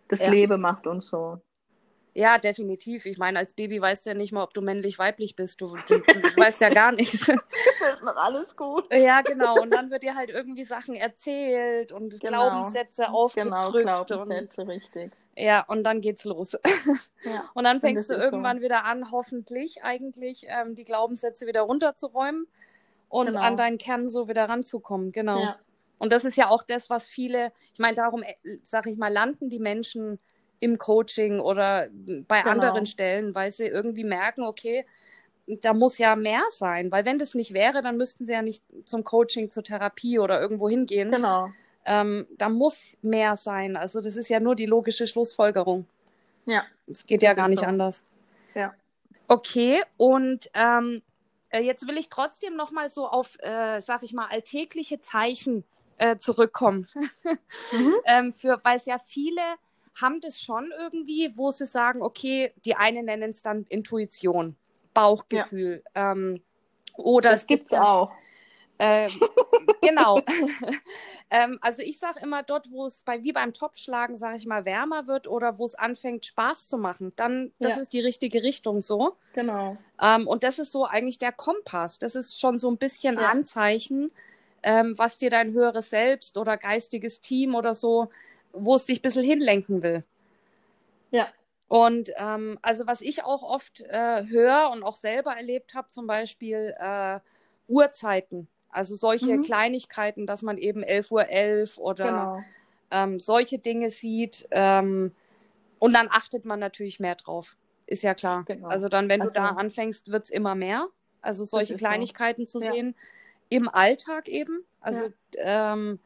Das. 0.09 0.27
Leben 0.27 0.61
macht 0.61 0.89
uns 0.89 1.09
so. 1.09 1.41
Ja, 2.15 2.39
definitiv. 2.39 3.07
Ich 3.07 3.19
meine, 3.19 3.39
als 3.39 3.53
Baby 3.53 3.81
weißt 3.81 4.05
du 4.05 4.11
ja 4.11 4.15
nicht 4.15 4.33
mal, 4.33 4.43
ob 4.43 4.53
du 4.55 4.63
männlich, 4.63 4.99
weiblich 4.99 5.37
bist. 5.37 5.61
Du, 5.61 5.77
du, 5.89 5.99
du 5.99 6.37
weißt 6.37 6.61
ja 6.61 6.71
gar 6.71 6.93
nichts. 6.93 7.31
Das 7.81 7.95
ist 7.95 8.05
noch 8.05 8.17
alles 8.17 8.57
gut. 8.57 8.93
Ja, 8.93 9.23
genau. 9.23 9.61
Und 9.61 9.73
dann 9.73 9.91
wird 9.91 10.03
dir 10.03 10.15
halt 10.15 10.31
irgendwie 10.31 10.65
Sachen 10.65 10.95
erzählt 10.95 11.93
und 11.93 12.21
genau. 12.21 12.49
Glaubenssätze 12.49 13.05
genau, 13.05 13.19
aufgedrückt. 13.19 13.73
Genau, 13.73 14.05
Glaubenssätze, 14.05 14.63
und, 14.63 14.69
richtig. 14.69 15.13
Ja, 15.37 15.65
und 15.67 15.85
dann 15.85 16.01
geht's 16.01 16.25
los. 16.25 16.57
Ja, 17.25 17.51
und 17.55 17.65
dann 17.65 17.81
fängst 17.81 18.11
du 18.11 18.15
irgendwann 18.15 18.59
so. 18.59 18.63
wieder 18.63 18.85
an, 18.85 19.11
hoffentlich 19.11 19.83
eigentlich 19.83 20.47
ähm, 20.49 20.75
die 20.75 20.85
Glaubenssätze 20.85 21.47
wieder 21.47 21.63
runterzuräumen 21.63 22.47
und 23.09 23.27
genau. 23.27 23.41
an 23.41 23.57
deinen 23.57 23.79
Kern 23.79 24.09
so 24.09 24.29
wieder 24.29 24.49
ranzukommen. 24.49 25.13
Genau. 25.13 25.41
Ja. 25.41 25.57
Und 25.99 26.13
das 26.13 26.25
ist 26.25 26.37
ja 26.37 26.49
auch 26.49 26.63
das, 26.63 26.89
was 26.89 27.09
viele, 27.09 27.53
ich 27.75 27.79
meine, 27.79 27.97
darum, 27.97 28.23
äh, 28.23 28.35
sag 28.63 28.87
ich 28.87 28.97
mal, 28.97 29.13
landen 29.13 29.51
die 29.51 29.59
Menschen 29.59 30.19
im 30.61 30.79
Coaching 30.79 31.41
oder 31.41 31.89
bei 32.29 32.41
genau. 32.43 32.51
anderen 32.53 32.87
Stellen, 32.87 33.35
weil 33.35 33.51
sie 33.51 33.67
irgendwie 33.67 34.05
merken, 34.05 34.45
okay, 34.45 34.87
da 35.47 35.73
muss 35.73 35.99
ja 35.99 36.15
mehr 36.17 36.43
sein, 36.51 36.93
weil 36.93 37.05
wenn 37.05 37.19
das 37.19 37.35
nicht 37.35 37.53
wäre, 37.53 37.83
dann 37.83 37.97
müssten 37.97 38.27
sie 38.27 38.33
ja 38.33 38.43
nicht 38.43 38.63
zum 38.85 39.03
Coaching, 39.05 39.51
zur 39.51 39.65
Therapie 39.65 40.19
oder 40.19 40.41
irgendwo 40.41 40.69
hingehen. 40.69 41.11
Genau. 41.11 41.49
Ähm, 41.85 42.27
da 42.37 42.49
muss 42.49 42.95
mehr 43.03 43.37
sein. 43.37 43.77
Also 43.77 44.01
das 44.01 44.17
ist 44.17 44.29
ja 44.29 44.39
nur 44.39 44.55
die 44.55 44.67
logische 44.67 45.07
Schlussfolgerung. 45.07 45.87
Ja. 46.47 46.65
Es 46.87 47.07
geht 47.07 47.23
ja 47.23 47.33
gar 47.35 47.49
nicht 47.49 47.61
so. 47.61 47.67
anders. 47.67 48.05
Ja. 48.55 48.75
Okay, 49.29 49.83
und 49.97 50.51
ähm, 50.55 51.03
äh, 51.51 51.61
jetzt 51.61 51.87
will 51.87 51.97
ich 51.97 52.09
trotzdem 52.09 52.57
noch 52.57 52.71
mal 52.71 52.89
so 52.89 53.07
auf, 53.07 53.37
äh, 53.41 53.81
sag 53.81 54.03
ich 54.03 54.13
mal, 54.13 54.27
alltägliche 54.27 55.01
Zeichen 55.01 55.65
äh, 55.99 56.19
zurückkommen. 56.19 56.87
mhm. 57.73 57.95
ähm, 58.05 58.33
für, 58.33 58.61
weil 58.63 58.77
es 58.77 58.87
ja 58.87 58.99
viele 58.99 59.43
haben 59.95 60.21
das 60.21 60.41
schon 60.41 60.73
irgendwie, 60.79 61.33
wo 61.37 61.51
sie 61.51 61.67
sagen, 61.67 62.03
okay, 62.03 62.53
die 62.65 62.77
einen 62.77 63.07
nennen 63.07 63.31
es 63.31 63.43
dann 63.43 63.67
Intuition, 63.69 64.57
Bauchgefühl. 64.95 65.83
Ja. 65.95 66.13
Ähm, 66.13 66.43
oder 66.97 67.31
das 67.31 67.47
gibt 67.47 67.67
es 67.67 67.73
auch. 67.73 68.11
Ähm, 68.83 69.11
genau. 69.83 70.21
ähm, 71.31 71.59
also 71.61 71.83
ich 71.83 71.99
sage 71.99 72.21
immer, 72.23 72.43
dort, 72.43 72.71
wo 72.73 72.87
es 72.87 73.03
bei 73.03 73.23
wie 73.23 73.33
beim 73.33 73.53
Topfschlagen, 73.53 74.17
sage 74.17 74.39
ich 74.39 74.47
mal, 74.47 74.65
wärmer 74.65 75.07
wird 75.07 75.29
oder 75.29 75.59
wo 75.59 75.67
es 75.67 75.75
anfängt, 75.75 76.25
Spaß 76.25 76.67
zu 76.67 76.79
machen, 76.79 77.13
dann 77.17 77.53
das 77.59 77.75
ja. 77.75 77.83
ist 77.83 77.93
die 77.93 78.01
richtige 78.01 78.43
Richtung 78.43 78.81
so. 78.81 79.17
Genau. 79.35 79.77
Ähm, 80.01 80.27
und 80.27 80.45
das 80.45 80.59
ist 80.59 80.73
so 80.73 80.87
eigentlich 80.87 81.19
der 81.19 81.33
Kompass. 81.33 81.99
Das 81.99 82.15
ist 82.15 82.41
schon 82.41 82.59
so 82.59 82.71
ein 82.71 82.79
bisschen 82.79 83.17
ja. 83.17 83.29
Anzeichen, 83.29 84.13
ähm, 84.63 84.97
was 84.97 85.19
dir 85.19 85.29
dein 85.29 85.53
höheres 85.53 85.91
Selbst 85.91 86.39
oder 86.39 86.57
geistiges 86.57 87.21
Team 87.21 87.55
oder 87.55 87.75
so 87.75 88.09
wo 88.53 88.75
es 88.75 88.85
dich 88.85 89.01
ein 89.01 89.03
bisschen 89.03 89.25
hinlenken 89.25 89.83
will. 89.83 90.05
Ja. 91.11 91.29
Und 91.69 92.11
ähm, 92.17 92.59
also 92.63 92.87
was 92.87 93.01
ich 93.01 93.23
auch 93.25 93.43
oft 93.43 93.83
äh, 93.83 94.27
höre 94.27 94.71
und 94.73 94.83
auch 94.83 94.97
selber 94.97 95.35
erlebt 95.35 95.75
habe, 95.75 95.89
zum 95.89 96.07
Beispiel 96.07 96.75
äh, 96.79 97.21
Uhrzeiten. 97.69 98.49
Also 98.71 98.95
solche 98.95 99.37
mhm. 99.37 99.43
Kleinigkeiten, 99.43 100.27
dass 100.27 100.43
man 100.43 100.59
eben 100.59 100.83
11.11 100.83 101.13
Uhr 101.13 101.29
11 101.29 101.79
oder 101.79 102.05
genau. 102.05 102.45
ähm, 102.91 103.21
solche 103.21 103.59
Dinge 103.59 103.91
sieht. 103.91 104.49
Ähm, 104.51 105.13
und 105.79 105.95
dann 105.95 106.09
achtet 106.11 106.45
man 106.45 106.61
natürlich 106.61 107.01
mehr 107.01 107.15
drauf. 107.15 107.57
Ist 107.87 108.03
ja 108.03 108.15
klar. 108.15 108.45
Genau. 108.47 108.69
Also 108.69 108.89
dann, 108.89 109.09
wenn 109.09 109.23
also, 109.23 109.35
du 109.35 109.41
da 109.41 109.49
anfängst, 109.51 110.11
wird 110.11 110.25
es 110.25 110.31
immer 110.31 110.55
mehr. 110.55 110.89
Also 111.23 111.45
solche 111.45 111.77
Kleinigkeiten 111.77 112.47
so. 112.47 112.59
zu 112.59 112.65
ja. 112.65 112.73
sehen. 112.73 112.95
Im 113.49 113.69
Alltag 113.69 114.29
eben. 114.29 114.65
Also 114.81 115.09
ja. 115.35 115.75
ähm, 115.75 115.99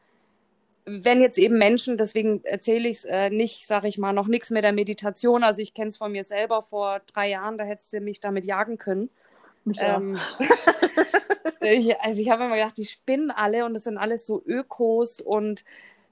wenn 0.85 1.21
jetzt 1.21 1.39
eben 1.39 1.57
Menschen, 1.57 1.97
deswegen 1.97 2.43
erzähle 2.43 2.87
ich 2.87 2.97
es 2.97 3.05
äh, 3.05 3.29
nicht, 3.31 3.65
sage 3.65 3.87
ich 3.87 3.97
mal, 3.97 4.13
noch 4.13 4.27
nichts 4.27 4.51
mit 4.51 4.63
der 4.63 4.71
Meditation. 4.71 5.43
Also 5.43 5.61
ich 5.61 5.73
kenne 5.73 5.89
es 5.89 5.97
von 5.97 6.11
mir 6.11 6.23
selber 6.23 6.61
vor 6.61 7.01
drei 7.11 7.29
Jahren, 7.29 7.57
da 7.57 7.63
hättest 7.63 7.91
du 7.93 7.99
mich 7.99 8.19
damit 8.19 8.45
jagen 8.45 8.77
können. 8.77 9.09
Ähm, 9.79 10.19
ich, 11.61 11.99
also 11.99 12.21
ich 12.21 12.29
habe 12.29 12.45
immer 12.45 12.55
gedacht, 12.55 12.77
die 12.77 12.85
spinnen 12.85 13.31
alle 13.31 13.65
und 13.65 13.73
das 13.73 13.85
sind 13.85 13.97
alles 13.97 14.27
so 14.27 14.43
Ökos 14.45 15.21
und 15.21 15.63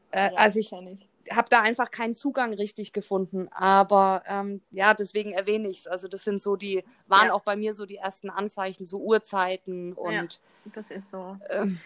äh, 0.10 0.32
ja, 0.32 0.34
also 0.36 0.60
ich, 0.60 0.72
ich. 0.72 1.36
habe 1.36 1.50
da 1.50 1.62
einfach 1.62 1.92
keinen 1.92 2.16
Zugang 2.16 2.54
richtig 2.54 2.94
gefunden. 2.94 3.50
Aber 3.52 4.24
ähm, 4.28 4.62
ja, 4.72 4.96
deswegen 4.96 5.34
erwähne 5.34 5.70
ich 5.70 5.82
es. 5.82 5.88
Also 5.88 6.08
das 6.08 6.24
sind 6.24 6.42
so 6.42 6.56
die, 6.56 6.84
waren 7.08 7.28
ja. 7.28 7.34
auch 7.34 7.42
bei 7.42 7.56
mir 7.56 7.76
so 7.76 7.86
die 7.86 7.98
ersten 7.98 8.32
Anzeichen, 8.32 8.86
so 8.86 8.98
Uhrzeiten 8.98 9.94
und 9.94 10.14
ja, 10.14 10.72
das 10.74 10.90
ist 10.90 11.12
so. 11.12 11.38
Ähm, 11.52 11.80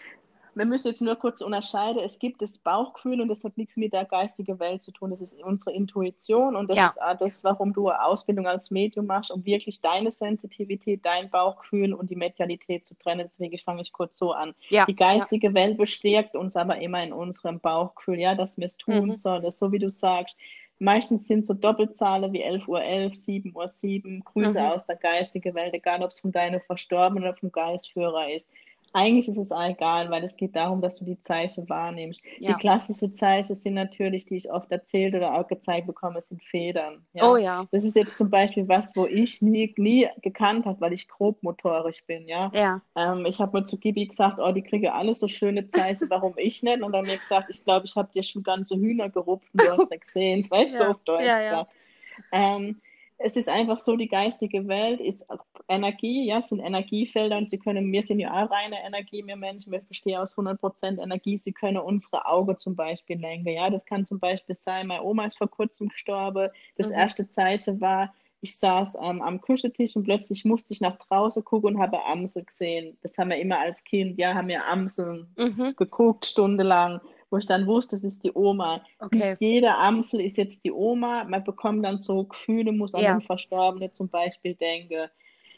wir 0.58 0.66
müssen 0.66 0.88
jetzt 0.88 1.00
nur 1.00 1.14
kurz 1.14 1.40
unterscheiden. 1.40 2.02
Es 2.02 2.18
gibt 2.18 2.42
das 2.42 2.58
Bauchgefühl 2.58 3.20
und 3.20 3.28
das 3.28 3.44
hat 3.44 3.56
nichts 3.56 3.76
mit 3.76 3.92
der 3.92 4.04
geistigen 4.04 4.58
Welt 4.58 4.82
zu 4.82 4.90
tun. 4.90 5.10
Das 5.10 5.20
ist 5.20 5.40
unsere 5.40 5.72
Intuition 5.72 6.56
und 6.56 6.68
das 6.68 6.76
ja. 6.76 6.86
ist 6.88 7.00
auch 7.00 7.16
das, 7.16 7.44
warum 7.44 7.72
du 7.72 7.88
eine 7.88 8.04
Ausbildung 8.04 8.48
als 8.48 8.72
Medium 8.72 9.06
machst, 9.06 9.30
um 9.30 9.44
wirklich 9.44 9.80
deine 9.80 10.10
Sensitivität, 10.10 11.06
dein 11.06 11.30
Bauchgefühl 11.30 11.94
und 11.94 12.10
die 12.10 12.16
Medialität 12.16 12.88
zu 12.88 12.98
trennen. 12.98 13.28
Deswegen 13.28 13.56
fange 13.58 13.82
ich 13.82 13.92
kurz 13.92 14.18
so 14.18 14.32
an. 14.32 14.52
Ja. 14.68 14.84
Die 14.84 14.96
geistige 14.96 15.48
ja. 15.48 15.54
Welt 15.54 15.78
bestärkt 15.78 16.34
uns 16.34 16.56
aber 16.56 16.78
immer 16.78 17.04
in 17.04 17.12
unserem 17.12 17.60
Bauchgefühl, 17.60 18.18
ja, 18.18 18.34
dass 18.34 18.58
wir 18.58 18.66
es 18.66 18.76
tun 18.76 19.10
mhm. 19.10 19.16
sollen. 19.16 19.42
Das 19.42 19.58
so 19.58 19.70
wie 19.70 19.78
du 19.78 19.90
sagst. 19.90 20.36
Meistens 20.80 21.26
sind 21.26 21.44
so 21.44 21.54
Doppelzahlen 21.54 22.32
wie 22.32 22.44
11.11 22.44 22.68
Uhr, 22.68 22.82
11, 22.82 23.14
7 23.16 23.52
Uhr 23.54 23.66
7, 23.66 24.24
Grüße 24.24 24.60
mhm. 24.60 24.66
aus 24.66 24.86
der 24.86 24.96
geistigen 24.96 25.54
Welt, 25.54 25.74
egal 25.74 26.02
ob 26.02 26.10
es 26.10 26.20
von 26.20 26.30
deinem 26.30 26.60
Verstorbenen 26.60 27.24
oder 27.24 27.36
vom 27.36 27.50
Geistführer 27.50 28.32
ist 28.32 28.48
eigentlich 28.92 29.28
ist 29.28 29.36
es 29.36 29.52
auch 29.52 29.64
egal, 29.64 30.10
weil 30.10 30.24
es 30.24 30.36
geht 30.36 30.56
darum, 30.56 30.80
dass 30.80 30.96
du 30.96 31.04
die 31.04 31.20
Zeichen 31.22 31.68
wahrnimmst. 31.68 32.22
Ja. 32.38 32.52
Die 32.52 32.58
klassischen 32.58 33.12
Zeichen 33.12 33.54
sind 33.54 33.74
natürlich, 33.74 34.24
die 34.26 34.36
ich 34.36 34.50
oft 34.50 34.70
erzählt 34.70 35.14
oder 35.14 35.34
auch 35.34 35.46
gezeigt 35.46 35.86
bekomme, 35.86 36.20
sind 36.20 36.42
Federn. 36.42 37.04
Ja? 37.12 37.30
Oh 37.30 37.36
ja. 37.36 37.66
Das 37.70 37.84
ist 37.84 37.96
jetzt 37.96 38.16
zum 38.16 38.30
Beispiel 38.30 38.66
was, 38.68 38.96
wo 38.96 39.06
ich 39.06 39.42
nie, 39.42 39.74
nie 39.76 40.08
gekannt 40.22 40.66
habe, 40.66 40.80
weil 40.80 40.92
ich 40.92 41.08
grobmotorisch 41.08 42.04
bin. 42.06 42.26
Ja. 42.28 42.50
ja. 42.54 42.80
Ähm, 42.96 43.26
ich 43.26 43.38
habe 43.40 43.58
mal 43.58 43.66
zu 43.66 43.78
Gibi 43.78 44.06
gesagt, 44.06 44.38
oh, 44.38 44.52
die 44.52 44.62
kriege 44.62 44.92
alle 44.92 45.14
so 45.14 45.28
schöne 45.28 45.68
Zeichen, 45.68 46.08
warum 46.10 46.34
ich 46.36 46.62
nicht? 46.62 46.82
Und 46.82 46.92
dann 46.92 47.06
mir 47.06 47.18
gesagt, 47.18 47.50
ich 47.50 47.62
glaube, 47.64 47.86
ich 47.86 47.94
habe 47.96 48.10
dir 48.12 48.22
schon 48.22 48.42
ganze 48.42 48.76
Hühner 48.76 49.10
gerupft 49.10 49.48
und 49.52 49.62
du 49.62 49.70
hast 49.70 49.90
nicht 49.90 50.02
gesehen. 50.02 50.40
Das 50.40 50.50
weißt 50.50 50.80
du 50.80 50.84
ja. 50.84 50.90
auf 50.90 50.98
Deutsch 51.04 51.38
gesagt. 51.38 51.70
Ähm, 52.32 52.80
es 53.18 53.36
ist 53.36 53.48
einfach 53.48 53.78
so, 53.78 53.96
die 53.96 54.08
geistige 54.08 54.68
Welt 54.68 55.00
ist 55.00 55.26
Energie, 55.68 56.26
ja, 56.26 56.38
es 56.38 56.48
sind 56.48 56.60
Energiefelder 56.60 57.36
und 57.36 57.48
sie 57.48 57.58
können, 57.58 57.90
wir 57.92 58.02
sind 58.02 58.20
ja 58.20 58.30
auch 58.30 58.50
reine 58.50 58.76
Energie, 58.84 59.26
wir 59.26 59.36
Menschen, 59.36 59.72
wir 59.72 59.80
bestehen 59.80 60.18
aus 60.18 60.36
100% 60.36 61.02
Energie, 61.02 61.36
sie 61.36 61.52
können 61.52 61.78
unsere 61.78 62.26
Augen 62.26 62.58
zum 62.58 62.76
Beispiel 62.76 63.18
lenken, 63.18 63.48
ja, 63.48 63.70
das 63.70 63.84
kann 63.84 64.06
zum 64.06 64.20
Beispiel 64.20 64.54
sein, 64.54 64.86
meine 64.86 65.02
Oma 65.02 65.26
ist 65.26 65.38
vor 65.38 65.50
kurzem 65.50 65.88
gestorben, 65.88 66.48
das 66.76 66.88
mhm. 66.88 66.94
erste 66.94 67.28
Zeichen 67.28 67.80
war, 67.80 68.14
ich 68.40 68.56
saß 68.56 68.98
ähm, 69.02 69.20
am 69.20 69.40
Küchentisch 69.40 69.96
und 69.96 70.04
plötzlich 70.04 70.44
musste 70.44 70.72
ich 70.72 70.80
nach 70.80 70.96
draußen 70.96 71.44
gucken 71.44 71.74
und 71.74 71.82
habe 71.82 72.04
Amsel 72.04 72.44
gesehen. 72.44 72.96
Das 73.02 73.18
haben 73.18 73.30
wir 73.30 73.36
immer 73.38 73.58
als 73.58 73.82
Kind, 73.82 74.16
ja, 74.16 74.32
haben 74.34 74.46
wir 74.46 74.64
Amseln 74.64 75.26
mhm. 75.36 75.74
geguckt, 75.76 76.24
stundenlang 76.24 77.00
wo 77.30 77.36
ich 77.36 77.46
dann 77.46 77.66
wusste, 77.66 77.96
das 77.96 78.04
ist 78.04 78.24
die 78.24 78.32
Oma. 78.32 78.82
Okay. 78.98 79.30
Nicht 79.30 79.40
jede 79.40 79.74
Amsel 79.74 80.20
ist 80.20 80.38
jetzt 80.38 80.64
die 80.64 80.72
Oma. 80.72 81.24
Man 81.24 81.44
bekommt 81.44 81.84
dann 81.84 81.98
so 81.98 82.24
Gefühle, 82.24 82.72
muss 82.72 82.94
an 82.94 83.02
ja. 83.02 83.14
den 83.14 83.22
Verstorbenen 83.22 83.94
zum 83.94 84.08
Beispiel 84.08 84.54
denken. 84.54 85.08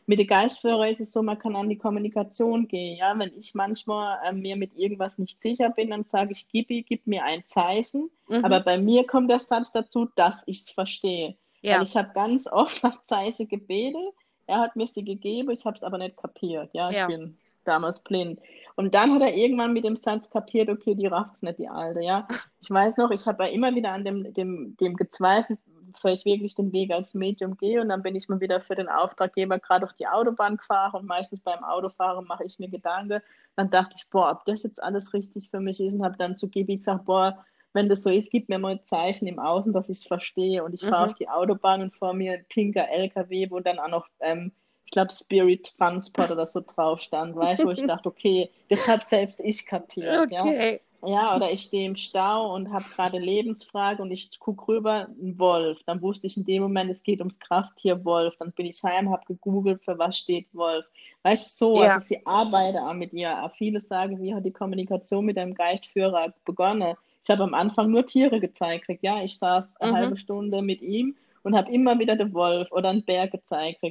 Mit 0.06 0.18
den 0.18 0.26
Geistführer 0.26 0.88
ist 0.88 1.00
es 1.00 1.12
so, 1.12 1.22
man 1.22 1.38
kann 1.38 1.54
an 1.54 1.68
die 1.68 1.78
Kommunikation 1.78 2.66
gehen. 2.66 2.96
Ja? 2.96 3.16
Wenn 3.16 3.32
ich 3.38 3.54
manchmal 3.54 4.18
äh, 4.24 4.32
mir 4.32 4.56
mit 4.56 4.74
irgendwas 4.74 5.18
nicht 5.18 5.40
sicher 5.40 5.70
bin, 5.70 5.90
dann 5.90 6.04
sage 6.04 6.32
ich, 6.32 6.48
Gibi, 6.48 6.82
gib 6.82 7.06
mir 7.06 7.24
ein 7.24 7.44
Zeichen. 7.44 8.10
Mhm. 8.28 8.44
Aber 8.44 8.60
bei 8.60 8.76
mir 8.76 9.06
kommt 9.06 9.30
der 9.30 9.40
Satz 9.40 9.70
dazu, 9.70 10.08
dass 10.16 10.42
ich 10.46 10.60
es 10.60 10.70
verstehe. 10.70 11.36
Ja. 11.62 11.76
Weil 11.76 11.84
ich 11.84 11.96
habe 11.96 12.10
ganz 12.14 12.48
oft 12.48 12.82
nach 12.82 13.04
Zeichen 13.04 13.46
gebetet. 13.46 14.14
Er 14.46 14.58
hat 14.58 14.74
mir 14.74 14.88
sie 14.88 15.04
gegeben, 15.04 15.50
ich 15.50 15.64
habe 15.64 15.76
es 15.76 15.84
aber 15.84 15.98
nicht 15.98 16.16
kapiert. 16.16 16.70
Ja, 16.72 16.90
ja. 16.90 17.02
ich 17.02 17.16
bin 17.16 17.38
damals 17.64 18.00
blind. 18.00 18.40
Und 18.76 18.94
dann 18.94 19.14
hat 19.14 19.22
er 19.22 19.34
irgendwann 19.34 19.72
mit 19.72 19.84
dem 19.84 19.96
Satz 19.96 20.30
kapiert, 20.30 20.68
okay, 20.68 20.94
die 20.94 21.06
rafft 21.06 21.34
es 21.34 21.42
nicht, 21.42 21.58
die 21.58 21.68
Alte, 21.68 22.00
ja. 22.00 22.26
Ich 22.61 22.70
weiß 22.70 22.96
noch, 22.96 23.11
ich 23.11 23.26
habe 23.26 23.44
ja 23.44 23.50
immer 23.50 23.74
wieder 23.74 23.92
an 23.92 24.04
dem, 24.04 24.32
dem, 24.34 24.76
dem 24.78 24.96
gezweifelt, 24.96 25.58
soll 25.96 26.12
ich 26.12 26.24
wirklich 26.24 26.54
den 26.54 26.72
Weg 26.72 26.92
als 26.92 27.14
Medium 27.14 27.56
gehen? 27.56 27.80
Und 27.80 27.88
dann 27.88 28.02
bin 28.02 28.14
ich 28.14 28.28
mal 28.28 28.40
wieder 28.40 28.61
für 28.61 28.74
den 28.74 28.88
Auftraggeber 28.88 29.58
gerade 29.58 29.86
auf 29.86 29.92
die 29.94 30.06
Autobahn 30.06 30.56
gefahren 30.56 31.00
und 31.00 31.06
meistens 31.06 31.40
beim 31.40 31.64
Autofahren 31.64 32.26
mache 32.26 32.44
ich 32.44 32.58
mir 32.58 32.68
Gedanken. 32.68 33.20
Dann 33.56 33.70
dachte 33.70 33.96
ich, 33.98 34.08
boah, 34.11 34.30
ob 34.30 34.44
das 34.44 34.62
jetzt 34.62 34.82
alles 34.82 35.12
richtig 35.14 35.50
für 35.50 35.61
mich 35.61 35.80
ist 35.80 35.94
und 35.94 36.04
habe 36.04 36.16
dann 36.16 36.36
zu 36.36 36.48
Gibi 36.48 36.76
gesagt, 36.76 37.04
boah, 37.04 37.44
wenn 37.72 37.88
das 37.88 38.02
so 38.02 38.11
ist, 38.11 38.30
gib 38.30 38.48
mir 38.48 38.58
mal 38.58 38.72
ein 38.72 38.84
Zeichen 38.84 39.28
im 39.28 39.38
Außen, 39.38 39.72
dass 39.72 39.88
ich 39.88 39.98
es 39.98 40.06
verstehe. 40.06 40.64
Und 40.64 40.74
ich 40.74 40.80
fahre 40.80 41.06
mhm. 41.06 41.11
auf 41.12 41.18
die 41.18 41.28
Autobahn 41.28 41.82
und 41.82 41.94
vor 41.94 42.14
mir 42.14 42.34
ein 42.34 42.44
pinker 42.48 42.88
LKW, 42.88 43.50
wo 43.50 43.61
dann 43.61 43.78
auch 43.78 43.88
noch 43.88 44.06
ähm, 44.20 44.52
ich 44.91 44.93
glaube, 44.93 45.12
Spirit 45.12 45.72
Funspot 45.78 46.32
oder 46.32 46.47
so 46.47 46.61
drauf 46.62 47.01
stand, 47.01 47.36
weißt 47.36 47.62
du, 47.62 47.66
wo 47.68 47.70
ich 47.70 47.86
dachte, 47.86 48.09
okay, 48.09 48.51
das 48.68 48.88
habe 48.88 49.05
selbst 49.05 49.38
ich 49.38 49.64
kapiert. 49.64 50.32
Okay. 50.32 50.80
Ja? 51.01 51.09
ja, 51.09 51.36
oder 51.36 51.53
ich 51.53 51.62
stehe 51.62 51.86
im 51.86 51.95
Stau 51.95 52.53
und 52.57 52.72
habe 52.72 52.84
gerade 52.97 53.20
Lebensfrage 53.20 54.03
und 54.03 54.11
ich 54.11 54.36
gucke 54.41 54.66
rüber, 54.66 55.07
ein 55.22 55.38
Wolf. 55.38 55.78
Dann 55.86 56.03
wusste 56.03 56.26
ich 56.26 56.36
in 56.36 56.45
dem 56.45 56.64
Moment, 56.64 56.91
es 56.91 57.05
geht 57.05 57.20
ums 57.20 57.38
Krafttier 57.38 58.05
Wolf. 58.05 58.34
Dann 58.41 58.51
bin 58.51 58.66
ich 58.66 58.82
heim, 58.82 59.12
habe 59.12 59.24
gegoogelt, 59.26 59.80
für 59.84 59.97
was 59.97 60.18
steht 60.18 60.49
Wolf. 60.55 60.84
Weißt 61.22 61.61
du, 61.61 61.66
so, 61.74 61.84
ja. 61.84 61.95
also 61.95 62.07
sie 62.07 62.26
arbeiten 62.26 62.78
auch 62.78 62.93
mit 62.93 63.12
ihr. 63.12 63.49
Viele 63.57 63.80
sagen, 63.80 64.20
wie 64.20 64.34
hat 64.34 64.45
die 64.45 64.51
Kommunikation 64.51 65.24
mit 65.24 65.38
einem 65.38 65.55
Geistführer 65.55 66.34
begonnen? 66.45 66.97
Ich 67.22 67.30
habe 67.30 67.45
am 67.45 67.55
Anfang 67.55 67.93
nur 67.93 68.07
Tiere 68.07 68.41
gezeigt. 68.41 68.86
Ja, 69.03 69.22
ich 69.22 69.38
saß 69.38 69.76
eine 69.76 69.93
mhm. 69.93 69.97
halbe 69.97 70.16
Stunde 70.16 70.62
mit 70.62 70.82
ihm 70.82 71.14
und 71.45 71.57
habe 71.57 71.70
immer 71.70 71.97
wieder 72.01 72.16
den 72.16 72.34
Wolf 72.34 72.72
oder 72.72 72.88
einen 72.88 73.05
Bär 73.05 73.28
gezeigt 73.28 73.84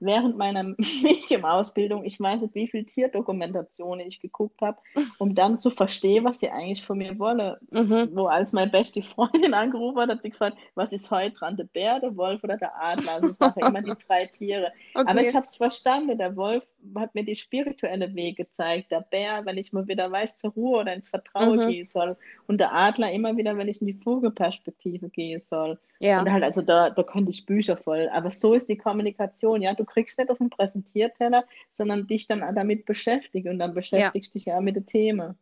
während 0.00 0.36
meiner 0.36 0.62
Medium-Ausbildung, 0.76 2.04
ich 2.04 2.20
weiß 2.20 2.42
nicht, 2.42 2.54
wie 2.54 2.68
viel 2.68 2.84
Tierdokumentationen 2.84 4.06
ich 4.06 4.20
geguckt 4.20 4.60
habe, 4.60 4.78
um 5.18 5.34
dann 5.34 5.58
zu 5.58 5.70
verstehen, 5.70 6.24
was 6.24 6.40
sie 6.40 6.50
eigentlich 6.50 6.84
von 6.84 6.98
mir 6.98 7.18
wolle. 7.18 7.58
Mhm. 7.70 8.10
Wo 8.12 8.26
als 8.26 8.52
meine 8.52 8.70
beste 8.70 9.02
Freundin 9.02 9.54
angerufen 9.54 10.00
hat, 10.00 10.10
hat 10.10 10.22
sie 10.22 10.30
gefragt, 10.30 10.56
was 10.74 10.92
ist 10.92 11.10
heute 11.10 11.36
dran, 11.36 11.56
der 11.56 11.64
Bär, 11.64 12.00
der 12.00 12.16
Wolf 12.16 12.42
oder 12.44 12.56
der 12.56 12.80
Adler? 12.80 13.14
Also 13.14 13.28
es 13.28 13.40
waren 13.40 13.58
immer 13.58 13.82
die 13.82 13.94
drei 14.06 14.26
Tiere. 14.26 14.72
Okay. 14.94 15.10
Aber 15.10 15.20
ich 15.20 15.34
habe 15.34 15.44
es 15.44 15.56
verstanden, 15.56 16.16
der 16.16 16.36
Wolf 16.36 16.64
hat 16.94 17.14
mir 17.14 17.24
die 17.24 17.36
spirituelle 17.36 18.14
Weg 18.14 18.36
gezeigt, 18.36 18.90
der 18.90 19.00
Bär, 19.00 19.44
wenn 19.44 19.58
ich 19.58 19.72
mal 19.72 19.88
wieder 19.88 20.10
weiß, 20.10 20.36
zur 20.36 20.52
Ruhe 20.52 20.80
oder 20.80 20.94
ins 20.94 21.08
Vertrauen 21.08 21.64
mhm. 21.64 21.68
gehen 21.68 21.84
soll 21.84 22.16
und 22.46 22.58
der 22.58 22.74
Adler 22.74 23.10
immer 23.12 23.36
wieder, 23.36 23.56
wenn 23.56 23.68
ich 23.68 23.80
in 23.80 23.86
die 23.86 24.00
Vogelperspektive 24.02 25.08
gehen 25.08 25.40
soll. 25.40 25.78
Ja. 25.98 26.20
Und 26.20 26.30
halt, 26.30 26.44
also 26.44 26.62
da, 26.62 26.90
da 26.90 27.02
konnte 27.02 27.30
ich 27.30 27.46
Bücher 27.46 27.76
voll. 27.76 28.08
Aber 28.12 28.30
so 28.30 28.54
ist 28.54 28.68
die 28.68 28.76
Kommunikation, 28.76 29.62
ja. 29.62 29.74
Du 29.74 29.84
kriegst 29.84 30.18
nicht 30.18 30.30
auf 30.30 30.38
den 30.38 30.50
Präsentierteller, 30.50 31.44
sondern 31.70 32.06
dich 32.06 32.26
dann 32.26 32.40
damit 32.54 32.86
beschäftigt 32.86 33.46
und 33.46 33.58
dann 33.58 33.74
beschäftigst 33.74 34.34
ja. 34.34 34.38
dich 34.38 34.44
ja 34.46 34.60
mit 34.60 34.76
den 34.76 34.86
Themen. 34.86 35.36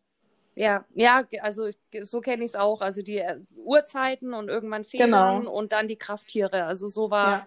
Ja, 0.57 0.85
ja, 0.95 1.25
also 1.41 1.71
so 2.03 2.21
kenne 2.21 2.45
ich 2.45 2.51
es 2.51 2.55
auch. 2.55 2.81
Also 2.81 3.03
die 3.03 3.19
äh, 3.19 3.41
Uhrzeiten 3.57 4.35
und 4.35 4.49
irgendwann 4.49 4.85
Federn 4.85 5.41
genau. 5.41 5.51
und 5.51 5.73
dann 5.73 5.89
die 5.89 5.97
Krafttiere. 5.97 6.65
Also 6.65 6.89
so 6.89 7.11
war, 7.11 7.47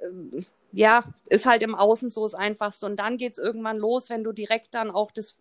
ja. 0.00 0.08
Ähm, 0.08 0.44
ja, 0.74 1.04
ist 1.26 1.46
halt 1.46 1.62
im 1.62 1.74
Außen 1.74 2.10
so 2.10 2.22
das 2.22 2.34
Einfachste. 2.34 2.86
Und 2.86 2.96
dann 2.96 3.16
geht 3.16 3.32
es 3.32 3.38
irgendwann 3.38 3.78
los, 3.78 4.10
wenn 4.10 4.24
du 4.24 4.32
direkt 4.32 4.74
dann 4.74 4.90
auch 4.90 5.10
das 5.10 5.36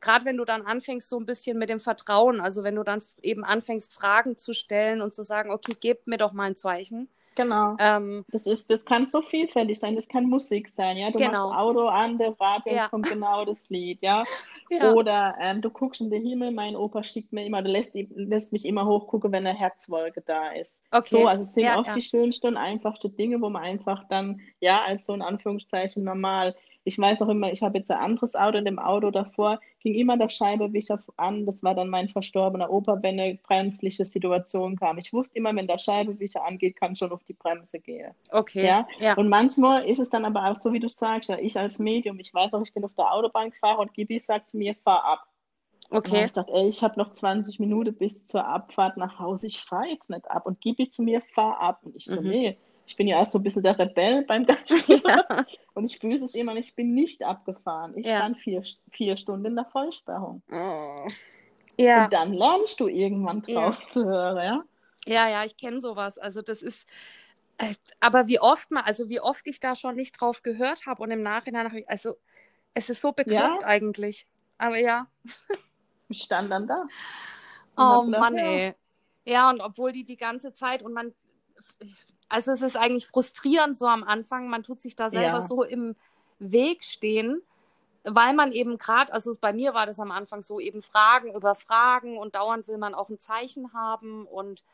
gerade 0.00 0.24
wenn 0.24 0.36
du 0.36 0.44
dann 0.44 0.62
anfängst, 0.62 1.08
so 1.08 1.18
ein 1.18 1.26
bisschen 1.26 1.58
mit 1.58 1.70
dem 1.70 1.80
Vertrauen, 1.80 2.40
also 2.40 2.62
wenn 2.62 2.76
du 2.76 2.84
dann 2.84 3.02
eben 3.22 3.44
anfängst, 3.44 3.94
Fragen 3.94 4.36
zu 4.36 4.52
stellen 4.52 5.02
und 5.02 5.14
zu 5.14 5.22
sagen, 5.22 5.50
okay, 5.50 5.76
gebt 5.78 6.06
mir 6.06 6.18
doch 6.18 6.32
mal 6.32 6.44
ein 6.44 6.56
Zeichen. 6.56 7.08
Genau. 7.34 7.76
Ähm, 7.78 8.24
das 8.32 8.46
ist, 8.46 8.68
das 8.68 8.84
kann 8.84 9.06
so 9.06 9.22
vielfältig 9.22 9.78
sein. 9.78 9.94
Das 9.94 10.08
kann 10.08 10.24
Musik 10.24 10.68
sein, 10.68 10.96
ja. 10.96 11.12
Du 11.12 11.18
genau. 11.18 11.48
machst 11.48 11.58
Auto 11.58 11.86
an, 11.86 12.18
der 12.18 12.34
Radio, 12.40 12.74
ja. 12.74 12.88
kommt 12.88 13.08
genau 13.08 13.44
das 13.44 13.70
Lied, 13.70 14.02
ja. 14.02 14.24
ja. 14.70 14.92
Oder 14.92 15.36
ähm, 15.40 15.60
du 15.62 15.70
guckst 15.70 16.00
in 16.00 16.10
den 16.10 16.24
Himmel. 16.24 16.50
Mein 16.50 16.76
Opa 16.76 17.02
schickt 17.02 17.32
mir 17.32 17.44
immer, 17.44 17.62
der 17.62 17.72
lässt, 17.72 17.94
lässt 17.94 18.52
mich 18.52 18.64
immer 18.66 18.86
hochgucken, 18.86 19.32
wenn 19.32 19.46
eine 19.46 19.58
Herzwolke 19.58 20.22
da 20.22 20.50
ist. 20.52 20.84
Okay. 20.90 21.06
So, 21.08 21.26
also 21.26 21.42
es 21.42 21.54
sind 21.54 21.64
ja, 21.64 21.78
oft 21.78 21.94
die 21.94 22.00
schönsten 22.00 22.48
und 22.48 22.56
einfachsten 22.56 23.16
Dinge, 23.16 23.40
wo 23.40 23.48
man 23.48 23.62
einfach 23.62 24.04
dann, 24.08 24.40
ja, 24.60 24.82
als 24.84 25.06
so 25.06 25.14
in 25.14 25.22
Anführungszeichen 25.22 26.04
normal 26.04 26.54
ich 26.88 26.98
weiß 26.98 27.20
auch 27.22 27.28
immer, 27.28 27.52
ich 27.52 27.62
habe 27.62 27.76
jetzt 27.76 27.90
ein 27.90 27.98
anderes 27.98 28.34
Auto, 28.34 28.56
in 28.56 28.64
dem 28.64 28.78
Auto 28.78 29.10
davor 29.10 29.60
ging 29.80 29.94
immer 29.94 30.16
der 30.16 30.30
Scheibenwischer 30.30 31.02
an. 31.18 31.44
Das 31.44 31.62
war 31.62 31.74
dann 31.74 31.88
mein 31.88 32.08
verstorbener 32.08 32.70
Opa, 32.70 32.98
wenn 33.02 33.20
eine 33.20 33.34
bremsliche 33.34 34.06
Situation 34.06 34.76
kam. 34.76 34.96
Ich 34.96 35.12
wusste 35.12 35.36
immer, 35.36 35.54
wenn 35.54 35.66
der 35.66 35.78
Scheibenwischer 35.78 36.42
angeht, 36.44 36.76
kann 36.76 36.96
schon 36.96 37.12
auf 37.12 37.22
die 37.24 37.34
Bremse 37.34 37.78
gehen. 37.78 38.12
Okay. 38.30 38.66
Ja? 38.66 38.88
ja? 38.98 39.14
Und 39.14 39.28
manchmal 39.28 39.86
ist 39.86 39.98
es 39.98 40.08
dann 40.08 40.24
aber 40.24 40.50
auch 40.50 40.56
so, 40.56 40.72
wie 40.72 40.80
du 40.80 40.88
sagst, 40.88 41.28
ja, 41.28 41.38
ich 41.38 41.58
als 41.58 41.78
Medium, 41.78 42.18
ich 42.18 42.32
weiß 42.32 42.54
auch, 42.54 42.62
ich 42.62 42.72
bin 42.72 42.84
auf 42.84 42.94
der 42.96 43.12
Autobahn 43.12 43.50
gefahren 43.50 43.80
und 43.80 43.92
Gibi 43.92 44.18
sagt 44.18 44.48
zu 44.48 44.56
mir, 44.56 44.74
fahr 44.82 45.04
ab. 45.04 45.26
Okay. 45.90 46.20
Und 46.20 46.24
ich 46.24 46.32
dachte, 46.32 46.52
ey, 46.52 46.68
ich 46.68 46.82
habe 46.82 46.98
noch 46.98 47.12
20 47.12 47.60
Minuten 47.60 47.94
bis 47.94 48.26
zur 48.26 48.46
Abfahrt 48.46 48.96
nach 48.96 49.18
Hause, 49.18 49.46
ich 49.46 49.60
fahre 49.60 49.88
jetzt 49.88 50.08
nicht 50.08 50.30
ab. 50.30 50.46
Und 50.46 50.62
Gibi 50.62 50.88
zu 50.88 51.02
mir, 51.02 51.20
fahr 51.34 51.60
ab. 51.60 51.80
Und 51.82 51.96
ich 51.96 52.06
so, 52.06 52.22
mhm. 52.22 52.28
nee 52.28 52.58
ich 52.88 52.96
bin 52.96 53.06
ja 53.06 53.18
auch 53.18 53.26
so 53.26 53.38
ein 53.38 53.42
bisschen 53.42 53.62
der 53.62 53.78
Rebell 53.78 54.22
beim 54.22 54.46
Gastgeber. 54.46 55.24
Ja. 55.28 55.46
Und 55.74 55.84
ich 55.84 55.96
spüre 55.96 56.14
es 56.14 56.34
immer, 56.34 56.56
ich 56.56 56.74
bin 56.74 56.94
nicht 56.94 57.22
abgefahren. 57.22 57.96
Ich 57.96 58.06
ja. 58.06 58.16
stand 58.16 58.38
vier, 58.38 58.62
vier 58.90 59.16
Stunden 59.18 59.44
in 59.44 59.56
der 59.56 59.66
Vollsperrung. 59.66 60.42
Oh. 60.50 61.06
Ja. 61.76 62.04
Und 62.04 62.12
dann 62.12 62.32
lernst 62.32 62.80
du 62.80 62.88
irgendwann 62.88 63.42
drauf 63.42 63.78
ja. 63.80 63.86
zu 63.86 64.04
hören, 64.06 64.36
ja? 64.38 64.64
Ja, 65.06 65.28
ja, 65.28 65.44
ich 65.44 65.56
kenne 65.56 65.80
sowas. 65.80 66.18
Also 66.18 66.40
das 66.40 66.62
ist, 66.62 66.88
äh, 67.58 67.74
aber 68.00 68.26
wie 68.26 68.40
oft 68.40 68.70
mal, 68.70 68.82
also 68.82 69.08
wie 69.10 69.20
oft 69.20 69.46
ich 69.46 69.60
da 69.60 69.74
schon 69.74 69.94
nicht 69.94 70.18
drauf 70.18 70.42
gehört 70.42 70.86
habe 70.86 71.02
und 71.02 71.10
im 71.10 71.22
Nachhinein 71.22 71.66
habe 71.66 71.80
ich, 71.80 71.90
also 71.90 72.16
es 72.72 72.88
ist 72.88 73.02
so 73.02 73.12
bekloppt 73.12 73.62
ja. 73.62 73.66
eigentlich. 73.66 74.26
Aber 74.56 74.78
ja. 74.78 75.08
Ich 76.08 76.22
stand 76.22 76.50
dann 76.50 76.66
da. 76.66 76.86
Oh 77.76 78.02
Mann, 78.02 78.38
ey. 78.38 78.74
Ja, 79.24 79.50
und 79.50 79.60
obwohl 79.60 79.92
die 79.92 80.04
die 80.04 80.16
ganze 80.16 80.54
Zeit 80.54 80.82
und 80.82 80.94
man, 80.94 81.14
also 82.28 82.52
es 82.52 82.62
ist 82.62 82.76
eigentlich 82.76 83.06
frustrierend 83.06 83.76
so 83.76 83.86
am 83.86 84.04
Anfang. 84.04 84.48
Man 84.48 84.62
tut 84.62 84.80
sich 84.80 84.96
da 84.96 85.10
selber 85.10 85.38
ja. 85.38 85.42
so 85.42 85.62
im 85.62 85.96
Weg 86.38 86.84
stehen, 86.84 87.42
weil 88.04 88.34
man 88.34 88.52
eben 88.52 88.78
gerade, 88.78 89.12
also 89.12 89.32
bei 89.40 89.52
mir 89.52 89.74
war 89.74 89.86
das 89.86 89.98
am 89.98 90.10
Anfang 90.10 90.42
so, 90.42 90.60
eben 90.60 90.82
Fragen 90.82 91.34
über 91.34 91.54
Fragen 91.54 92.18
und 92.18 92.34
dauernd 92.34 92.68
will 92.68 92.78
man 92.78 92.94
auch 92.94 93.08
ein 93.08 93.18
Zeichen 93.18 93.72
haben 93.72 94.26
und 94.26 94.64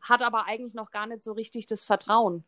hat 0.00 0.22
aber 0.22 0.46
eigentlich 0.46 0.74
noch 0.74 0.90
gar 0.90 1.06
nicht 1.06 1.22
so 1.22 1.32
richtig 1.32 1.66
das 1.66 1.84
Vertrauen. 1.84 2.44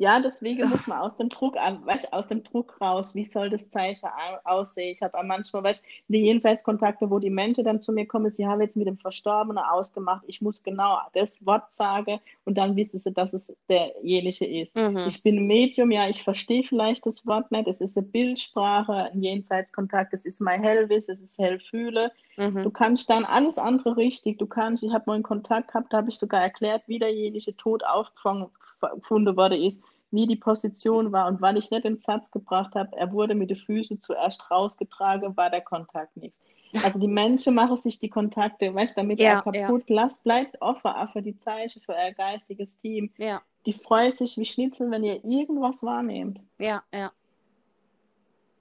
Ja, 0.00 0.18
deswegen 0.18 0.66
muss 0.70 0.86
man 0.86 0.98
aus 0.98 1.14
dem 1.18 1.28
Druck, 1.28 1.56
weißt, 1.56 2.14
aus 2.14 2.26
dem 2.26 2.42
Druck 2.42 2.80
raus, 2.80 3.14
wie 3.14 3.22
soll 3.22 3.50
das 3.50 3.68
Zeichen 3.68 4.08
aussehen? 4.44 4.92
Ich 4.92 5.02
habe 5.02 5.22
manchmal, 5.22 5.62
weißt, 5.62 5.84
die 6.08 6.20
Jenseitskontakte, 6.20 7.10
wo 7.10 7.18
die 7.18 7.28
Menschen 7.28 7.64
dann 7.64 7.82
zu 7.82 7.92
mir 7.92 8.06
kommen, 8.06 8.30
sie 8.30 8.46
haben 8.46 8.62
jetzt 8.62 8.78
mit 8.78 8.86
dem 8.86 8.96
Verstorbenen 8.96 9.62
ausgemacht, 9.62 10.24
ich 10.26 10.40
muss 10.40 10.62
genau 10.62 10.98
das 11.12 11.44
Wort 11.44 11.70
sagen 11.70 12.18
und 12.46 12.56
dann 12.56 12.76
wissen 12.76 12.98
sie, 12.98 13.12
dass 13.12 13.34
es 13.34 13.54
derjenige 13.68 14.46
ist. 14.46 14.74
Mhm. 14.74 15.04
Ich 15.06 15.22
bin 15.22 15.36
ein 15.36 15.46
Medium, 15.46 15.90
ja, 15.90 16.08
ich 16.08 16.22
verstehe 16.22 16.64
vielleicht 16.64 17.04
das 17.04 17.26
Wort 17.26 17.52
nicht, 17.52 17.68
es 17.68 17.82
ist 17.82 17.98
eine 17.98 18.06
Bildsprache, 18.06 19.10
ein 19.12 19.22
Jenseitskontakt, 19.22 20.14
es 20.14 20.24
ist 20.24 20.40
mein 20.40 20.62
Hellwiss, 20.62 21.10
es 21.10 21.20
ist 21.20 21.38
Hellfühle. 21.38 22.10
Mhm. 22.36 22.62
Du 22.62 22.70
kannst 22.70 23.10
dann 23.10 23.24
alles 23.24 23.58
andere 23.58 23.96
richtig, 23.96 24.38
du 24.38 24.46
kannst, 24.46 24.82
ich 24.82 24.92
habe 24.92 25.04
mal 25.06 25.14
einen 25.14 25.22
Kontakt 25.22 25.68
gehabt, 25.68 25.92
da 25.92 25.98
habe 25.98 26.10
ich 26.10 26.18
sogar 26.18 26.40
erklärt, 26.40 26.82
wie 26.86 26.98
derjenige 26.98 27.56
tot 27.56 27.84
aufgefangen 27.84 28.48
gefunden 28.80 29.36
worden 29.36 29.62
ist, 29.62 29.84
wie 30.10 30.26
die 30.26 30.36
Position 30.36 31.12
war. 31.12 31.28
Und 31.28 31.40
weil 31.40 31.56
ich 31.56 31.70
nicht 31.70 31.84
den 31.84 31.98
Satz 31.98 32.30
gebracht 32.30 32.74
habe, 32.74 32.96
er 32.96 33.12
wurde 33.12 33.34
mit 33.34 33.50
den 33.50 33.56
Füßen 33.56 34.00
zuerst 34.00 34.50
rausgetragen, 34.50 35.36
war 35.36 35.50
der 35.50 35.60
Kontakt 35.60 36.16
nichts. 36.16 36.40
Also 36.84 36.98
die 36.98 37.08
Menschen 37.08 37.54
machen 37.54 37.76
sich 37.76 37.98
die 37.98 38.08
Kontakte, 38.08 38.72
weißt 38.74 38.96
du, 38.96 39.00
damit 39.00 39.18
ja, 39.18 39.34
er 39.34 39.42
kaputt 39.42 39.88
ja. 39.88 39.96
lasst, 39.96 40.22
bleibt 40.22 40.60
offen 40.62 40.88
auch 40.88 41.10
für 41.12 41.22
die 41.22 41.36
Zeichen, 41.36 41.82
für 41.82 41.94
euer 41.94 42.12
geistiges 42.12 42.78
Team. 42.78 43.10
Ja. 43.18 43.42
die 43.66 43.72
freuen 43.72 44.12
sich 44.12 44.38
wie 44.38 44.44
Schnitzel, 44.44 44.90
wenn 44.90 45.04
ihr 45.04 45.24
irgendwas 45.24 45.82
wahrnehmt. 45.82 46.40
Ja, 46.58 46.82
ja. 46.94 47.12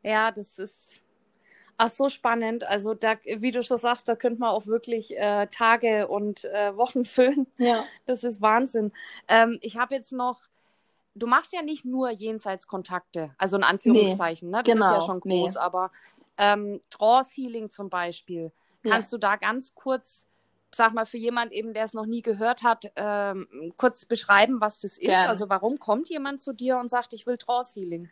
Ja, 0.02 0.32
das 0.32 0.58
ist 0.58 1.02
ach, 1.80 1.90
so 1.90 2.10
spannend. 2.10 2.66
Also 2.66 2.94
da, 2.94 3.16
wie 3.24 3.52
du 3.52 3.64
schon 3.64 3.78
sagst, 3.78 4.08
da 4.08 4.16
könnte 4.16 4.42
man 4.42 4.50
auch 4.50 4.68
wirklich 4.68 5.18
äh, 5.18 5.48
Tage 5.48 6.08
und 6.08 6.46
äh, 6.46 6.76
Wochen 6.76 7.06
füllen. 7.06 7.48
Ja. 7.58 7.84
Das 8.06 8.24
ist 8.24 8.42
Wahnsinn. 8.42 8.92
Ähm, 9.28 9.58
ich 9.62 9.78
habe 9.78 9.96
jetzt 9.96 10.12
noch, 10.12 10.42
du 11.16 11.26
machst 11.26 11.54
ja 11.54 11.62
nicht 11.62 11.86
nur 11.86 12.12
Jenseitskontakte, 12.12 13.32
also 13.38 13.58
in 13.58 13.64
Anführungszeichen, 13.64 14.50
nee, 14.50 14.58
ne? 14.58 14.64
Das 14.64 14.74
genau, 14.74 14.90
ist 14.90 15.02
ja 15.02 15.06
schon 15.06 15.20
groß, 15.22 15.54
nee. 15.54 15.60
aber 15.60 15.92
ähm, 16.38 16.82
Trance 16.90 17.32
Healing 17.34 17.72
zum 17.72 17.90
Beispiel. 17.90 18.52
Kannst 18.84 19.12
du 19.12 19.18
da 19.18 19.36
ganz 19.36 19.74
kurz, 19.76 20.28
sag 20.74 20.94
mal, 20.94 21.06
für 21.06 21.18
jemand 21.18 21.52
eben, 21.52 21.74
der 21.74 21.84
es 21.84 21.94
noch 21.94 22.06
nie 22.06 22.22
gehört 22.22 22.64
hat, 22.64 22.92
ähm, 22.96 23.74
kurz 23.78 24.06
beschreiben, 24.06 24.62
was 24.62 24.80
das 24.80 24.94
ist? 24.94 25.02
Gerne. 25.02 25.30
Also 25.30 25.50
warum 25.50 25.80
kommt 25.80 26.10
jemand 26.10 26.42
zu 26.42 26.54
dir 26.54 26.78
und 26.78 26.90
sagt, 26.90 27.14
ich 27.14 27.26
will 27.26 27.38
Trance 27.38 27.80
Healing? 27.80 28.10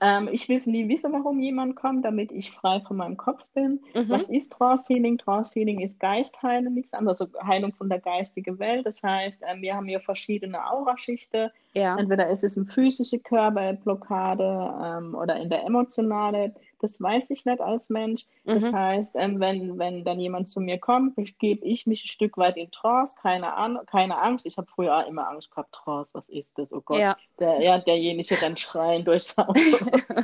Ähm, 0.00 0.28
ich 0.32 0.48
will 0.48 0.60
nie 0.66 0.88
wissen, 0.88 1.12
warum 1.12 1.40
jemand 1.40 1.76
kommt, 1.76 2.04
damit 2.04 2.32
ich 2.32 2.50
frei 2.50 2.80
von 2.80 2.96
meinem 2.96 3.16
Kopf 3.16 3.44
bin. 3.54 3.80
Mhm. 3.94 4.08
Was 4.08 4.30
ist 4.30 4.52
Trance 4.52 4.92
Healing? 4.92 5.18
Trance 5.18 5.52
Healing 5.54 5.80
ist 5.80 6.00
Geistheilen, 6.00 6.72
nichts 6.72 6.94
anderes, 6.94 7.20
also 7.20 7.32
Heilung 7.46 7.72
von 7.74 7.88
der 7.88 8.00
geistigen 8.00 8.58
Welt. 8.58 8.86
Das 8.86 9.02
heißt, 9.02 9.42
ähm, 9.46 9.60
wir 9.60 9.76
haben 9.76 9.86
hier 9.86 10.00
verschiedene 10.00 10.64
Auraschichten. 10.66 11.50
Ja. 11.74 11.98
Entweder 11.98 12.28
ist 12.28 12.44
es 12.44 12.56
eine 12.56 12.66
physische 12.66 13.18
Körperblockade 13.18 14.74
ähm, 14.82 15.14
oder 15.14 15.36
in 15.36 15.50
der 15.50 15.64
emotionale. 15.64 16.54
Das 16.80 17.00
weiß 17.00 17.30
ich 17.30 17.44
nicht 17.44 17.60
als 17.60 17.90
Mensch. 17.90 18.26
Das 18.44 18.70
Mhm. 18.72 18.76
heißt, 18.76 19.14
ähm, 19.16 19.38
wenn, 19.40 19.78
wenn 19.78 20.04
dann 20.04 20.18
jemand 20.18 20.48
zu 20.48 20.60
mir 20.60 20.78
kommt, 20.78 21.14
gebe 21.38 21.64
ich 21.64 21.86
mich 21.86 22.04
ein 22.04 22.08
Stück 22.08 22.36
weit 22.38 22.56
in 22.56 22.70
Trance, 22.70 23.16
keine, 23.20 23.54
An 23.54 23.78
keine 23.86 24.18
Angst. 24.18 24.46
Ich 24.46 24.56
habe 24.56 24.66
früher 24.66 24.96
auch 24.96 25.06
immer 25.08 25.28
Angst 25.28 25.50
gehabt, 25.50 25.72
Trance, 25.72 26.12
was 26.14 26.28
ist 26.28 26.58
das? 26.58 26.72
Oh 26.72 26.80
Gott, 26.80 26.98
Ja. 27.00 27.16
der, 27.38 27.60
ja, 27.60 27.78
derjenige 27.78 28.40
rennt 28.40 28.58
schreien 28.60 29.04
durchs 29.04 29.36
Haus 29.36 29.56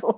so. 0.01 0.15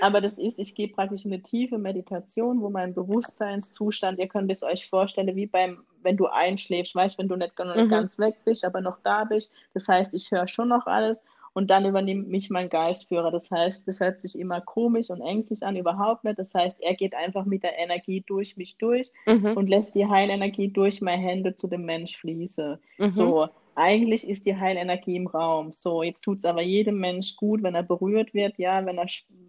Aber 0.00 0.20
das 0.20 0.38
ist, 0.38 0.58
ich 0.58 0.74
gehe 0.74 0.88
praktisch 0.88 1.24
in 1.24 1.32
eine 1.32 1.42
tiefe 1.42 1.78
Meditation, 1.78 2.60
wo 2.60 2.70
mein 2.70 2.94
Bewusstseinszustand, 2.94 4.18
ihr 4.18 4.28
könnt 4.28 4.50
es 4.50 4.62
euch 4.62 4.88
vorstellen, 4.88 5.34
wie 5.36 5.46
beim, 5.46 5.84
wenn 6.02 6.16
du 6.16 6.26
einschläfst, 6.26 6.94
weißt, 6.94 7.18
wenn 7.18 7.28
du 7.28 7.36
nicht, 7.36 7.58
nicht 7.58 7.76
Mhm. 7.76 7.88
ganz 7.88 8.18
weg 8.18 8.36
bist, 8.44 8.64
aber 8.64 8.80
noch 8.80 8.98
da 9.02 9.24
bist. 9.24 9.52
Das 9.74 9.88
heißt, 9.88 10.14
ich 10.14 10.30
höre 10.30 10.46
schon 10.46 10.68
noch 10.68 10.86
alles 10.86 11.24
und 11.52 11.70
dann 11.70 11.84
übernimmt 11.84 12.28
mich 12.28 12.50
mein 12.50 12.68
Geistführer. 12.68 13.30
Das 13.30 13.50
heißt, 13.50 13.86
das 13.88 14.00
hört 14.00 14.20
sich 14.20 14.38
immer 14.38 14.60
komisch 14.60 15.10
und 15.10 15.20
ängstlich 15.20 15.62
an, 15.62 15.76
überhaupt 15.76 16.24
nicht. 16.24 16.38
Das 16.38 16.54
heißt, 16.54 16.80
er 16.80 16.94
geht 16.94 17.14
einfach 17.14 17.44
mit 17.44 17.62
der 17.62 17.78
Energie 17.78 18.22
durch 18.26 18.56
mich 18.56 18.76
durch 18.78 19.12
Mhm. 19.26 19.56
und 19.56 19.68
lässt 19.68 19.94
die 19.94 20.06
Heilenergie 20.06 20.68
durch 20.68 21.00
meine 21.00 21.22
Hände 21.22 21.56
zu 21.56 21.66
dem 21.66 21.84
Mensch 21.84 22.16
fließen. 22.18 22.78
Mhm. 22.98 23.08
So, 23.08 23.48
eigentlich 23.74 24.28
ist 24.28 24.46
die 24.46 24.56
Heilenergie 24.56 25.16
im 25.16 25.26
Raum. 25.26 25.72
So, 25.72 26.02
jetzt 26.02 26.22
tut 26.22 26.38
es 26.38 26.44
aber 26.44 26.62
jedem 26.62 26.98
Mensch 26.98 27.36
gut, 27.36 27.62
wenn 27.62 27.74
er 27.74 27.82
berührt 27.82 28.34
wird, 28.34 28.58
ja, 28.58 28.84
wenn 28.84 28.98
er, 28.98 29.06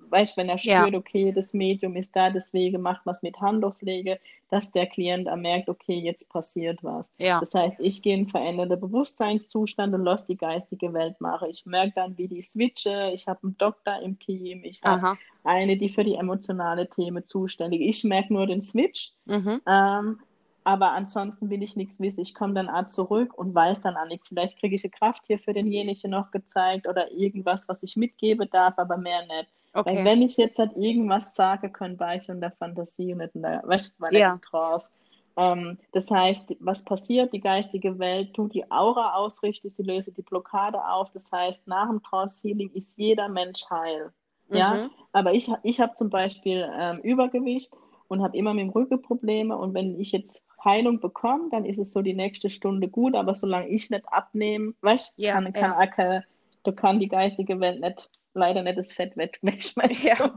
weißt, 0.09 0.37
wenn 0.37 0.49
er 0.49 0.57
Ja. 0.57 0.81
spürt, 0.83 0.95
okay, 0.95 1.31
das 1.31 1.53
Medium 1.53 1.95
ist 1.95 2.15
da, 2.15 2.29
deswegen 2.29 2.81
macht 2.81 3.05
man 3.05 3.13
es 3.15 3.23
mit 3.23 3.39
Handauflege, 3.39 4.19
dass 4.49 4.71
der 4.71 4.85
Klient 4.85 5.27
er 5.27 5.37
merkt, 5.37 5.69
okay, 5.69 5.97
jetzt 5.97 6.29
passiert 6.29 6.83
was. 6.83 7.13
Ja. 7.17 7.39
Das 7.39 7.53
heißt, 7.53 7.79
ich 7.79 8.01
gehe 8.01 8.15
in 8.15 8.27
veränderten 8.27 8.79
Bewusstseinszustand 8.79 9.93
und 9.93 10.03
lasse 10.03 10.27
die 10.27 10.37
geistige 10.37 10.93
Welt 10.93 11.19
machen. 11.21 11.49
Ich 11.49 11.65
merke 11.65 11.93
dann, 11.95 12.17
wie 12.17 12.27
die 12.27 12.41
switche. 12.41 13.11
Ich 13.13 13.27
habe 13.27 13.39
einen 13.43 13.57
Doktor 13.57 14.01
im 14.01 14.19
Team, 14.19 14.63
ich 14.63 14.81
habe 14.83 15.17
eine, 15.43 15.77
die 15.77 15.89
für 15.89 16.03
die 16.03 16.15
emotionale 16.15 16.89
Themen 16.89 17.25
zuständig 17.25 17.81
ist. 17.81 17.97
Ich 17.99 18.03
merke 18.03 18.33
nur 18.33 18.45
den 18.45 18.61
Switch. 18.61 19.11
Mhm. 19.25 19.61
Ähm, 19.67 20.19
aber 20.63 20.91
ansonsten 20.91 21.49
will 21.49 21.63
ich 21.63 21.75
nichts 21.75 21.99
wissen. 21.99 22.21
Ich 22.21 22.33
komme 22.35 22.53
dann 22.53 22.69
auch 22.69 22.87
zurück 22.87 23.33
und 23.37 23.53
weiß 23.55 23.81
dann 23.81 23.97
auch 23.97 24.05
nichts. 24.07 24.27
Vielleicht 24.27 24.59
kriege 24.59 24.75
ich 24.75 24.83
eine 24.83 24.91
Kraft 24.91 25.25
hier 25.27 25.39
für 25.39 25.53
denjenigen 25.53 26.11
noch 26.11 26.31
gezeigt 26.31 26.87
oder 26.87 27.11
irgendwas, 27.11 27.67
was 27.67 27.83
ich 27.83 27.95
mitgeben 27.95 28.49
darf, 28.51 28.77
aber 28.77 28.97
mehr 28.97 29.21
nicht. 29.25 29.49
Weil 29.83 29.95
Okay. 29.95 30.05
wenn 30.05 30.21
ich 30.21 30.37
jetzt 30.37 30.59
halt 30.59 30.75
irgendwas 30.77 31.35
sage, 31.35 31.69
können 31.71 31.99
weiche 31.99 32.31
in 32.31 32.41
der 32.41 32.51
Fantasie 32.51 33.11
und 33.13 33.19
nicht 33.19 33.35
in 33.35 33.41
der, 33.41 33.61
weißt 33.65 33.95
weil 33.99 34.13
Ja. 34.15 34.37
Trance. 34.41 34.91
Ähm, 35.37 35.77
das 35.93 36.09
heißt, 36.11 36.55
was 36.59 36.83
passiert? 36.83 37.33
Die 37.33 37.39
geistige 37.39 37.97
Welt 37.99 38.33
tut 38.35 38.53
die 38.53 38.69
Aura 38.69 39.15
ausrichten, 39.15 39.69
sie 39.69 39.83
löst 39.83 40.15
die 40.15 40.21
Blockade 40.21 40.83
auf. 40.85 41.09
Das 41.13 41.31
heißt, 41.31 41.67
nach 41.67 41.89
dem 41.89 42.03
Trance 42.03 42.47
Healing 42.47 42.69
ist 42.73 42.97
jeder 42.97 43.29
Mensch 43.29 43.63
heil. 43.69 44.13
Ja, 44.49 44.73
Mhm. 44.75 44.91
aber 45.13 45.33
ich, 45.33 45.49
ich 45.63 45.79
habe 45.79 45.93
zum 45.95 46.09
Beispiel 46.09 46.69
ähm, 46.77 46.99
Übergewicht 46.99 47.73
und 48.09 48.21
habe 48.21 48.37
immer 48.37 48.53
mit 48.53 48.63
dem 48.63 48.69
Rücken 48.71 49.01
Probleme. 49.01 49.57
Und 49.57 49.73
wenn 49.73 49.99
ich 49.99 50.11
jetzt 50.11 50.43
Heilung 50.63 50.99
bekomme, 50.99 51.49
dann 51.51 51.65
ist 51.65 51.79
es 51.79 51.91
so 51.91 52.01
die 52.01 52.13
nächste 52.13 52.49
Stunde 52.49 52.87
gut. 52.87 53.15
Aber 53.15 53.33
solange 53.35 53.67
ich 53.69 53.89
nicht 53.89 54.05
abnehme, 54.07 54.73
weißt 54.81 55.13
Ja, 55.17 55.33
kann, 55.33 55.51
kann, 55.53 55.71
ja. 55.71 55.79
auch 55.79 55.89
keine- 55.89 56.25
da 56.63 56.71
kann 56.71 56.99
die 56.99 57.07
geistige 57.07 57.59
Welt 57.59 57.81
nicht, 57.81 58.09
leider 58.33 58.61
nicht 58.63 58.77
das 58.77 58.91
Fett 58.91 59.17
weg- 59.17 59.39
wegschmeißen. 59.41 60.07
Ja. 60.07 60.31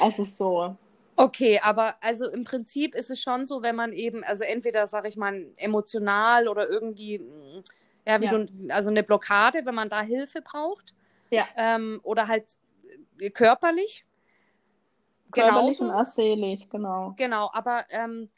Also 0.00 0.24
so. 0.24 0.76
Okay, 1.16 1.58
aber 1.62 1.96
also 2.00 2.30
im 2.30 2.44
Prinzip 2.44 2.94
ist 2.94 3.10
es 3.10 3.20
schon 3.20 3.44
so, 3.44 3.60
wenn 3.62 3.76
man 3.76 3.92
eben, 3.92 4.24
also 4.24 4.44
entweder, 4.44 4.86
sage 4.86 5.08
ich 5.08 5.16
mal, 5.16 5.46
emotional 5.56 6.48
oder 6.48 6.68
irgendwie, 6.68 7.18
mh, 7.18 7.62
ja, 8.06 8.20
wie 8.20 8.24
Ja. 8.26 8.38
du, 8.38 8.46
also 8.72 8.90
eine 8.90 9.02
Blockade, 9.02 9.66
wenn 9.66 9.74
man 9.74 9.88
da 9.90 10.00
Hilfe 10.02 10.40
braucht, 10.40 10.94
Ja. 11.30 11.46
ähm, 11.56 12.00
oder 12.04 12.28
halt 12.28 12.56
äh, 13.18 13.30
körperlich. 13.30 14.04
Körperlich 15.32 15.78
Genauso. 15.78 15.84
und 15.84 15.90
auch 15.90 16.04
seelisch, 16.04 16.68
genau. 16.68 17.14
Genau, 17.16 17.50
aber 17.52 17.84
ähm, 17.90 18.28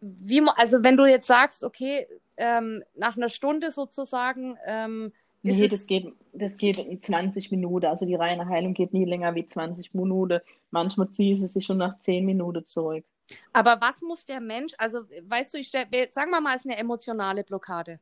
wie, 0.00 0.40
mo- 0.40 0.52
also 0.56 0.82
wenn 0.82 0.96
du 0.96 1.06
jetzt 1.06 1.26
sagst, 1.26 1.64
okay, 1.64 2.06
ähm, 2.36 2.82
nach 2.94 3.16
einer 3.16 3.28
Stunde 3.28 3.70
sozusagen, 3.70 4.58
ähm, 4.66 5.12
Nee, 5.42 5.68
es, 5.68 5.68
das 5.68 5.86
geht, 5.86 6.12
das 6.32 6.56
geht 6.56 6.78
in 6.78 7.00
20 7.02 7.50
Minuten. 7.52 7.86
Also 7.86 8.04
die 8.06 8.14
reine 8.16 8.48
Heilung 8.48 8.74
geht 8.74 8.92
nie 8.92 9.04
länger 9.04 9.34
wie 9.34 9.46
20 9.46 9.94
Minuten. 9.94 10.40
Manchmal 10.70 11.08
zieht 11.10 11.36
sie 11.36 11.46
sich 11.46 11.64
schon 11.66 11.78
nach 11.78 11.98
10 11.98 12.24
Minuten 12.24 12.64
zurück. 12.64 13.04
Aber 13.52 13.80
was 13.80 14.02
muss 14.02 14.24
der 14.24 14.40
Mensch, 14.40 14.74
also 14.78 15.00
weißt 15.22 15.54
du, 15.54 15.58
ich 15.58 15.68
stell, 15.68 15.86
sagen 16.10 16.30
wir 16.30 16.40
mal, 16.40 16.54
es 16.56 16.64
ist 16.64 16.70
eine 16.70 16.78
emotionale 16.78 17.44
Blockade. 17.44 18.00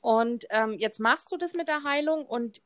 Und 0.00 0.46
ähm, 0.50 0.74
jetzt 0.74 1.00
machst 1.00 1.32
du 1.32 1.36
das 1.36 1.54
mit 1.54 1.68
der 1.68 1.84
Heilung 1.84 2.26
und 2.26 2.62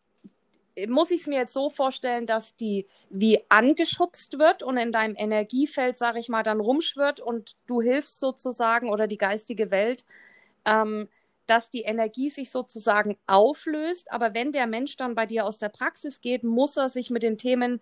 muss 0.87 1.11
ich 1.11 1.23
es 1.23 1.27
mir 1.27 1.39
jetzt 1.39 1.53
so 1.53 1.71
vorstellen, 1.71 2.27
dass 2.27 2.55
die 2.57 2.87
wie 3.11 3.41
angeschubst 3.49 4.39
wird 4.39 4.63
und 4.63 4.77
in 4.77 4.93
deinem 4.93 5.15
Energiefeld, 5.17 5.97
sage 5.97 6.21
ich 6.21 6.29
mal, 6.29 6.43
dann 6.43 6.61
rumschwirrt 6.61 7.21
und 7.21 7.57
du 7.67 7.81
hilfst 7.81 8.21
sozusagen 8.21 8.91
oder 8.91 9.07
die 9.07 9.19
geistige 9.19 9.71
Welt, 9.71 10.05
ähm, 10.65 11.09
dass 11.47 11.71
die 11.71 11.83
Energie 11.83 12.31
sich 12.31 12.51
sozusagen 12.51 13.17
auflöst. 13.27 14.13
Aber 14.13 14.35
wenn 14.35 14.53
der 14.53 14.67
Mensch 14.67 14.97
dann 14.97 15.15
bei 15.15 15.27
dir 15.27 15.47
aus 15.47 15.59
der 15.59 15.71
Praxis 15.71 16.21
geht, 16.21 16.45
muss 16.45 16.77
er 16.77 16.89
sich 16.89 17.11
mit 17.11 17.23
den 17.23 17.39
Themen 17.39 17.81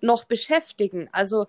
noch 0.00 0.24
beschäftigen. 0.24 1.08
Also 1.12 1.46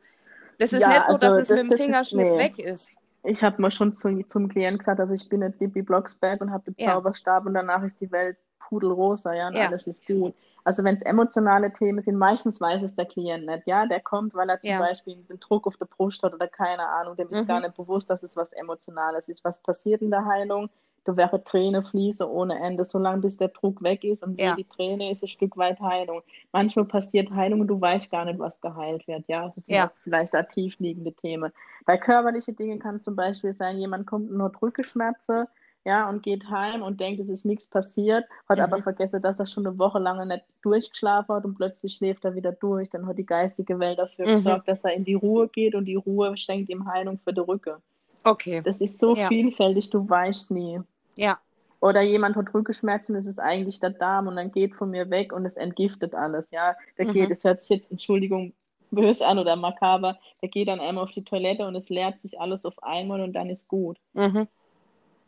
das 0.60 0.74
ist 0.74 0.82
Ja, 0.82 0.90
nicht 0.90 1.08
so, 1.08 1.14
also 1.14 1.26
dass 1.28 1.38
es 1.38 1.48
das- 1.48 1.64
mit 1.64 1.80
dem 1.80 1.92
das 1.92 2.08
ist- 2.08 2.14
nee. 2.14 2.38
weg 2.38 2.60
ist. 2.60 2.92
Ich 3.26 3.42
habe 3.42 3.62
mal 3.62 3.72
schon 3.72 3.94
zu, 3.94 4.22
zum 4.24 4.50
Klienten 4.50 4.80
gesagt, 4.80 5.00
also 5.00 5.14
ich 5.14 5.30
bin 5.30 5.40
nicht 5.40 5.58
Bibi 5.58 5.82
Blocksberg 5.82 6.42
und 6.42 6.52
habe 6.52 6.72
den 6.72 6.76
Ja. 6.78 6.92
Zauberstab 6.92 7.46
und 7.46 7.54
danach 7.54 7.82
ist 7.84 8.02
die 8.02 8.12
Welt 8.12 8.36
pudelrosa, 8.74 9.34
ja, 9.34 9.48
und 9.48 9.56
Ja. 9.56 9.68
alles 9.68 9.88
ist 9.88 10.06
gut. 10.08 10.34
Also 10.66 10.84
wenn 10.84 10.96
es 10.96 11.02
emotionale 11.02 11.72
Themen 11.74 12.00
sind, 12.00 12.18
meistens 12.18 12.60
weiß 12.62 12.82
es 12.84 12.96
der 12.96 13.06
Klient 13.06 13.46
nicht, 13.46 13.68
ja, 13.68 13.86
der 13.86 14.00
kommt, 14.00 14.34
weil 14.34 14.50
er 14.50 14.60
zum 14.62 14.72
Ja. 14.72 14.80
Beispiel 14.80 15.18
einen 15.30 15.40
Druck 15.40 15.68
auf 15.68 15.76
der 15.78 15.86
Brust 15.86 16.24
hat 16.24 16.34
oder 16.34 16.48
keine 16.48 16.88
Ahnung, 16.88 17.16
dem 17.18 17.30
ist 17.32 17.44
Mhm. 17.44 17.48
gar 17.48 17.60
nicht 17.60 17.76
bewusst, 17.76 18.10
dass 18.10 18.24
es 18.24 18.36
was 18.38 18.54
Emotionales 18.54 19.28
ist. 19.30 19.44
Was 19.44 19.62
passiert 19.62 20.02
in 20.02 20.10
der 20.12 20.26
Heilung? 20.26 20.70
Du 21.06 21.18
wäre 21.18 21.44
Träne 21.44 21.84
fließen 21.84 22.26
ohne 22.26 22.58
Ende, 22.62 22.86
solange 22.86 23.20
bis 23.24 23.36
der 23.36 23.50
Druck 23.50 23.84
weg 23.84 24.06
ist 24.06 24.24
und 24.24 24.40
Ja. 24.40 24.56
jede 24.56 24.70
Träne 24.70 25.12
ist 25.12 25.22
ein 25.22 25.28
Stück 25.28 25.58
weit 25.58 25.82
Heilung. 25.82 26.22
Manchmal 26.54 26.86
passiert 26.86 27.30
Heilung 27.32 27.60
und 27.60 27.68
du 27.68 27.82
weißt 27.82 28.10
gar 28.10 28.24
nicht, 28.24 28.40
was 28.40 28.62
geheilt 28.62 29.06
wird, 29.06 29.26
ja. 29.28 29.52
Das 29.54 29.66
sind 29.66 29.76
Ja. 29.76 29.92
vielleicht 29.98 30.34
auch 30.34 30.48
tiefliegende 30.48 31.12
Themen. 31.12 31.52
Bei 31.86 31.98
körperlichen 31.98 32.56
Dingen 32.56 32.80
kann 32.80 32.96
es 32.96 33.04
zum 33.04 33.18
Beispiel 33.18 33.52
sein, 33.52 33.78
jemand 33.80 34.08
kommt 34.08 34.32
hat 34.42 34.62
Rückenschmerzen, 34.62 35.46
ja, 35.86 36.10
und 36.10 36.24
geht 36.24 36.50
heim 36.50 36.82
und 36.82 37.00
denkt, 37.00 37.20
es 37.20 37.30
ist 37.30 37.46
nichts 37.46 37.68
passiert, 37.68 38.26
hat 38.48 38.58
Mhm. 38.58 38.64
aber 38.64 38.82
vergessen, 38.82 39.22
dass 39.22 39.40
er 39.40 39.48
schon 39.48 39.68
eine 39.68 39.78
Woche 39.78 40.00
lang 40.00 40.26
nicht 40.28 40.44
durchgeschlafen 40.62 41.36
hat 41.36 41.46
und 41.46 41.56
plötzlich 41.56 41.94
schläft 41.96 42.24
er 42.26 42.36
wieder 42.36 42.54
durch. 42.54 42.90
Dann 42.90 43.06
hat 43.08 43.18
die 43.18 43.26
geistige 43.26 43.80
Welt 43.80 44.00
dafür 44.00 44.28
Mhm. 44.28 44.36
gesorgt, 44.36 44.68
dass 44.68 44.84
er 44.84 44.94
in 44.94 45.04
die 45.06 45.16
Ruhe 45.16 45.48
geht 45.50 45.76
und 45.76 45.86
die 45.86 45.96
Ruhe 45.96 46.38
schenkt 46.38 46.70
ihm 46.70 46.88
Heilung 46.88 47.20
für 47.24 47.34
den 47.34 47.44
Rücken. 47.44 47.76
Okay. 48.24 48.62
Das 48.64 48.80
ist 48.80 49.00
so 49.00 49.16
Ja. 49.16 49.28
vielfältig, 49.28 49.90
du 49.90 50.08
weißt 50.08 50.52
nie. 50.52 50.80
Ja. 51.18 51.40
Oder 51.82 52.02
jemand 52.02 52.38
hat 52.38 52.54
Rückenschmerzen, 52.54 53.16
es 53.18 53.28
ist 53.28 53.40
eigentlich 53.40 53.82
der 53.82 53.90
Darm 53.90 54.28
und 54.28 54.38
dann 54.38 54.52
geht 54.54 54.74
von 54.76 54.90
mir 54.90 55.10
weg 55.10 55.34
und 55.34 55.46
es 55.46 55.58
entgiftet 55.58 56.16
alles, 56.16 56.52
ja. 56.52 56.76
Der 56.98 57.08
Mhm. 57.08 57.12
geht, 57.14 57.32
es 57.32 57.44
hört 57.44 57.60
sich 57.60 57.70
jetzt, 57.72 57.92
Entschuldigung, 57.92 58.54
böse 58.92 59.26
an 59.28 59.38
oder 59.38 59.58
makaber, 59.58 60.18
der 60.42 60.48
geht 60.48 60.70
dann 60.70 60.80
einmal 60.80 61.04
auf 61.04 61.12
die 61.12 61.26
Toilette 61.26 61.68
und 61.68 61.76
es 61.76 61.90
leert 61.90 62.22
sich 62.22 62.40
alles 62.40 62.66
auf 62.66 62.82
einmal 62.84 63.20
und 63.20 63.34
dann 63.34 63.50
ist 63.50 63.68
gut. 63.68 63.98
Mhm. 64.14 64.48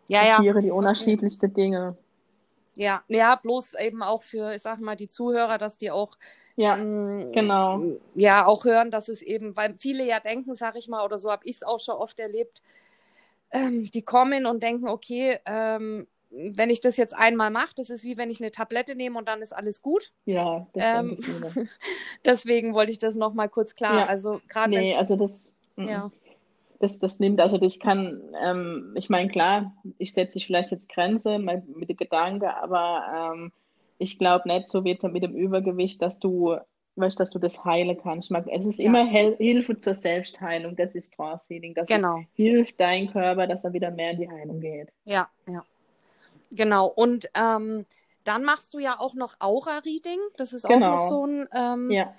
Ja, 0.08 0.26
ja. 0.26 0.36
Passieren 0.38 0.62
die 0.62 0.72
unterschiedlichsten 0.72 1.54
Dinge. 1.54 1.98
Ja, 2.76 3.04
ja, 3.08 3.36
bloß 3.36 3.76
eben 3.76 4.04
auch 4.04 4.22
für, 4.22 4.54
ich 4.54 4.62
sag 4.62 4.80
mal, 4.80 4.96
die 4.96 5.08
Zuhörer, 5.08 5.58
dass 5.58 5.78
die 5.78 5.92
auch 5.92 6.18
Ja, 6.58 6.76
mh, 6.76 7.32
genau. 7.32 7.82
ja 8.16 8.46
auch 8.46 8.66
hören, 8.66 8.92
dass 8.92 9.08
es 9.08 9.22
eben, 9.22 9.56
weil 9.56 9.76
viele 9.78 10.06
ja 10.06 10.20
denken, 10.20 10.54
sag 10.54 10.76
ich 10.76 10.88
mal, 10.88 11.04
oder 11.04 11.18
so 11.18 11.32
habe 11.32 11.46
ich 11.46 11.58
es 11.58 11.64
auch 11.64 11.80
schon 11.80 11.96
oft 11.96 12.20
erlebt, 12.20 12.62
ähm, 13.52 13.90
die 13.94 14.02
kommen 14.02 14.46
und 14.46 14.62
denken, 14.62 14.88
okay, 14.88 15.40
ähm, 15.46 16.08
wenn 16.32 16.70
ich 16.70 16.82
das 16.82 16.98
jetzt 16.98 17.16
einmal 17.16 17.50
mache, 17.50 17.74
das 17.78 17.90
ist 17.90 18.04
wie 18.04 18.18
wenn 18.18 18.30
ich 18.30 18.42
eine 18.42 18.52
Tablette 18.52 18.96
nehme 18.96 19.18
und 19.18 19.28
dann 19.28 19.42
ist 19.42 19.54
alles 19.54 19.82
gut. 19.82 20.12
Ja, 20.26 20.68
ähm, 20.74 21.18
Deswegen 22.26 22.74
wollte 22.74 22.92
ich 22.92 23.00
das 23.00 23.16
nochmal 23.16 23.48
kurz 23.48 23.76
klar. 23.76 24.00
Ja. 24.00 24.06
Also 24.08 24.42
gerade 24.50 24.72
nee, 24.72 24.96
also 24.96 25.16
das, 25.16 25.56
ja. 25.78 26.12
Das, 26.86 27.00
das 27.00 27.20
nimmt, 27.20 27.42
also 27.42 27.62
ich 27.62 27.80
kann, 27.80 28.22
ähm, 28.44 28.94
ich 28.96 29.10
meine, 29.10 29.30
klar, 29.30 29.74
ich 29.98 30.14
setze 30.14 30.40
vielleicht 30.40 30.72
jetzt 30.72 30.90
Grenze 30.90 31.40
mit 31.40 31.90
dem 31.90 31.98
Gedanke, 31.98 32.56
aber 32.56 33.34
ähm, 33.34 33.52
ich 33.98 34.20
glaube 34.20 34.48
nicht, 34.48 34.70
so 34.70 34.84
wird 34.84 35.04
es 35.04 35.12
mit 35.12 35.24
dem 35.24 35.36
Übergewicht, 35.36 36.02
dass 36.02 36.20
du 36.20 36.58
weißt, 36.98 37.20
dass 37.20 37.30
du 37.30 37.40
das 37.40 37.66
heilen 37.66 37.98
kannst. 38.02 38.32
Es 38.32 38.66
ist 38.66 38.80
ja. 38.80 38.86
immer 38.86 39.06
Hel 39.06 39.36
Hilfe 39.38 39.78
zur 39.78 39.96
Selbstheilung, 39.96 40.76
das 40.76 40.96
ist 40.96 41.14
Trance 41.14 41.54
Healing. 41.54 41.74
Das 41.74 41.88
genau. 41.88 42.20
ist, 42.20 42.28
hilft 42.36 42.80
dein 42.80 43.12
Körper, 43.12 43.48
dass 43.48 43.66
er 43.66 43.74
wieder 43.74 43.92
mehr 43.92 44.12
in 44.12 44.20
die 44.20 44.30
Heilung 44.30 44.62
geht. 44.62 44.90
Ja, 45.04 45.28
ja. 45.48 45.64
Genau. 46.52 46.88
Und 46.88 47.30
ähm, 47.34 47.86
dann 48.24 48.44
machst 48.44 48.74
du 48.74 48.80
ja 48.80 48.98
auch 48.98 49.14
noch 49.14 49.36
Aura-Reading. 49.40 50.20
Das 50.38 50.54
ist 50.54 50.66
genau. 50.66 50.88
auch 50.88 50.96
noch 50.96 51.10
so 51.10 51.26
ein 51.26 51.50
ähm, 51.54 51.92
ja. 51.92 52.14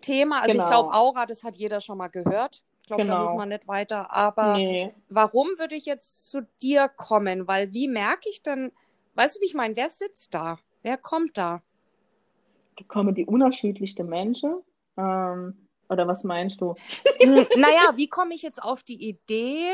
Thema. 0.00 0.40
Also 0.40 0.52
genau. 0.52 0.64
ich 0.64 0.70
glaube, 0.70 0.94
Aura, 0.94 1.26
das 1.26 1.44
hat 1.44 1.56
jeder 1.56 1.80
schon 1.80 1.98
mal 1.98 2.08
gehört. 2.08 2.62
Glaube, 2.96 3.04
genau. 3.04 3.16
da 3.16 3.22
muss 3.24 3.34
man 3.34 3.48
nicht 3.48 3.66
weiter. 3.68 4.12
Aber 4.12 4.56
nee. 4.56 4.92
warum 5.08 5.48
würde 5.58 5.74
ich 5.74 5.86
jetzt 5.86 6.28
zu 6.28 6.46
dir 6.62 6.88
kommen? 6.88 7.48
Weil 7.48 7.72
wie 7.72 7.88
merke 7.88 8.28
ich 8.28 8.42
denn, 8.42 8.70
weißt 9.14 9.36
du, 9.36 9.40
wie 9.40 9.46
ich 9.46 9.54
meine, 9.54 9.76
wer 9.76 9.88
sitzt 9.88 10.34
da? 10.34 10.58
Wer 10.82 10.98
kommt 10.98 11.38
da? 11.38 11.62
Da 12.76 12.84
kommen 12.86 13.14
die 13.14 13.24
unterschiedlichsten 13.24 14.08
Menschen. 14.08 14.62
Ähm, 14.98 15.68
oder 15.88 16.06
was 16.06 16.24
meinst 16.24 16.60
du? 16.60 16.74
Hm, 17.20 17.34
naja, 17.56 17.92
wie 17.96 18.08
komme 18.08 18.34
ich 18.34 18.42
jetzt 18.42 18.62
auf 18.62 18.82
die 18.82 19.08
Idee, 19.08 19.68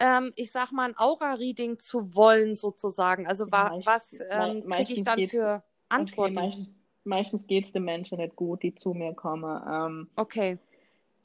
ähm, 0.00 0.32
ich 0.34 0.50
sag 0.50 0.72
mal, 0.72 0.88
ein 0.88 0.98
Aura-Reading 0.98 1.78
zu 1.78 2.14
wollen, 2.14 2.54
sozusagen? 2.54 3.26
Also 3.26 3.46
ja, 3.46 3.78
was 3.84 4.18
ähm, 4.30 4.68
kriege 4.68 4.94
ich 4.94 5.04
dann 5.04 5.26
für 5.28 5.62
Antworten? 5.88 6.38
Okay, 6.38 6.48
meist, 6.48 6.70
meistens 7.04 7.46
geht 7.46 7.64
es 7.64 7.72
den 7.72 7.84
Menschen 7.84 8.18
nicht 8.18 8.34
gut, 8.34 8.62
die 8.62 8.74
zu 8.74 8.94
mir 8.94 9.14
kommen. 9.14 9.62
Ähm, 9.68 10.10
okay. 10.16 10.58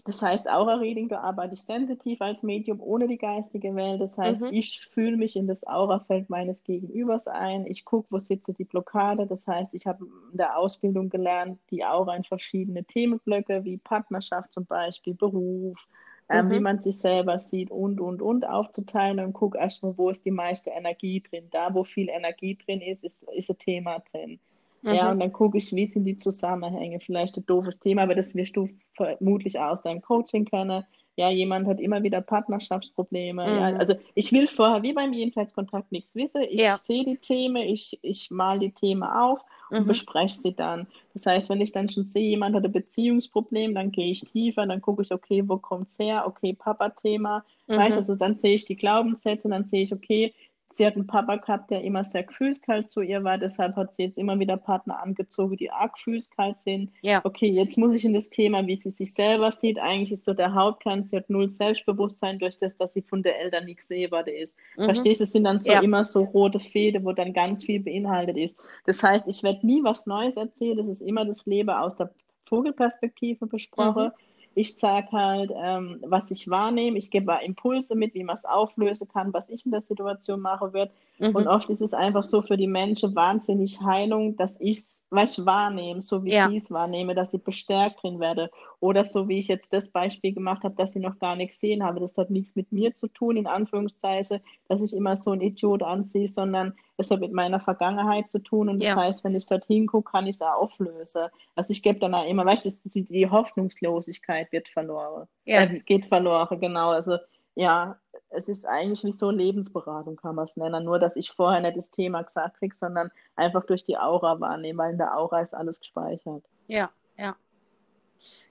Das 0.06 0.22
heißt, 0.22 0.50
Aura-Reading, 0.50 1.08
da 1.08 1.22
arbeite 1.22 1.54
ich 1.54 1.64
sensitiv 1.64 2.22
als 2.22 2.44
Medium 2.44 2.82
ohne 2.82 3.08
die 3.08 3.18
geistige 3.18 3.74
Welt. 3.74 4.02
Das 4.02 4.18
heißt, 4.18 4.42
mhm. 4.42 4.50
ich 4.52 4.86
fühle 4.92 5.16
mich 5.16 5.38
in 5.38 5.48
das 5.48 5.66
Aurafeld 5.66 6.30
meines 6.30 6.66
Gegenübers 6.66 7.30
ein. 7.30 7.66
Ich 7.68 7.86
gucke, 7.86 8.08
wo 8.10 8.20
sitze 8.20 8.54
die 8.54 8.66
Blockade. 8.66 9.26
Das 9.26 9.48
heißt, 9.48 9.74
ich 9.74 9.88
habe 9.88 10.06
in 10.32 10.38
der 10.38 10.58
Ausbildung 10.58 11.10
gelernt, 11.10 11.58
die 11.72 11.86
Aura 11.86 12.18
in 12.18 12.26
verschiedene 12.26 12.84
Themenblöcke, 12.84 13.64
wie 13.64 13.78
Partnerschaft 13.78 14.52
zum 14.52 14.66
Beispiel, 14.66 15.14
Beruf, 15.14 15.80
ähm, 16.28 16.50
wie 16.50 16.58
mhm. 16.58 16.64
man 16.64 16.80
sich 16.82 17.00
selber 17.00 17.40
sieht 17.40 17.72
und, 17.72 18.02
und, 18.02 18.22
und 18.22 18.46
aufzuteilen 18.46 19.20
und 19.22 19.32
gucke 19.32 19.58
erstmal, 19.58 19.98
wo 19.98 20.10
ist 20.10 20.26
die 20.26 20.32
meiste 20.32 20.70
Energie 20.72 21.22
drin. 21.22 21.48
Da, 21.52 21.74
wo 21.74 21.86
viel 21.86 22.10
Energie 22.10 22.58
drin 22.58 22.82
ist, 22.82 23.06
ist, 23.06 23.24
ist 23.32 23.50
ein 23.50 23.58
Thema 23.58 24.04
drin. 24.12 24.42
Mhm. 24.84 24.94
Ja, 24.94 25.12
und 25.12 25.20
dann 25.20 25.32
gucke 25.32 25.58
ich, 25.58 25.74
wie 25.74 25.88
sind 25.88 26.06
die 26.06 26.18
Zusammenhänge. 26.18 27.00
Vielleicht 27.00 27.38
ein 27.38 27.46
doofes 27.46 27.80
Thema, 27.80 28.04
aber 28.04 28.16
das 28.16 28.36
wirst 28.36 28.56
du 28.56 28.70
vermutlich 28.96 29.60
aus 29.60 29.82
deinem 29.82 30.02
Coaching 30.02 30.46
kennen. 30.46 30.84
Ja, 31.16 31.30
jemand 31.30 31.68
hat 31.68 31.80
immer 31.80 32.02
wieder 32.04 32.22
Partnerschaftsprobleme. 32.22 33.44
Mhm. 33.44 33.58
Ja, 33.58 33.78
also 33.78 33.96
ich 34.16 34.32
will 34.32 34.48
vorher 34.48 34.84
wie 34.84 34.94
beim 34.94 35.14
Jenseitskontakt 35.14 35.92
nichts 35.92 36.16
wissen. 36.16 36.44
Ich 36.50 36.62
ja. 36.62 36.78
sehe 36.78 37.06
die 37.06 37.18
Themen, 37.18 37.64
ich, 37.64 38.00
ich 38.02 38.32
mal 38.32 38.60
die 38.60 38.72
Themen 38.72 39.04
auf 39.04 39.40
und 39.70 39.84
mhm. 39.84 39.88
bespreche 39.88 40.36
sie 40.36 40.56
dann. 40.56 40.88
Das 41.14 41.26
heißt, 41.26 41.50
wenn 41.50 41.62
ich 41.62 41.72
dann 41.72 41.88
schon 41.88 42.06
sehe, 42.06 42.30
jemand 42.30 42.56
hat 42.56 42.66
ein 42.66 42.72
Beziehungsproblem, 42.72 43.76
dann 43.76 43.92
gehe 43.92 44.10
ich 44.10 44.22
tiefer, 44.22 44.66
dann 44.66 44.82
gucke 44.82 45.04
ich, 45.04 45.12
okay, 45.12 45.44
wo 45.48 45.58
kommt 45.58 45.88
es 45.88 46.00
her? 46.00 46.24
Okay, 46.28 46.54
Papa-Thema. 46.54 47.46
Mhm. 47.68 47.76
Weißt 47.76 47.98
also 47.98 48.16
dann 48.16 48.36
sehe 48.36 48.56
ich 48.56 48.66
die 48.66 48.76
Glaubenssätze, 48.76 49.48
dann 49.50 49.66
sehe 49.66 49.84
ich, 49.84 49.94
okay, 49.94 50.34
Sie 50.76 50.86
hat 50.86 50.96
einen 50.96 51.08
Papa 51.08 51.36
gehabt, 51.36 51.70
der 51.70 51.84
immer 51.84 52.04
sehr 52.04 52.24
gefühlskalt 52.24 52.90
zu 52.90 53.02
ihr 53.02 53.24
war, 53.24 53.38
deshalb 53.38 53.76
hat 53.76 53.94
sie 53.94 54.04
jetzt 54.04 54.18
immer 54.18 54.40
wieder 54.40 54.58
Partner 54.58 55.02
angezogen, 55.02 55.56
die 55.56 55.70
arg 55.70 55.94
gefühlskalt 55.94 56.58
sind. 56.58 56.92
Ja. 57.02 57.22
Okay, 57.24 57.48
jetzt 57.48 57.78
muss 57.78 57.94
ich 57.94 58.04
in 58.06 58.14
das 58.14 58.30
Thema, 58.30 58.66
wie 58.66 58.76
sie 58.76 58.90
sich 58.90 59.14
selber 59.14 59.52
sieht. 59.52 59.80
Eigentlich 59.80 60.12
ist 60.12 60.26
so 60.26 60.34
der 60.34 60.54
Hauptkern, 60.54 61.04
sie 61.04 61.18
hat 61.18 61.30
null 61.30 61.50
Selbstbewusstsein 61.50 62.40
durch 62.40 62.58
das, 62.58 62.76
dass 62.76 62.94
sie 62.94 63.04
von 63.04 63.22
der 63.22 63.40
Eltern 63.40 63.66
nichts 63.66 63.88
sehbar 63.88 64.28
ist. 64.28 64.58
Mhm. 64.78 64.86
Verstehst 64.86 65.22
du? 65.22 65.26
Das 65.26 65.32
sind 65.32 65.44
dann 65.44 65.60
so 65.60 65.72
ja. 65.72 65.82
immer 65.82 66.04
so 66.04 66.24
rote 66.24 66.60
Fäden, 66.60 67.06
wo 67.06 67.12
dann 67.12 67.34
ganz 67.34 67.64
viel 67.64 67.80
beinhaltet 67.80 68.38
ist. 68.38 68.60
Das 68.86 69.04
heißt, 69.04 69.28
ich 69.28 69.44
werde 69.44 69.66
nie 69.66 69.84
was 69.84 70.08
Neues 70.08 70.38
erzählen, 70.38 70.78
das 70.78 70.88
ist 70.88 71.02
immer 71.02 71.26
das 71.26 71.46
Leben 71.46 71.70
aus 71.70 71.96
der 71.96 72.12
Vogelperspektive 72.46 73.46
besprochen. 73.48 74.06
Mhm 74.06 74.33
ich 74.56 74.78
sage 74.78 75.12
halt, 75.12 75.52
ähm, 75.56 76.00
was 76.06 76.32
ich 76.32 76.50
wahrnehme. 76.50 76.98
Ich 76.98 77.10
gebe 77.10 77.40
Impulse 77.44 77.96
mit, 77.96 78.14
wie 78.14 78.24
man 78.24 78.36
es 78.36 78.46
auflösen 78.46 79.08
kann, 79.08 79.34
was 79.34 79.50
ich 79.50 79.66
in 79.66 79.72
der 79.72 79.82
Situation 79.82 80.40
mache 80.42 80.74
wird. 80.74 80.92
Mhm. 81.20 81.36
Und 81.36 81.48
oft 81.48 81.70
ist 81.70 81.82
es 81.82 81.94
einfach 81.94 82.24
so 82.24 82.42
für 82.42 82.58
die 82.58 82.68
Menschen 82.68 83.16
wahnsinnig 83.16 83.80
Heilung, 83.82 84.36
dass 84.36 84.60
ich 84.60 84.80
es 84.80 85.06
wahrnehme, 85.46 86.02
so 86.02 86.24
wie 86.24 86.34
ja. 86.34 86.50
sie 86.50 86.56
es 86.56 86.72
wahrnehme, 86.72 87.14
dass 87.14 87.34
ich 87.34 87.44
bestärkt 87.44 88.02
drin 88.02 88.20
werde. 88.20 88.50
Oder 88.80 89.06
so 89.06 89.28
wie 89.28 89.38
ich 89.38 89.48
jetzt 89.48 89.74
das 89.74 89.90
Beispiel 89.90 90.34
gemacht 90.34 90.64
habe, 90.64 90.76
dass 90.76 90.96
ich 90.96 91.02
noch 91.02 91.20
gar 91.20 91.36
nichts 91.36 91.60
sehen 91.60 91.84
habe. 91.84 92.00
Das 92.00 92.18
hat 92.18 92.32
nichts 92.32 92.56
mit 92.56 92.72
mir 92.72 92.96
zu 92.96 93.08
tun, 93.08 93.38
in 93.38 93.48
Anführungszeichen, 93.48 94.40
dass 94.68 94.82
ich 94.82 94.96
immer 94.96 95.16
so 95.16 95.32
ein 95.32 95.42
Idiot 95.42 95.84
anziehe, 95.84 96.28
sondern 96.28 96.74
es 96.98 97.12
hat 97.12 97.20
mit 97.20 97.32
meiner 97.32 97.60
Vergangenheit 97.60 98.32
zu 98.32 98.40
tun. 98.40 98.70
Und 98.70 98.80
das 98.80 98.90
ja. 98.90 98.96
heißt, 98.96 99.24
wenn 99.24 99.36
ich 99.36 99.46
dorthin 99.46 99.88
gucke, 99.88 100.12
kann 100.12 100.26
ich 100.26 100.38
es 100.38 100.42
auch 100.42 100.64
auflösen. 100.64 101.28
Also 101.56 101.72
ich 101.72 101.84
gebe 101.84 102.00
dann 102.00 102.14
auch 102.16 102.28
immer, 102.28 102.46
weißt 102.46 102.66
du, 102.66 103.04
die 103.04 103.30
Hoffnungslosigkeit 103.30 104.52
wird 104.52 104.68
verloren. 104.68 105.28
Ja. 105.46 105.64
Äh, 105.64 105.80
geht 105.80 106.08
verloren, 106.08 106.60
genau. 106.60 106.90
Also 106.90 107.18
ja, 107.56 107.98
es 108.34 108.50
ist 108.50 108.66
eigentlich 108.66 109.04
wie 109.04 109.12
so 109.12 109.30
Lebensberatung, 109.30 110.16
kann 110.16 110.36
man 110.36 110.46
es 110.46 110.58
nennen. 110.58 110.84
Nur, 110.84 111.00
dass 111.00 111.16
ich 111.16 111.32
vorher 111.32 111.62
nicht 111.62 111.78
das 111.78 111.92
Thema 111.92 112.22
gesagt 112.24 112.58
kriege, 112.58 112.76
sondern 112.76 113.12
einfach 113.36 113.66
durch 113.66 113.84
die 113.84 113.98
Aura 113.98 114.40
wahrnehme, 114.40 114.80
weil 114.80 114.92
in 114.92 114.98
der 114.98 115.18
Aura 115.18 115.42
ist 115.42 115.54
alles 115.54 115.80
gespeichert. 115.80 116.44
Ja, 116.68 116.90
ja. 117.18 117.36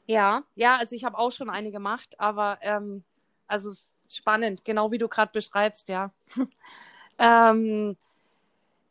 Ja, 0.06 0.42
ja, 0.54 0.76
also 0.76 0.94
ich 0.94 1.04
habe 1.04 1.18
auch 1.18 1.32
schon 1.32 1.48
eine 1.48 1.72
gemacht, 1.72 2.18
aber 2.18 2.58
ähm, 2.60 3.04
also 3.46 3.72
spannend, 4.08 4.64
genau 4.64 4.90
wie 4.90 4.98
du 4.98 5.08
gerade 5.08 5.32
beschreibst, 5.32 5.88
ja. 5.88 6.12
ähm, 7.18 7.96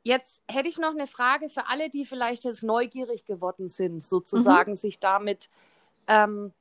jetzt 0.04 0.42
hätte 0.48 0.70
ich 0.70 0.80
noch 0.80 0.92
eine 0.92 1.08
Frage 1.08 1.50
für 1.50 1.68
alle, 1.68 1.89
die 1.89 2.06
vielleicht 2.06 2.44
jetzt 2.44 2.64
neugierig 2.64 3.26
geworden 3.26 3.70
sind, 3.70 4.04
sozusagen, 4.04 4.72
mhm. 4.72 4.76
sich 4.76 5.00
damit, 5.00 5.50
ähm, 6.08 6.52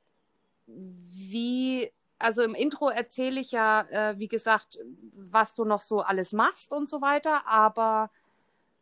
wie 0.67 1.91
also 2.21 2.43
im 2.43 2.55
Intro 2.55 2.89
erzähle 2.89 3.39
ich 3.39 3.51
ja, 3.51 3.81
äh, 3.89 4.19
wie 4.19 4.27
gesagt, 4.27 4.79
was 5.13 5.53
du 5.53 5.65
noch 5.65 5.81
so 5.81 6.01
alles 6.01 6.33
machst 6.33 6.71
und 6.71 6.87
so 6.87 7.01
weiter, 7.01 7.47
aber 7.47 8.09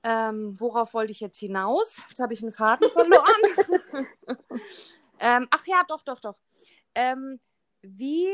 ähm, 0.03 0.59
worauf 0.59 0.93
wollte 0.93 1.11
ich 1.11 1.19
jetzt 1.19 1.39
hinaus? 1.39 1.97
Jetzt 2.09 2.19
habe 2.19 2.33
ich 2.33 2.41
einen 2.41 2.51
Faden 2.51 2.89
verloren. 2.91 4.05
ähm, 5.19 5.47
ach 5.51 5.65
ja, 5.67 5.83
doch, 5.87 6.03
doch, 6.03 6.19
doch. 6.19 6.35
Ähm, 6.95 7.39
wie, 7.81 8.27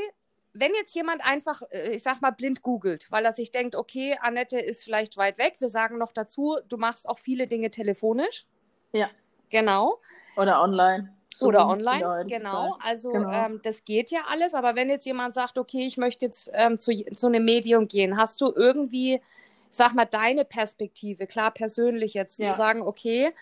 wenn 0.54 0.74
jetzt 0.76 0.94
jemand 0.96 1.26
einfach, 1.26 1.62
äh, 1.72 1.92
ich 1.92 2.04
sag 2.04 2.22
mal, 2.22 2.32
blind 2.32 2.62
googelt, 2.62 3.08
weil 3.12 3.26
er 3.26 3.32
sich 3.32 3.52
denkt, 3.52 3.76
okay, 3.76 4.18
Annette 4.22 4.60
ist 4.60 4.84
vielleicht 4.84 5.18
weit 5.18 5.38
weg. 5.38 5.56
Wir 5.60 5.70
sagen 5.70 5.98
noch 5.98 6.12
dazu, 6.12 6.58
du 6.68 6.78
machst 6.78 7.08
auch 7.10 7.20
viele 7.20 7.48
Dinge 7.48 7.72
telefonisch. 7.72 8.46
Ja. 8.92 9.10
Genau. 9.50 10.00
Oder 10.38 10.62
online. 10.62 11.16
So 11.38 11.48
Oder 11.48 11.68
online, 11.68 12.26
genau. 12.28 12.78
Also 12.80 13.12
genau. 13.12 13.30
Ähm, 13.30 13.60
das 13.64 13.84
geht 13.84 14.10
ja 14.10 14.22
alles. 14.30 14.54
Aber 14.54 14.76
wenn 14.76 14.90
jetzt 14.90 15.06
jemand 15.06 15.34
sagt, 15.34 15.58
okay, 15.58 15.86
ich 15.86 15.98
möchte 15.98 16.26
jetzt 16.26 16.50
ähm, 16.54 16.80
zu, 16.80 16.92
zu 17.14 17.28
einem 17.28 17.44
Medium 17.44 17.90
gehen, 17.90 18.16
hast 18.16 18.40
du 18.40 18.54
irgendwie, 18.56 19.20
sag 19.70 19.94
mal, 19.94 20.06
deine 20.06 20.46
Perspektive, 20.46 21.28
klar 21.28 21.52
persönlich 21.52 22.14
jetzt, 22.14 22.40
ja. 22.40 22.52
zu 22.52 22.58
sagen, 22.58 22.82
okay, 22.82 23.34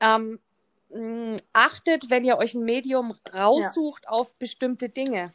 ähm, 0.00 0.38
mh, 0.90 1.36
achtet, 1.54 2.10
wenn 2.10 2.24
ihr 2.24 2.36
euch 2.36 2.52
ein 2.52 2.64
Medium 2.64 3.14
raussucht, 3.34 4.04
ja. 4.04 4.10
auf 4.10 4.34
bestimmte 4.34 4.90
Dinge. 4.90 5.32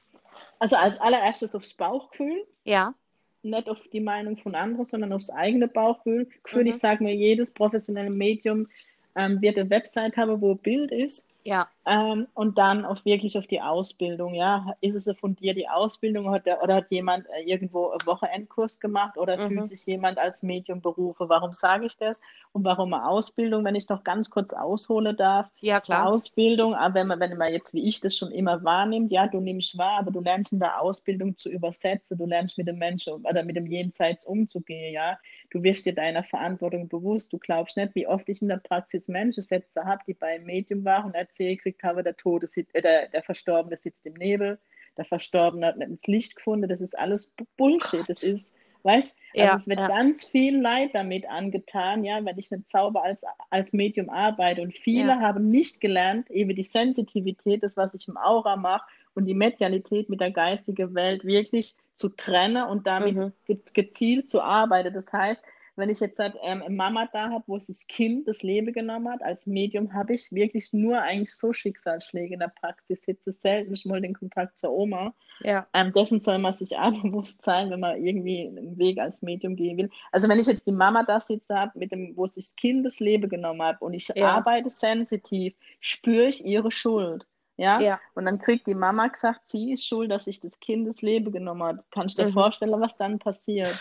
Also 0.59 0.75
als 0.75 0.99
allererstes 1.01 1.55
aufs 1.55 1.73
Bauchgefühl. 1.73 2.45
Ja. 2.63 2.93
Nicht 3.41 3.67
auf 3.67 3.79
die 3.91 3.99
Meinung 3.99 4.37
von 4.37 4.53
anderen, 4.53 4.85
sondern 4.85 5.13
aufs 5.13 5.31
eigene 5.31 5.67
Bauchgefühl. 5.67 6.27
Mhm. 6.53 6.67
Ich 6.67 6.77
sage 6.77 7.03
mir, 7.03 7.15
jedes 7.15 7.51
professionelle 7.51 8.11
Medium 8.11 8.67
ähm, 9.15 9.41
wird 9.41 9.57
eine 9.57 9.69
Website 9.69 10.15
haben, 10.15 10.39
wo 10.41 10.51
ein 10.51 10.57
Bild 10.59 10.91
ist. 10.91 11.27
Ja. 11.43 11.67
Ähm, 11.85 12.27
und 12.33 12.57
dann 12.57 12.85
auf 12.85 13.03
wirklich 13.03 13.37
auf 13.37 13.45
die 13.47 13.61
Ausbildung, 13.61 14.33
ja. 14.33 14.73
Ist 14.79 14.95
es 14.95 15.17
von 15.17 15.35
dir 15.35 15.53
die 15.53 15.67
Ausbildung 15.67 16.29
hat 16.31 16.45
der, 16.45 16.63
oder 16.63 16.75
hat 16.75 16.89
jemand 16.89 17.27
äh, 17.29 17.43
irgendwo 17.43 17.89
einen 17.89 18.05
Wochenendkurs 18.05 18.79
gemacht 18.79 19.17
oder 19.17 19.37
mhm. 19.37 19.49
fühlt 19.49 19.65
sich 19.65 19.85
jemand 19.85 20.17
als 20.17 20.43
Medium 20.43 20.81
berufe? 20.81 21.27
Warum 21.27 21.51
sage 21.51 21.85
ich 21.85 21.97
das? 21.97 22.21
Und 22.53 22.63
warum 22.63 22.93
eine 22.93 23.05
Ausbildung, 23.05 23.65
wenn 23.65 23.75
ich 23.75 23.89
noch 23.89 24.05
ganz 24.05 24.29
kurz 24.29 24.53
aushole 24.53 25.13
darf? 25.13 25.49
Ja, 25.59 25.81
klar. 25.81 26.07
Ausbildung, 26.07 26.73
aber 26.73 26.95
wenn 26.95 27.07
man, 27.07 27.19
wenn 27.19 27.37
man 27.37 27.51
jetzt 27.51 27.73
wie 27.73 27.85
ich 27.85 27.99
das 27.99 28.15
schon 28.15 28.31
immer 28.31 28.63
wahrnimmt, 28.63 29.11
ja, 29.11 29.27
du 29.27 29.41
nimmst 29.41 29.77
wahr, 29.77 29.99
aber 29.99 30.11
du 30.11 30.21
lernst 30.21 30.53
in 30.53 30.59
der 30.59 30.79
Ausbildung 30.79 31.35
zu 31.35 31.49
übersetzen, 31.49 32.17
du 32.17 32.25
lernst 32.25 32.57
mit 32.57 32.67
dem 32.67 32.77
Menschen 32.77 33.25
oder 33.25 33.43
mit 33.43 33.57
dem 33.57 33.65
Jenseits 33.65 34.25
umzugehen, 34.25 34.93
ja. 34.93 35.17
Du 35.49 35.61
wirst 35.61 35.85
dir 35.85 35.93
deiner 35.93 36.23
Verantwortung 36.23 36.87
bewusst. 36.87 37.33
Du 37.33 37.37
glaubst 37.37 37.77
nicht, 37.77 37.93
wie 37.93 38.07
oft 38.07 38.27
ich 38.29 38.41
in 38.41 38.47
der 38.47 38.57
Praxis 38.57 39.07
Menschen 39.07 39.43
Sätze 39.43 39.83
habe, 39.83 40.01
die 40.07 40.13
beim 40.13 40.45
Medium 40.45 40.83
waren 40.85 41.05
und 41.07 41.15
erzählt 41.15 41.61
gekriegt 41.73 41.83
habe, 41.83 42.03
der 42.03 42.15
Tote 42.15 42.47
äh, 42.73 42.81
der, 42.81 43.09
der 43.09 43.23
Verstorbene 43.23 43.77
sitzt 43.77 44.05
im 44.05 44.13
Nebel, 44.13 44.59
der 44.97 45.05
Verstorbene 45.05 45.65
hat 45.65 45.77
nicht 45.77 45.89
ins 45.89 46.07
Licht 46.07 46.35
gefunden. 46.35 46.69
Das 46.69 46.81
ist 46.81 46.97
alles 46.97 47.33
Bullshit. 47.57 48.07
Das 48.07 48.23
ist 48.23 48.55
Weißt 48.83 49.17
Ja, 49.33 49.45
also 49.45 49.55
es 49.61 49.67
wird 49.69 49.79
ja. 49.79 49.87
ganz 49.87 50.25
viel 50.25 50.59
Leid 50.61 50.89
damit 50.93 51.27
angetan, 51.29 52.03
ja, 52.03 52.23
wenn 52.23 52.37
ich 52.37 52.51
mit 52.51 52.67
Zauber 52.67 53.03
als, 53.03 53.23
als 53.49 53.71
Medium 53.71 54.09
arbeite. 54.09 54.61
Und 54.61 54.77
viele 54.77 55.07
Ja. 55.07 55.19
haben 55.21 55.49
nicht 55.49 55.79
gelernt, 55.79 56.29
eben 56.29 56.53
die 56.53 56.63
Sensitivität, 56.63 57.63
das, 57.63 57.77
was 57.77 57.93
ich 57.93 58.07
im 58.09 58.17
Aura 58.17 58.57
mache, 58.57 58.85
und 59.15 59.25
die 59.25 59.35
Medialität 59.35 60.09
mit 60.09 60.19
der 60.19 60.31
geistigen 60.31 60.93
Welt 60.95 61.23
wirklich 61.23 61.77
zu 61.95 62.09
trennen 62.09 62.65
und 62.67 62.85
damit 62.87 63.15
Mhm. 63.15 63.31
ge 63.45 63.57
gezielt 63.73 64.27
zu 64.27 64.41
arbeiten. 64.41 64.93
Das 64.93 65.13
heißt, 65.13 65.41
wenn 65.75 65.89
ich 65.89 65.99
jetzt 65.99 66.19
halt, 66.19 66.35
ähm, 66.43 66.61
eine 66.61 66.73
Mama 66.75 67.07
da 67.11 67.29
habe, 67.29 67.43
wo 67.47 67.57
das 67.57 67.87
Kind 67.87 68.27
das 68.27 68.43
Leben 68.43 68.73
genommen 68.73 69.09
hat, 69.09 69.23
als 69.23 69.47
Medium 69.47 69.93
habe 69.93 70.13
ich 70.13 70.31
wirklich 70.31 70.71
nur 70.73 71.01
eigentlich 71.01 71.33
so 71.35 71.53
Schicksalsschläge 71.53 72.35
in 72.35 72.39
der 72.39 72.49
Praxis. 72.49 72.99
Ich 72.99 73.05
sitze 73.05 73.31
selten 73.31 73.73
mal 73.89 74.01
den 74.01 74.13
Kontakt 74.13 74.59
zur 74.59 74.71
Oma. 74.71 75.13
Ja, 75.41 75.67
Ähm, 75.73 75.91
dessen 75.93 76.21
soll 76.21 76.37
man 76.37 76.53
sich 76.53 76.77
auch 76.77 76.91
bewusst 77.03 77.41
sein, 77.41 77.69
wenn 77.71 77.79
man 77.79 78.03
irgendwie 78.03 78.47
einen 78.47 78.77
Weg 78.77 78.99
als 78.99 79.21
Medium 79.21 79.55
gehen 79.55 79.77
will. 79.77 79.89
Also 80.11 80.29
wenn 80.29 80.39
ich 80.39 80.47
jetzt 80.47 80.67
die 80.67 80.71
Mama 80.71 81.03
da 81.03 81.19
sitze 81.19 81.55
habe, 81.55 81.77
mit 81.79 81.91
dem, 81.91 82.15
wo 82.15 82.27
sich 82.27 82.45
das 82.45 82.55
Kind 82.55 82.85
das 82.85 82.99
Leben 82.99 83.29
genommen 83.29 83.61
hat 83.63 83.81
und 83.81 83.93
ich 83.93 84.09
Ja. 84.15 84.33
arbeite 84.35 84.69
sensitiv, 84.69 85.55
spüre 85.79 86.27
ich 86.27 86.45
ihre 86.45 86.71
Schuld. 86.71 87.25
Ja? 87.57 87.79
ja, 87.79 87.99
Und 88.15 88.25
dann 88.25 88.39
kriegt 88.39 88.67
die 88.67 88.73
Mama 88.75 89.07
gesagt, 89.07 89.45
sie 89.45 89.73
ist 89.73 89.85
schuld, 89.85 90.11
dass 90.11 90.25
sich 90.25 90.39
das 90.39 90.59
Kind 90.59 90.87
das 90.87 91.01
Leben 91.01 91.31
genommen 91.31 91.63
hat. 91.63 91.85
Kannst 91.91 92.17
du 92.17 92.23
dir 92.23 92.29
Mhm. 92.29 92.33
vorstellen, 92.33 92.81
was 92.81 92.97
dann 92.97 93.19
passiert? 93.19 93.75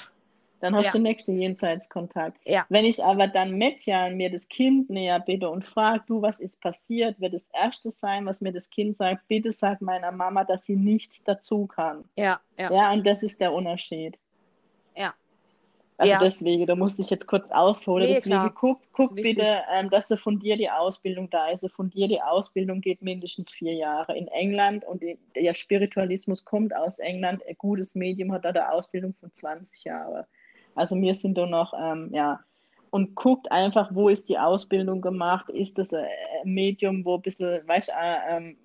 Dann 0.63 0.77
hast 0.77 0.85
Ja. 0.87 0.91
du 0.93 0.99
den 0.99 1.03
nächsten 1.03 1.39
Jenseitskontakt. 1.41 2.39
ja, 2.47 2.65
Wenn 2.69 2.85
ich 2.85 3.03
aber 3.03 3.27
dann 3.27 3.51
Mädchen 3.59 4.17
mir 4.17 4.31
das 4.31 4.47
Kind 4.49 4.89
näher 4.91 5.19
bitte 5.19 5.51
und 5.51 5.65
frage, 5.65 6.05
du, 6.07 6.23
was 6.23 6.39
ist 6.39 6.61
passiert, 6.61 7.21
wird 7.21 7.35
das 7.35 7.49
Erste 7.53 7.91
sein, 7.91 8.27
was 8.27 8.41
mir 8.41 8.53
das 8.53 8.71
Kind 8.71 8.97
sagt, 8.97 9.27
bitte 9.27 9.51
sag 9.51 9.81
meiner 9.83 10.13
Mama, 10.13 10.45
dass 10.45 10.65
sie 10.65 10.77
nichts 10.77 11.25
dazu 11.25 11.67
kann. 11.67 12.05
ja, 12.17 12.41
ja, 12.57 12.71
Ja, 12.73 12.93
und 12.93 13.05
das 13.05 13.25
ist 13.25 13.41
der 13.41 13.53
Unterschied. 13.53 14.17
ja. 14.97 15.13
Also 15.99 16.13
Ja. 16.15 16.19
deswegen, 16.21 16.67
da 16.67 16.75
musste 16.75 17.03
ich 17.03 17.11
jetzt 17.11 17.27
kurz 17.27 17.51
ausholen. 17.53 18.09
Nee, 18.09 18.15
deswegen 18.15 18.35
klar. 18.37 18.55
guck, 18.55 18.81
Das 18.83 18.91
guck 18.93 19.17
wichtig. 19.17 19.37
bitte, 19.37 19.63
ähm, 19.73 19.91
dass 19.91 20.11
eine 20.11 20.19
fundierte 20.19 20.75
Ausbildung 20.75 21.29
da 21.31 21.49
ist. 21.51 21.63
Eine 21.63 21.71
fundierte 21.71 22.25
Ausbildung 22.27 22.81
geht 22.81 23.03
mindestens 23.03 23.53
vier 23.53 23.75
Jahre 23.75 24.17
in 24.17 24.27
England 24.29 24.85
und 24.85 25.03
die, 25.03 25.19
der 25.37 25.55
Spiritualismus 25.55 26.45
kommt 26.45 26.75
aus 26.75 26.99
England. 26.99 27.43
Ein 27.47 27.57
gutes 27.59 27.95
Medium 27.95 28.33
hat 28.33 28.45
da 28.45 28.49
eine 28.51 28.73
Ausbildung 28.73 29.15
von 29.21 29.33
20 29.33 29.85
Jahren. 29.85 30.25
Also 30.75 30.97
wir 30.97 31.15
sind 31.15 31.37
da 31.39 31.47
noch, 31.47 31.73
ähm, 31.79 32.11
ja, 32.13 32.41
und 32.91 33.15
guckt 33.15 33.51
einfach, 33.51 33.91
wo 33.95 34.09
ist 34.11 34.29
die 34.29 34.39
Ausbildung 34.39 35.01
gemacht? 35.01 35.49
Ist 35.49 35.79
das 35.79 35.95
ein 35.95 36.07
Medium, 36.45 37.05
wo 37.07 37.15
ein 37.17 37.23
bisschen, 37.23 37.67
weißt, 37.67 37.89
du, 37.89 37.93
äh, 37.93 38.37
ähm, 38.37 38.57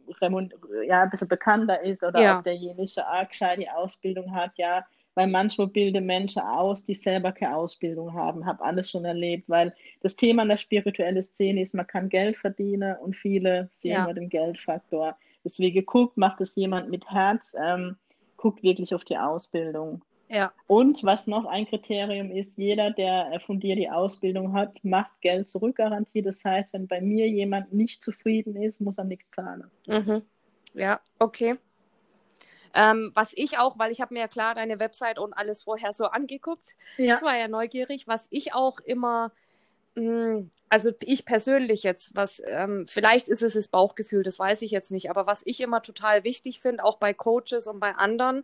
ja, 0.86 1.04
ein 1.04 1.10
bisschen 1.10 1.30
bekannter 1.30 1.82
ist 1.82 2.04
oder 2.04 2.22
Ja. 2.22 2.38
ob 2.40 2.44
derjenige 2.44 2.82
gescheit 3.30 3.60
die 3.60 3.70
Ausbildung 3.70 4.34
hat, 4.36 4.52
ja, 4.58 4.86
weil 5.16 5.28
manchmal 5.28 5.68
bilden 5.68 6.06
Menschen 6.06 6.42
aus, 6.42 6.84
die 6.84 6.94
selber 6.94 7.32
keine 7.32 7.56
Ausbildung 7.56 8.14
haben. 8.14 8.46
Habe 8.46 8.64
alles 8.64 8.92
schon 8.92 9.06
erlebt, 9.06 9.48
weil 9.50 9.74
das 10.02 10.16
Thema 10.16 10.44
in 10.44 10.50
der 10.50 10.58
spirituellen 10.58 11.24
Szene 11.24 11.62
ist, 11.62 11.74
man 11.74 11.88
kann 11.88 12.10
Geld 12.10 12.38
verdienen 12.38 12.98
und 12.98 13.16
viele 13.16 13.70
sehen 13.74 13.94
Ja. 13.94 14.04
nur 14.04 14.14
den 14.14 14.30
Geldfaktor. 14.30 15.18
Deswegen 15.44 15.86
guckt, 15.86 16.18
macht 16.18 16.42
es 16.42 16.56
jemand 16.56 16.90
mit 16.90 17.10
Herz, 17.10 17.56
ähm, 17.60 17.96
guckt 18.36 18.62
wirklich 18.62 18.94
auf 18.94 19.06
die 19.06 19.18
Ausbildung. 19.18 20.04
Ja. 20.30 20.52
Und 20.68 21.04
was 21.04 21.28
noch 21.28 21.46
ein 21.46 21.66
Kriterium 21.68 22.32
ist, 22.32 22.58
jeder, 22.58 22.92
der 22.92 23.32
äh, 23.32 23.40
von 23.40 23.60
dir 23.60 23.76
die 23.76 23.90
Ausbildung 23.90 24.54
hat, 24.54 24.84
macht 24.84 25.22
Geld 25.22 25.48
zurückgarantie. 25.48 26.22
Das 26.22 26.44
heißt, 26.44 26.74
wenn 26.74 26.88
bei 26.88 27.00
mir 27.02 27.28
jemand 27.30 27.72
nicht 27.74 28.04
zufrieden 28.04 28.56
ist, 28.56 28.82
muss 28.82 28.98
er 28.98 29.06
nichts 29.06 29.30
zahlen. 29.30 29.72
Mhm. 29.88 30.24
Ja, 30.74 31.00
okay. 31.20 31.58
Ähm, 32.74 33.12
was 33.16 33.32
ich 33.34 33.58
auch, 33.58 33.80
weil 33.80 33.92
ich 33.92 34.02
habe 34.02 34.14
mir 34.14 34.20
ja 34.20 34.28
klar 34.28 34.54
deine 34.54 34.80
Website 34.80 35.18
und 35.18 35.34
alles 35.34 35.64
vorher 35.64 35.94
so 35.94 36.06
angeguckt, 36.06 36.76
Ja. 36.98 37.22
war 37.22 37.36
ja 37.38 37.48
neugierig, 37.48 38.08
was 38.08 38.28
ich 38.30 38.54
auch 38.54 38.80
immer, 38.82 39.32
mh, 39.96 40.44
also 40.70 40.92
ich 41.02 41.26
persönlich 41.26 41.84
jetzt, 41.84 42.14
was, 42.16 42.42
ähm, 42.46 42.86
vielleicht 42.88 43.30
ist 43.30 43.42
es 43.42 43.54
das 43.54 43.70
Bauchgefühl, 43.70 44.22
das 44.22 44.38
weiß 44.38 44.62
ich 44.62 44.72
jetzt 44.72 44.92
nicht, 44.92 45.10
aber 45.10 45.26
was 45.26 45.42
ich 45.46 45.62
immer 45.62 45.82
total 45.82 46.24
wichtig 46.24 46.60
finde, 46.60 46.84
auch 46.84 46.98
bei 46.98 47.14
Coaches 47.14 47.68
und 47.68 47.80
bei 47.80 47.96
anderen, 47.96 48.44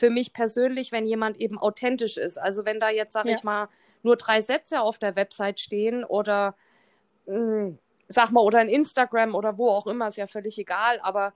für 0.00 0.10
mich 0.10 0.32
persönlich, 0.32 0.90
wenn 0.92 1.06
jemand 1.06 1.36
eben 1.38 1.58
authentisch 1.58 2.16
ist. 2.16 2.38
Also 2.38 2.64
wenn 2.64 2.80
da 2.80 2.88
jetzt, 2.90 3.12
sag 3.12 3.26
Ja. 3.26 3.36
ich 3.36 3.44
mal, 3.44 3.68
nur 4.02 4.16
drei 4.16 4.40
Sätze 4.40 4.80
auf 4.80 4.98
der 4.98 5.14
Website 5.14 5.60
stehen 5.60 6.02
oder 6.04 6.54
mh, 7.26 7.74
sag 8.08 8.30
mal, 8.32 8.40
oder 8.40 8.60
in 8.62 8.68
Instagram 8.68 9.34
oder 9.34 9.58
wo 9.58 9.68
auch 9.68 9.86
immer, 9.86 10.08
ist 10.08 10.16
ja 10.16 10.26
völlig 10.26 10.58
egal, 10.58 10.98
aber 11.02 11.32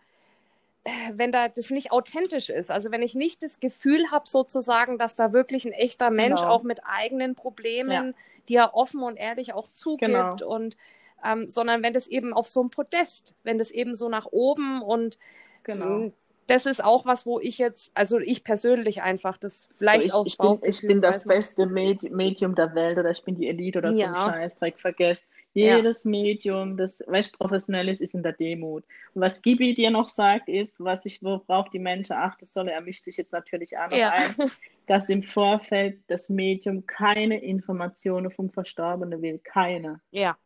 äh, 0.84 0.90
wenn 1.12 1.30
da 1.30 1.48
das 1.48 1.70
nicht 1.70 1.92
authentisch 1.92 2.48
ist, 2.50 2.70
also 2.70 2.90
wenn 2.90 3.02
ich 3.02 3.14
nicht 3.14 3.42
das 3.42 3.60
Gefühl 3.60 4.10
habe, 4.10 4.26
sozusagen, 4.28 4.98
dass 4.98 5.14
da 5.14 5.32
wirklich 5.32 5.66
ein 5.66 5.72
echter 5.72 6.10
Mensch 6.10 6.40
Genau. 6.40 6.52
auch 6.52 6.62
mit 6.62 6.80
eigenen 6.84 7.34
Problemen, 7.34 8.14
die 8.48 8.56
er 8.56 8.74
offen 8.74 9.02
und 9.02 9.16
ehrlich 9.16 9.52
auch 9.52 9.68
zugibt 9.68 10.08
Genau. 10.08 10.46
und 10.46 10.76
ähm, 11.24 11.48
sondern 11.48 11.82
wenn 11.82 11.94
das 11.94 12.06
eben 12.06 12.34
auf 12.34 12.48
so 12.48 12.60
einem 12.60 12.70
Podest, 12.70 13.34
wenn 13.44 13.56
das 13.58 13.70
eben 13.70 13.94
so 13.94 14.08
nach 14.08 14.26
oben 14.30 14.82
und 14.82 15.18
Genau. 15.64 16.12
Das 16.46 16.66
ist 16.66 16.84
auch 16.84 17.06
was, 17.06 17.24
wo 17.24 17.40
ich 17.40 17.58
jetzt, 17.58 17.90
also 17.94 18.18
ich 18.18 18.44
persönlich 18.44 19.02
einfach, 19.02 19.38
das 19.38 19.68
vielleicht 19.76 20.10
so, 20.10 20.24
ich, 20.26 20.32
ich, 20.32 20.38
bin, 20.38 20.58
ich 20.62 20.80
bin 20.82 21.00
das 21.00 21.24
beste 21.24 21.66
Med 21.66 22.02
Medium 22.10 22.54
der 22.54 22.74
Welt 22.74 22.98
oder 22.98 23.10
ich 23.10 23.22
bin 23.24 23.34
die 23.34 23.48
Elite 23.48 23.78
oder 23.78 23.92
so 23.92 24.00
Ja. 24.00 24.12
ein 24.12 24.34
Scheißdreck, 24.34 24.78
vergesst. 24.78 25.30
Ja. 25.54 25.76
Jedes 25.76 26.04
Medium, 26.04 26.76
das 26.76 27.02
weißt, 27.06 27.32
professionell 27.38 27.88
ist, 27.88 28.00
ist 28.02 28.14
in 28.14 28.22
der 28.22 28.32
Demut. 28.32 28.84
Und 29.14 29.22
was 29.22 29.40
Gibi 29.40 29.74
dir 29.74 29.90
noch 29.90 30.08
sagt, 30.08 30.48
ist, 30.48 30.78
was 30.80 31.06
ich, 31.06 31.22
worauf 31.22 31.70
die 31.70 31.78
Menschen 31.78 32.14
achten 32.16 32.44
sollen, 32.44 32.68
er 32.68 32.80
mischt 32.80 33.04
sich 33.04 33.16
jetzt 33.16 33.32
natürlich 33.32 33.78
auch 33.78 33.88
noch 33.90 33.96
Ja. 33.96 34.10
ein, 34.10 34.34
dass 34.86 35.08
im 35.08 35.22
Vorfeld 35.22 35.98
das 36.08 36.28
Medium 36.28 36.84
keine 36.86 37.42
Informationen 37.42 38.30
vom 38.30 38.50
Verstorbenen 38.50 39.22
will. 39.22 39.38
Keine. 39.42 40.00
ja, 40.10 40.36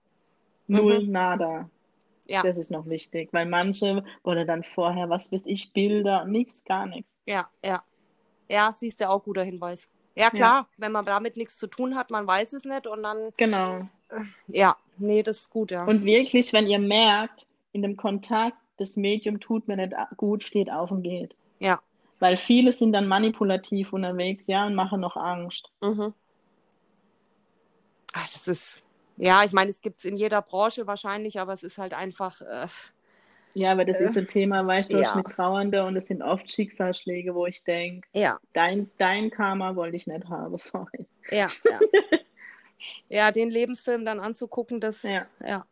Null, 0.71 1.07
nada. 1.07 1.69
Ja. 2.29 2.43
Das 2.43 2.59
ist 2.59 2.71
noch 2.71 2.87
wichtig, 2.87 3.31
weil 3.33 3.47
manche 3.47 4.05
wollen 4.23 4.47
dann 4.47 4.63
vorher, 4.63 5.09
was 5.09 5.33
weiß 5.33 5.47
ich, 5.47 5.73
Bilder, 5.73 6.25
nichts, 6.27 6.65
gar 6.65 6.87
nichts. 6.87 7.17
ja, 7.27 7.49
ja. 7.65 7.83
Ja, 8.51 8.73
siehst 8.73 9.01
du 9.01 9.09
auch 9.11 9.23
guter 9.25 9.43
Hinweis. 9.43 9.89
Ja, 10.15 10.31
klar, 10.31 10.69
wenn 10.79 10.91
man 10.91 11.05
damit 11.05 11.37
nichts 11.37 11.59
zu 11.59 11.67
tun 11.67 11.95
hat, 11.95 12.11
man 12.11 12.27
weiß 12.27 12.55
es 12.55 12.65
nicht 12.65 12.87
und 12.87 13.03
dann, 13.03 13.31
Genau. 13.37 13.83
ja, 14.47 14.77
nee, 14.97 15.23
das 15.23 15.39
ist 15.39 15.51
gut, 15.51 15.71
ja. 15.71 15.85
Und 15.85 16.05
wirklich, 16.05 16.53
wenn 16.53 16.67
ihr 16.67 16.79
merkt, 16.79 17.47
in 17.73 17.83
dem 17.83 17.97
Kontakt, 17.97 18.57
das 18.79 18.97
Medium 18.97 19.39
tut 19.39 19.69
mir 19.69 19.77
nicht 19.77 19.93
gut, 20.17 20.43
steht 20.45 20.71
auf 20.71 20.91
und 20.91 21.03
geht. 21.03 21.35
Ja. 21.61 21.81
Weil 22.21 22.37
viele 22.37 22.73
sind 22.73 22.93
dann 22.93 23.07
manipulativ 23.07 23.93
unterwegs, 23.93 24.47
ja, 24.47 24.67
und 24.67 24.75
machen 24.75 25.01
noch 25.01 25.17
Angst. 25.17 25.71
Mhm. 25.83 26.15
Ach, 28.15 28.23
das 28.33 28.49
ist, 28.49 28.83
ja, 29.19 29.45
ich 29.45 29.53
meine, 29.53 29.71
es 29.71 29.81
gibt 29.81 29.99
es 30.01 30.05
in 30.05 30.17
jeder 30.17 30.43
Branche 30.43 30.87
wahrscheinlich, 30.87 31.41
aber 31.41 31.53
es 31.53 31.63
ist 31.63 31.79
halt 31.79 31.95
einfach, 31.95 32.41
äh, 32.41 32.67
Ja, 33.55 33.73
aber 33.73 33.85
das 33.85 34.01
Äh, 34.01 34.05
ist 34.05 34.17
ein 34.17 34.27
Thema, 34.29 34.67
weißt 34.67 34.93
du, 34.93 35.01
ja. 35.01 35.17
mit 35.17 35.27
Trauernde 35.29 35.85
und 35.85 35.97
es 35.97 36.07
sind 36.07 36.23
oft 36.23 36.51
Schicksalsschläge, 36.51 37.35
wo 37.35 37.47
ich 37.47 37.65
denke, 37.65 38.09
ja, 38.13 38.39
dein, 38.53 38.91
dein 38.99 39.31
Karma 39.31 39.75
wollte 39.77 39.97
ich 39.97 40.07
nicht 40.07 40.29
haben, 40.29 40.57
sorry. 40.59 41.07
ja, 41.31 41.49
ja. 41.65 41.81
ja, 43.09 43.33
den 43.33 43.51
Lebensfilm 43.51 44.05
dann 44.05 44.21
anzugucken, 44.21 44.81
das, 44.81 45.03
Ja. 45.03 45.27
ja. 45.45 45.67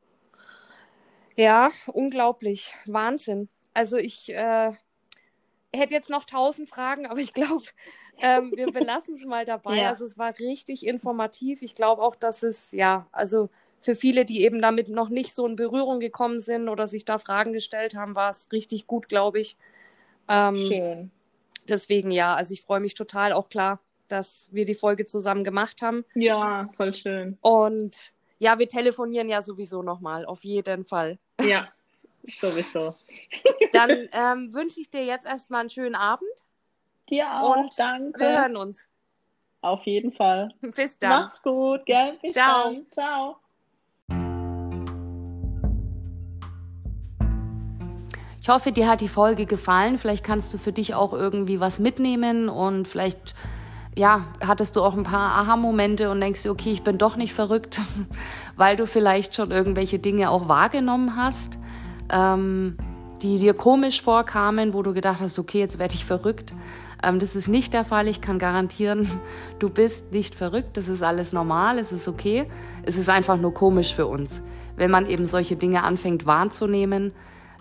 Ja, 1.37 1.71
unglaublich. 1.89 2.75
Wahnsinn. 2.87 3.49
Also 3.75 3.99
ich 3.99 4.31
äh, 4.33 4.73
hätte 5.75 5.95
jetzt 5.95 6.09
noch 6.09 6.25
tausend 6.25 6.69
Fragen, 6.71 7.07
aber 7.07 7.21
ich 7.21 7.35
glaube, 7.35 7.63
ähm, 8.19 8.53
wir 8.55 8.71
belassen 8.71 9.14
es 9.14 9.25
mal 9.25 9.45
dabei. 9.45 9.79
Ja. 9.79 9.89
Also 9.89 10.05
es 10.05 10.19
war 10.19 10.39
richtig 10.39 10.87
informativ. 10.87 11.62
Ich 11.62 11.75
glaube 11.75 12.03
auch, 12.03 12.17
dass 12.17 12.43
es, 12.43 12.73
ja, 12.73 13.07
also 13.12 13.49
für 13.81 13.95
viele, 13.95 14.25
die 14.25 14.43
eben 14.43 14.61
damit 14.61 14.89
noch 14.89 15.09
nicht 15.09 15.35
so 15.35 15.47
in 15.47 15.57
Berührung 15.57 16.01
gekommen 16.01 16.41
sind 16.41 16.69
oder 16.69 16.87
sich 16.87 17.05
da 17.05 17.19
Fragen 17.19 17.53
gestellt 17.53 17.95
haben, 17.95 18.14
war 18.14 18.31
es 18.31 18.49
richtig 18.53 18.87
gut, 18.87 19.09
glaube 19.09 19.41
ich. 19.41 19.57
Ähm, 20.29 20.59
Schön. 20.59 21.11
deswegen 21.69 22.11
ja, 22.11 22.35
also 22.35 22.53
ich 22.53 22.62
freue 22.62 22.81
mich 22.81 22.95
total 22.95 23.33
auch 23.33 23.49
klar, 23.49 23.81
dass 24.09 24.49
wir 24.53 24.64
die 24.64 24.75
Folge 24.75 25.07
zusammen 25.07 25.45
gemacht 25.45 25.83
haben. 25.83 26.05
Ja, 26.14 26.69
voll 26.77 26.95
schön. 26.95 27.39
Und 27.43 28.12
ja, 28.39 28.59
wir 28.59 28.69
telefonieren 28.69 29.29
ja 29.29 29.43
sowieso 29.43 29.83
nochmal, 29.83 30.27
auf 30.27 30.45
jeden 30.45 30.85
Fall. 30.85 31.19
Ja, 31.43 31.69
sowieso. 32.27 32.95
Dann 33.73 33.91
ähm, 34.12 34.53
wünsche 34.53 34.81
ich 34.81 34.91
dir 34.91 35.05
jetzt 35.05 35.27
erstmal 35.27 35.61
einen 35.61 35.71
schönen 35.71 35.95
Abend. 35.95 36.29
Dir 37.09 37.41
auch, 37.41 37.57
Und 37.57 37.79
danke. 37.79 38.19
Wir 38.19 38.41
hören 38.41 38.57
uns. 38.57 38.81
Auf 39.61 39.85
jeden 39.85 40.13
Fall. 40.13 40.51
Bis 40.61 40.99
dann. 40.99 41.23
Mach's 41.23 41.43
gut, 41.43 41.87
gell? 41.87 42.19
Bis 42.23 42.35
Ciao. 42.35 42.65
dann. 42.65 42.89
Ciao. 42.89 43.37
Ich 48.41 48.49
hoffe, 48.49 48.71
dir 48.71 48.89
hat 48.89 49.01
die 49.01 49.09
Folge 49.09 49.45
gefallen. 49.45 49.99
Vielleicht 49.99 50.25
kannst 50.25 50.55
du 50.55 50.59
für 50.59 50.73
dich 50.73 50.95
auch 50.95 51.13
irgendwie 51.13 51.59
was 51.59 51.81
mitnehmen 51.81 52.49
und 52.49 52.87
vielleicht 52.87 53.35
ja, 53.97 54.27
hattest 54.47 54.77
du 54.77 54.83
auch 54.83 54.95
ein 54.95 55.05
paar 55.05 55.33
Aha-Momente 55.39 56.11
und 56.11 56.21
denkst 56.21 56.43
dir, 56.43 56.51
okay, 56.51 56.71
ich 56.71 56.83
bin 56.85 56.99
doch 56.99 57.17
nicht 57.17 57.33
verrückt, 57.33 57.81
weil 58.57 58.77
du 58.77 58.87
vielleicht 58.87 59.35
schon 59.35 59.51
irgendwelche 59.51 59.99
Dinge 59.99 60.31
auch 60.31 60.49
wahrgenommen 60.49 61.17
hast, 61.17 61.59
ähm, 62.11 62.77
die 63.23 63.39
dir 63.39 63.55
komisch 63.55 64.03
vorkamen, 64.03 64.75
wo 64.75 64.83
du 64.83 64.93
gedacht 64.93 65.21
hast, 65.21 65.39
okay, 65.39 65.61
jetzt 65.61 65.79
werde 65.79 65.95
ich 65.95 66.05
verrückt. 66.05 66.55
Ähm, 67.03 67.19
das 67.19 67.37
ist 67.37 67.49
nicht 67.49 67.75
der 67.75 67.85
Fall. 67.85 68.09
Ich 68.09 68.21
kann 68.21 68.39
garantieren, 68.39 69.09
du 69.59 69.69
bist 69.71 70.13
nicht 70.13 70.35
verrückt. 70.35 70.77
Das 70.77 70.89
ist 70.89 71.03
alles 71.03 71.33
normal, 71.33 71.79
es 71.79 71.93
ist 71.93 72.09
okay. 72.09 72.47
Es 72.85 72.99
ist 72.99 73.09
einfach 73.09 73.37
nur 73.37 73.55
komisch 73.55 73.95
für 73.95 74.07
uns, 74.07 74.43
wenn 74.77 74.91
man 74.91 75.07
eben 75.07 75.27
solche 75.27 75.57
Dinge 75.57 75.83
anfängt 75.83 76.27
wahrzunehmen. 76.27 77.13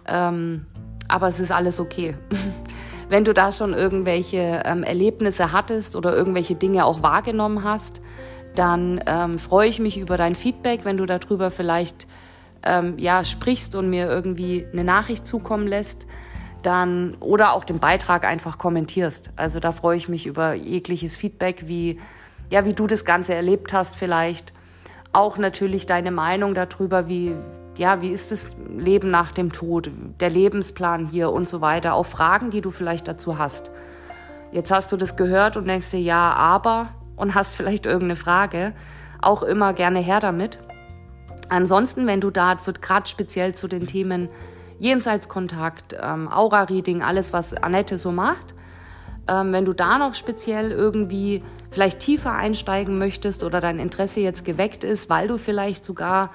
Ähm, 0.07 0.65
aber 1.07 1.27
es 1.27 1.39
ist 1.39 1.51
alles 1.51 1.79
okay. 1.79 2.15
wenn 3.09 3.25
du 3.25 3.33
da 3.33 3.51
schon 3.51 3.73
irgendwelche 3.73 4.63
ähm, 4.65 4.83
Erlebnisse 4.83 5.51
hattest 5.51 5.95
oder 5.95 6.15
irgendwelche 6.15 6.55
Dinge 6.55 6.85
auch 6.85 7.03
wahrgenommen 7.03 7.63
hast, 7.63 8.01
dann 8.55 9.01
ähm, 9.05 9.37
freue 9.37 9.67
ich 9.67 9.79
mich 9.79 9.97
über 9.97 10.17
dein 10.17 10.35
Feedback, 10.35 10.85
wenn 10.85 10.97
du 10.97 11.05
darüber 11.05 11.51
vielleicht 11.51 12.07
ähm, 12.63 12.97
ja, 12.97 13.23
sprichst 13.23 13.75
und 13.75 13.89
mir 13.89 14.09
irgendwie 14.09 14.65
eine 14.71 14.83
Nachricht 14.83 15.27
zukommen 15.27 15.67
lässt, 15.67 16.07
dann 16.65 17.15
oder 17.19 17.53
auch 17.53 17.63
den 17.63 17.79
Beitrag 17.79 18.25
einfach 18.25 18.57
kommentierst. 18.57 19.29
Also 19.35 19.59
da 19.59 19.71
freue 19.71 19.97
ich 19.97 20.09
mich 20.09 20.25
über 20.25 20.53
jegliches 20.53 21.15
Feedback, 21.15 21.67
wie, 21.67 21.99
ja, 22.49 22.65
wie 22.65 22.73
du 22.73 22.87
das 22.87 23.05
Ganze 23.05 23.33
erlebt 23.33 23.73
hast 23.73 23.95
vielleicht. 23.95 24.53
Auch 25.13 25.37
natürlich 25.37 25.85
deine 25.85 26.11
Meinung 26.11 26.55
darüber, 26.55 27.07
wie, 27.07 27.35
ja, 27.77 28.01
wie 28.01 28.09
ist 28.09 28.31
das 28.31 28.55
Leben 28.69 29.11
nach 29.11 29.31
dem 29.31 29.51
Tod, 29.51 29.91
der 30.19 30.29
Lebensplan 30.29 31.07
hier 31.07 31.31
und 31.31 31.47
so 31.47 31.61
weiter. 31.61 31.93
Auch 31.93 32.05
Fragen, 32.05 32.49
die 32.49 32.61
du 32.61 32.71
vielleicht 32.71 33.07
dazu 33.07 33.37
hast. 33.37 33.71
Jetzt 34.51 34.71
hast 34.71 34.91
du 34.91 34.97
das 34.97 35.15
gehört 35.15 35.57
und 35.57 35.67
denkst 35.67 35.91
dir, 35.91 36.01
ja, 36.01 36.33
aber 36.33 36.89
und 37.15 37.35
hast 37.35 37.55
vielleicht 37.55 37.85
irgendeine 37.85 38.15
Frage. 38.15 38.73
Auch 39.21 39.43
immer 39.43 39.73
gerne 39.73 39.99
her 39.99 40.19
damit. 40.19 40.59
Ansonsten, 41.49 42.07
wenn 42.07 42.21
du 42.21 42.31
da 42.31 42.55
gerade 42.55 43.07
speziell 43.07 43.53
zu 43.53 43.67
den 43.67 43.85
Themen 43.85 44.29
Jenseitskontakt, 44.79 45.95
ähm, 46.01 46.27
Aura-Reading, 46.31 47.01
alles, 47.01 47.33
was 47.33 47.53
Annette 47.53 47.97
so 47.97 48.11
macht, 48.11 48.53
ähm, 49.27 49.51
wenn 49.53 49.65
du 49.65 49.73
da 49.73 49.97
noch 49.97 50.13
speziell 50.13 50.71
irgendwie 50.71 51.43
vielleicht 51.71 51.99
tiefer 51.99 52.33
einsteigen 52.33 52.97
möchtest 52.97 53.43
oder 53.43 53.61
dein 53.61 53.79
Interesse 53.79 54.21
jetzt 54.21 54.45
geweckt 54.45 54.83
ist, 54.83 55.09
weil 55.09 55.27
du 55.27 55.37
vielleicht 55.37 55.83
sogar, 55.83 56.31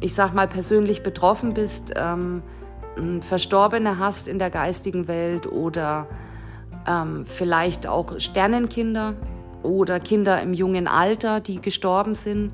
ich 0.00 0.14
sag 0.14 0.34
mal, 0.34 0.48
persönlich 0.48 1.02
betroffen 1.02 1.54
bist, 1.54 1.92
ähm, 1.96 2.42
Verstorbene 3.20 3.98
hast 3.98 4.26
in 4.26 4.38
der 4.38 4.48
geistigen 4.48 5.06
Welt 5.06 5.46
oder 5.46 6.06
ähm, 6.88 7.26
vielleicht 7.26 7.86
auch 7.86 8.18
Sternenkinder 8.18 9.14
oder 9.62 10.00
Kinder 10.00 10.40
im 10.40 10.54
jungen 10.54 10.88
Alter, 10.88 11.40
die 11.40 11.60
gestorben 11.60 12.14
sind, 12.14 12.52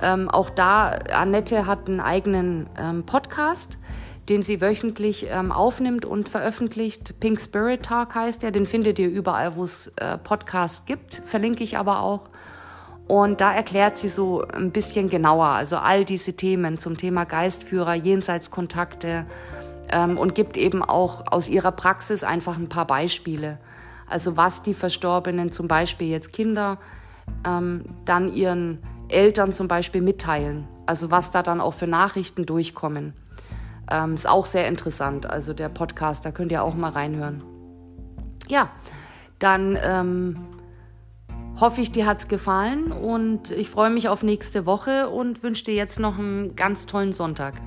ähm, 0.00 0.28
auch 0.28 0.50
da, 0.50 0.90
Annette 1.12 1.66
hat 1.66 1.88
einen 1.88 2.00
eigenen 2.00 2.68
ähm, 2.78 3.04
Podcast, 3.04 3.78
den 4.28 4.42
sie 4.42 4.60
wöchentlich 4.60 5.26
ähm, 5.30 5.52
aufnimmt 5.52 6.04
und 6.04 6.28
veröffentlicht. 6.28 7.20
Pink 7.20 7.40
Spirit 7.40 7.84
Talk 7.84 8.14
heißt 8.14 8.42
der. 8.42 8.50
Den 8.50 8.66
findet 8.66 8.98
ihr 8.98 9.08
überall, 9.08 9.56
wo 9.56 9.64
es 9.64 9.92
äh, 9.96 10.18
Podcasts 10.18 10.84
gibt. 10.86 11.22
Verlinke 11.24 11.62
ich 11.62 11.76
aber 11.76 12.00
auch. 12.00 12.22
Und 13.06 13.40
da 13.40 13.52
erklärt 13.52 13.98
sie 13.98 14.08
so 14.08 14.42
ein 14.48 14.70
bisschen 14.70 15.10
genauer, 15.10 15.48
also 15.48 15.76
all 15.76 16.06
diese 16.06 16.32
Themen 16.32 16.78
zum 16.78 16.96
Thema 16.96 17.24
Geistführer, 17.24 17.94
Jenseitskontakte 17.94 19.26
ähm, 19.90 20.16
und 20.16 20.34
gibt 20.34 20.56
eben 20.56 20.82
auch 20.82 21.30
aus 21.30 21.48
ihrer 21.48 21.72
Praxis 21.72 22.24
einfach 22.24 22.56
ein 22.56 22.70
paar 22.70 22.86
Beispiele. 22.86 23.58
Also 24.08 24.38
was 24.38 24.62
die 24.62 24.72
Verstorbenen, 24.72 25.52
zum 25.52 25.68
Beispiel 25.68 26.08
jetzt 26.08 26.32
Kinder, 26.32 26.78
ähm, 27.46 27.84
dann 28.06 28.32
ihren 28.32 28.78
Eltern 29.08 29.52
zum 29.52 29.68
Beispiel 29.68 30.00
mitteilen. 30.00 30.66
Also 30.86 31.10
was 31.10 31.30
da 31.30 31.42
dann 31.42 31.60
auch 31.60 31.74
für 31.74 31.86
Nachrichten 31.86 32.46
durchkommen. 32.46 33.12
Ähm, 33.90 34.14
ist 34.14 34.28
auch 34.28 34.46
sehr 34.46 34.68
interessant. 34.68 35.28
Also 35.28 35.52
der 35.52 35.68
Podcast, 35.68 36.24
da 36.24 36.30
könnt 36.30 36.52
ihr 36.52 36.62
auch 36.62 36.74
mal 36.74 36.90
reinhören. 36.90 37.42
Ja, 38.48 38.70
dann 39.38 39.78
ähm, 39.82 40.36
hoffe 41.60 41.80
ich, 41.80 41.92
dir 41.92 42.06
hat 42.06 42.18
es 42.18 42.28
gefallen 42.28 42.92
und 42.92 43.50
ich 43.50 43.68
freue 43.70 43.90
mich 43.90 44.08
auf 44.08 44.22
nächste 44.22 44.66
Woche 44.66 45.08
und 45.08 45.42
wünsche 45.42 45.64
dir 45.64 45.74
jetzt 45.74 45.98
noch 45.98 46.18
einen 46.18 46.56
ganz 46.56 46.86
tollen 46.86 47.12
Sonntag. 47.12 47.60